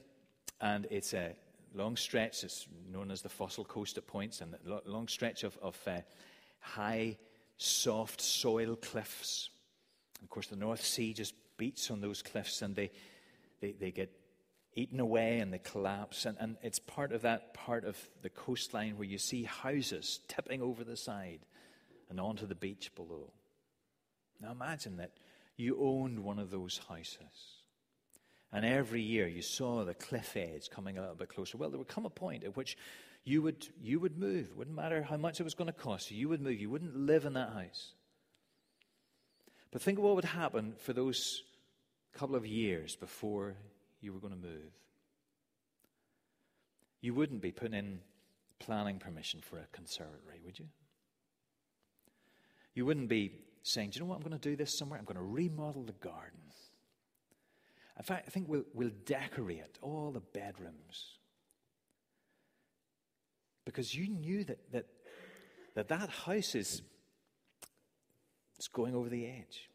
and 0.62 0.86
it's 0.90 1.14
a 1.14 1.34
long 1.74 1.96
stretch. 1.96 2.44
It's 2.44 2.68
known 2.92 3.12
as 3.12 3.22
the 3.22 3.30
Fossil 3.30 3.64
Coast 3.64 3.98
at 3.98 4.08
points, 4.08 4.42
and 4.42 4.54
a 4.54 4.90
long 4.90 5.08
stretch 5.08 5.44
of, 5.44 5.58
of 5.62 5.78
uh, 5.88 6.02
high, 6.60 7.18
soft 7.58 8.22
soil 8.22 8.76
cliffs. 8.76 9.50
Of 10.22 10.30
course, 10.30 10.48
the 10.48 10.56
North 10.56 10.84
Sea 10.84 11.14
just 11.14 11.34
beats 11.58 11.90
on 11.90 12.02
those 12.02 12.22
cliffs, 12.22 12.62
and 12.62 12.76
they, 12.76 12.92
they, 13.62 13.72
they 13.72 13.92
get 13.92 14.12
eaten 14.78 15.00
away 15.00 15.40
and 15.40 15.52
they 15.52 15.60
collapse. 15.60 16.26
And, 16.26 16.38
and 16.40 16.58
it's 16.62 16.80
part 16.80 17.12
of 17.12 17.24
that 17.24 17.54
part 17.54 17.84
of 17.84 17.98
the 18.22 18.30
coastline 18.30 18.98
where 18.98 19.08
you 19.08 19.18
see 19.18 19.44
houses 19.44 20.20
tipping 20.28 20.62
over 20.62 20.84
the 20.84 20.96
side 20.96 21.40
and 22.10 22.20
onto 22.20 22.46
the 22.46 22.56
beach 22.56 22.92
below. 22.96 23.34
Now 24.40 24.52
imagine 24.52 24.98
that 24.98 25.12
you 25.58 25.78
owned 25.82 26.20
one 26.20 26.40
of 26.40 26.52
those 26.52 26.80
houses. 26.88 27.18
And 28.54 28.64
every 28.64 29.02
year 29.02 29.28
you 29.28 29.42
saw 29.42 29.84
the 29.84 29.94
cliff 29.94 30.38
edge 30.38 30.70
coming 30.70 30.98
a 30.98 31.02
little 31.02 31.16
bit 31.16 31.30
closer. 31.30 31.58
Well, 31.58 31.70
there 31.70 31.80
would 31.80 31.90
come 31.90 32.06
a 32.06 32.10
point 32.10 32.44
at 32.44 32.56
which 32.56 32.78
you 33.26 33.42
would, 33.42 33.68
you 33.82 34.00
would 34.00 34.18
move. 34.18 34.52
It 34.52 34.58
wouldn't 34.58 34.76
matter 34.76 35.02
how 35.02 35.18
much 35.18 35.42
it 35.42 35.44
was 35.44 35.54
going 35.54 35.68
to 35.68 35.74
cost 35.74 36.12
you. 36.12 36.18
You 36.18 36.30
would 36.30 36.42
move. 36.42 36.62
You 36.62 36.70
wouldn't 36.70 36.96
live 36.96 37.26
in 37.26 37.34
that 37.34 37.52
house. 37.52 37.94
But 39.72 39.82
think 39.82 39.98
of 39.98 40.06
what 40.06 40.16
would 40.16 40.24
happen 40.24 40.76
for 40.78 40.94
those 40.94 41.44
couple 42.14 42.36
of 42.36 42.46
years 42.48 42.96
before 42.96 43.56
you 44.02 44.14
were 44.14 44.20
going 44.20 44.34
to 44.34 44.40
move. 44.40 44.72
You 47.02 47.14
wouldn't 47.14 47.42
be 47.42 47.52
putting 47.52 47.78
in 47.78 48.00
planning 48.60 49.00
permission 49.00 49.42
for 49.42 49.58
a 49.58 49.66
conservatory, 49.72 50.40
would 50.44 50.60
you? 50.60 50.68
You 52.74 52.86
wouldn't 52.86 53.10
be 53.10 53.32
saying, 53.64 53.92
Do 53.92 54.00
you 54.00 54.06
know 54.06 54.10
what? 54.10 54.16
I'm 54.16 54.22
going 54.22 54.40
to 54.40 54.50
do 54.50 54.56
this 54.56 54.78
somewhere. 54.78 55.00
I'm 55.00 55.06
going 55.06 55.18
to 55.18 55.24
remodel 55.24 55.84
the 55.84 55.94
garden. 55.94 56.40
In 57.98 58.04
fact, 58.04 58.26
I 58.28 58.30
think 58.30 58.48
we'll, 58.48 58.66
we'll 58.74 58.92
decorate 59.06 59.80
all 59.82 60.12
the 60.12 60.20
bedrooms. 60.20 61.18
Because 63.66 63.96
you 63.96 64.08
knew 64.08 64.44
that 64.44 64.72
that, 64.72 64.86
that, 65.76 65.88
that 65.88 66.10
house 66.10 66.56
is 66.56 66.82
it's 68.58 68.68
going 68.68 68.96
over 68.96 69.10
the 69.10 69.26
edge. 69.26 69.70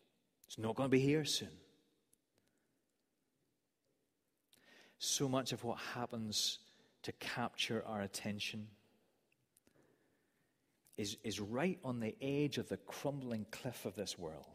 It's 0.46 0.58
not 0.58 0.74
going 0.74 0.88
to 0.88 0.90
be 0.90 1.00
here 1.00 1.24
soon. 1.24 1.48
So 5.04 5.28
much 5.28 5.50
of 5.50 5.64
what 5.64 5.78
happens 5.96 6.60
to 7.02 7.10
capture 7.10 7.82
our 7.88 8.02
attention 8.02 8.68
is, 10.96 11.16
is 11.24 11.40
right 11.40 11.80
on 11.82 11.98
the 11.98 12.14
edge 12.22 12.56
of 12.56 12.68
the 12.68 12.76
crumbling 12.76 13.44
cliff 13.50 13.84
of 13.84 13.96
this 13.96 14.16
world. 14.16 14.46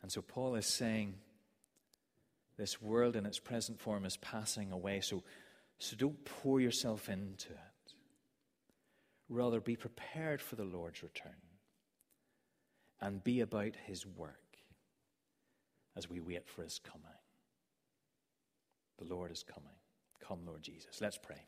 And 0.00 0.10
so 0.10 0.22
Paul 0.22 0.54
is 0.54 0.64
saying, 0.64 1.16
this 2.56 2.80
world 2.80 3.16
in 3.16 3.26
its 3.26 3.38
present 3.38 3.78
form 3.78 4.06
is 4.06 4.16
passing 4.16 4.72
away, 4.72 5.02
so, 5.02 5.22
so 5.78 5.94
don't 5.94 6.24
pour 6.24 6.62
yourself 6.62 7.10
into 7.10 7.50
it. 7.50 7.92
Rather, 9.28 9.60
be 9.60 9.76
prepared 9.76 10.40
for 10.40 10.56
the 10.56 10.64
Lord's 10.64 11.02
return 11.02 11.36
and 12.98 13.22
be 13.22 13.42
about 13.42 13.74
his 13.84 14.06
work 14.06 14.56
as 15.94 16.08
we 16.08 16.18
wait 16.18 16.48
for 16.48 16.62
his 16.62 16.80
coming. 16.82 17.12
The 18.98 19.12
Lord 19.12 19.30
is 19.30 19.42
coming. 19.42 19.74
Come, 20.20 20.40
Lord 20.46 20.62
Jesus. 20.62 21.00
Let's 21.00 21.18
pray. 21.18 21.40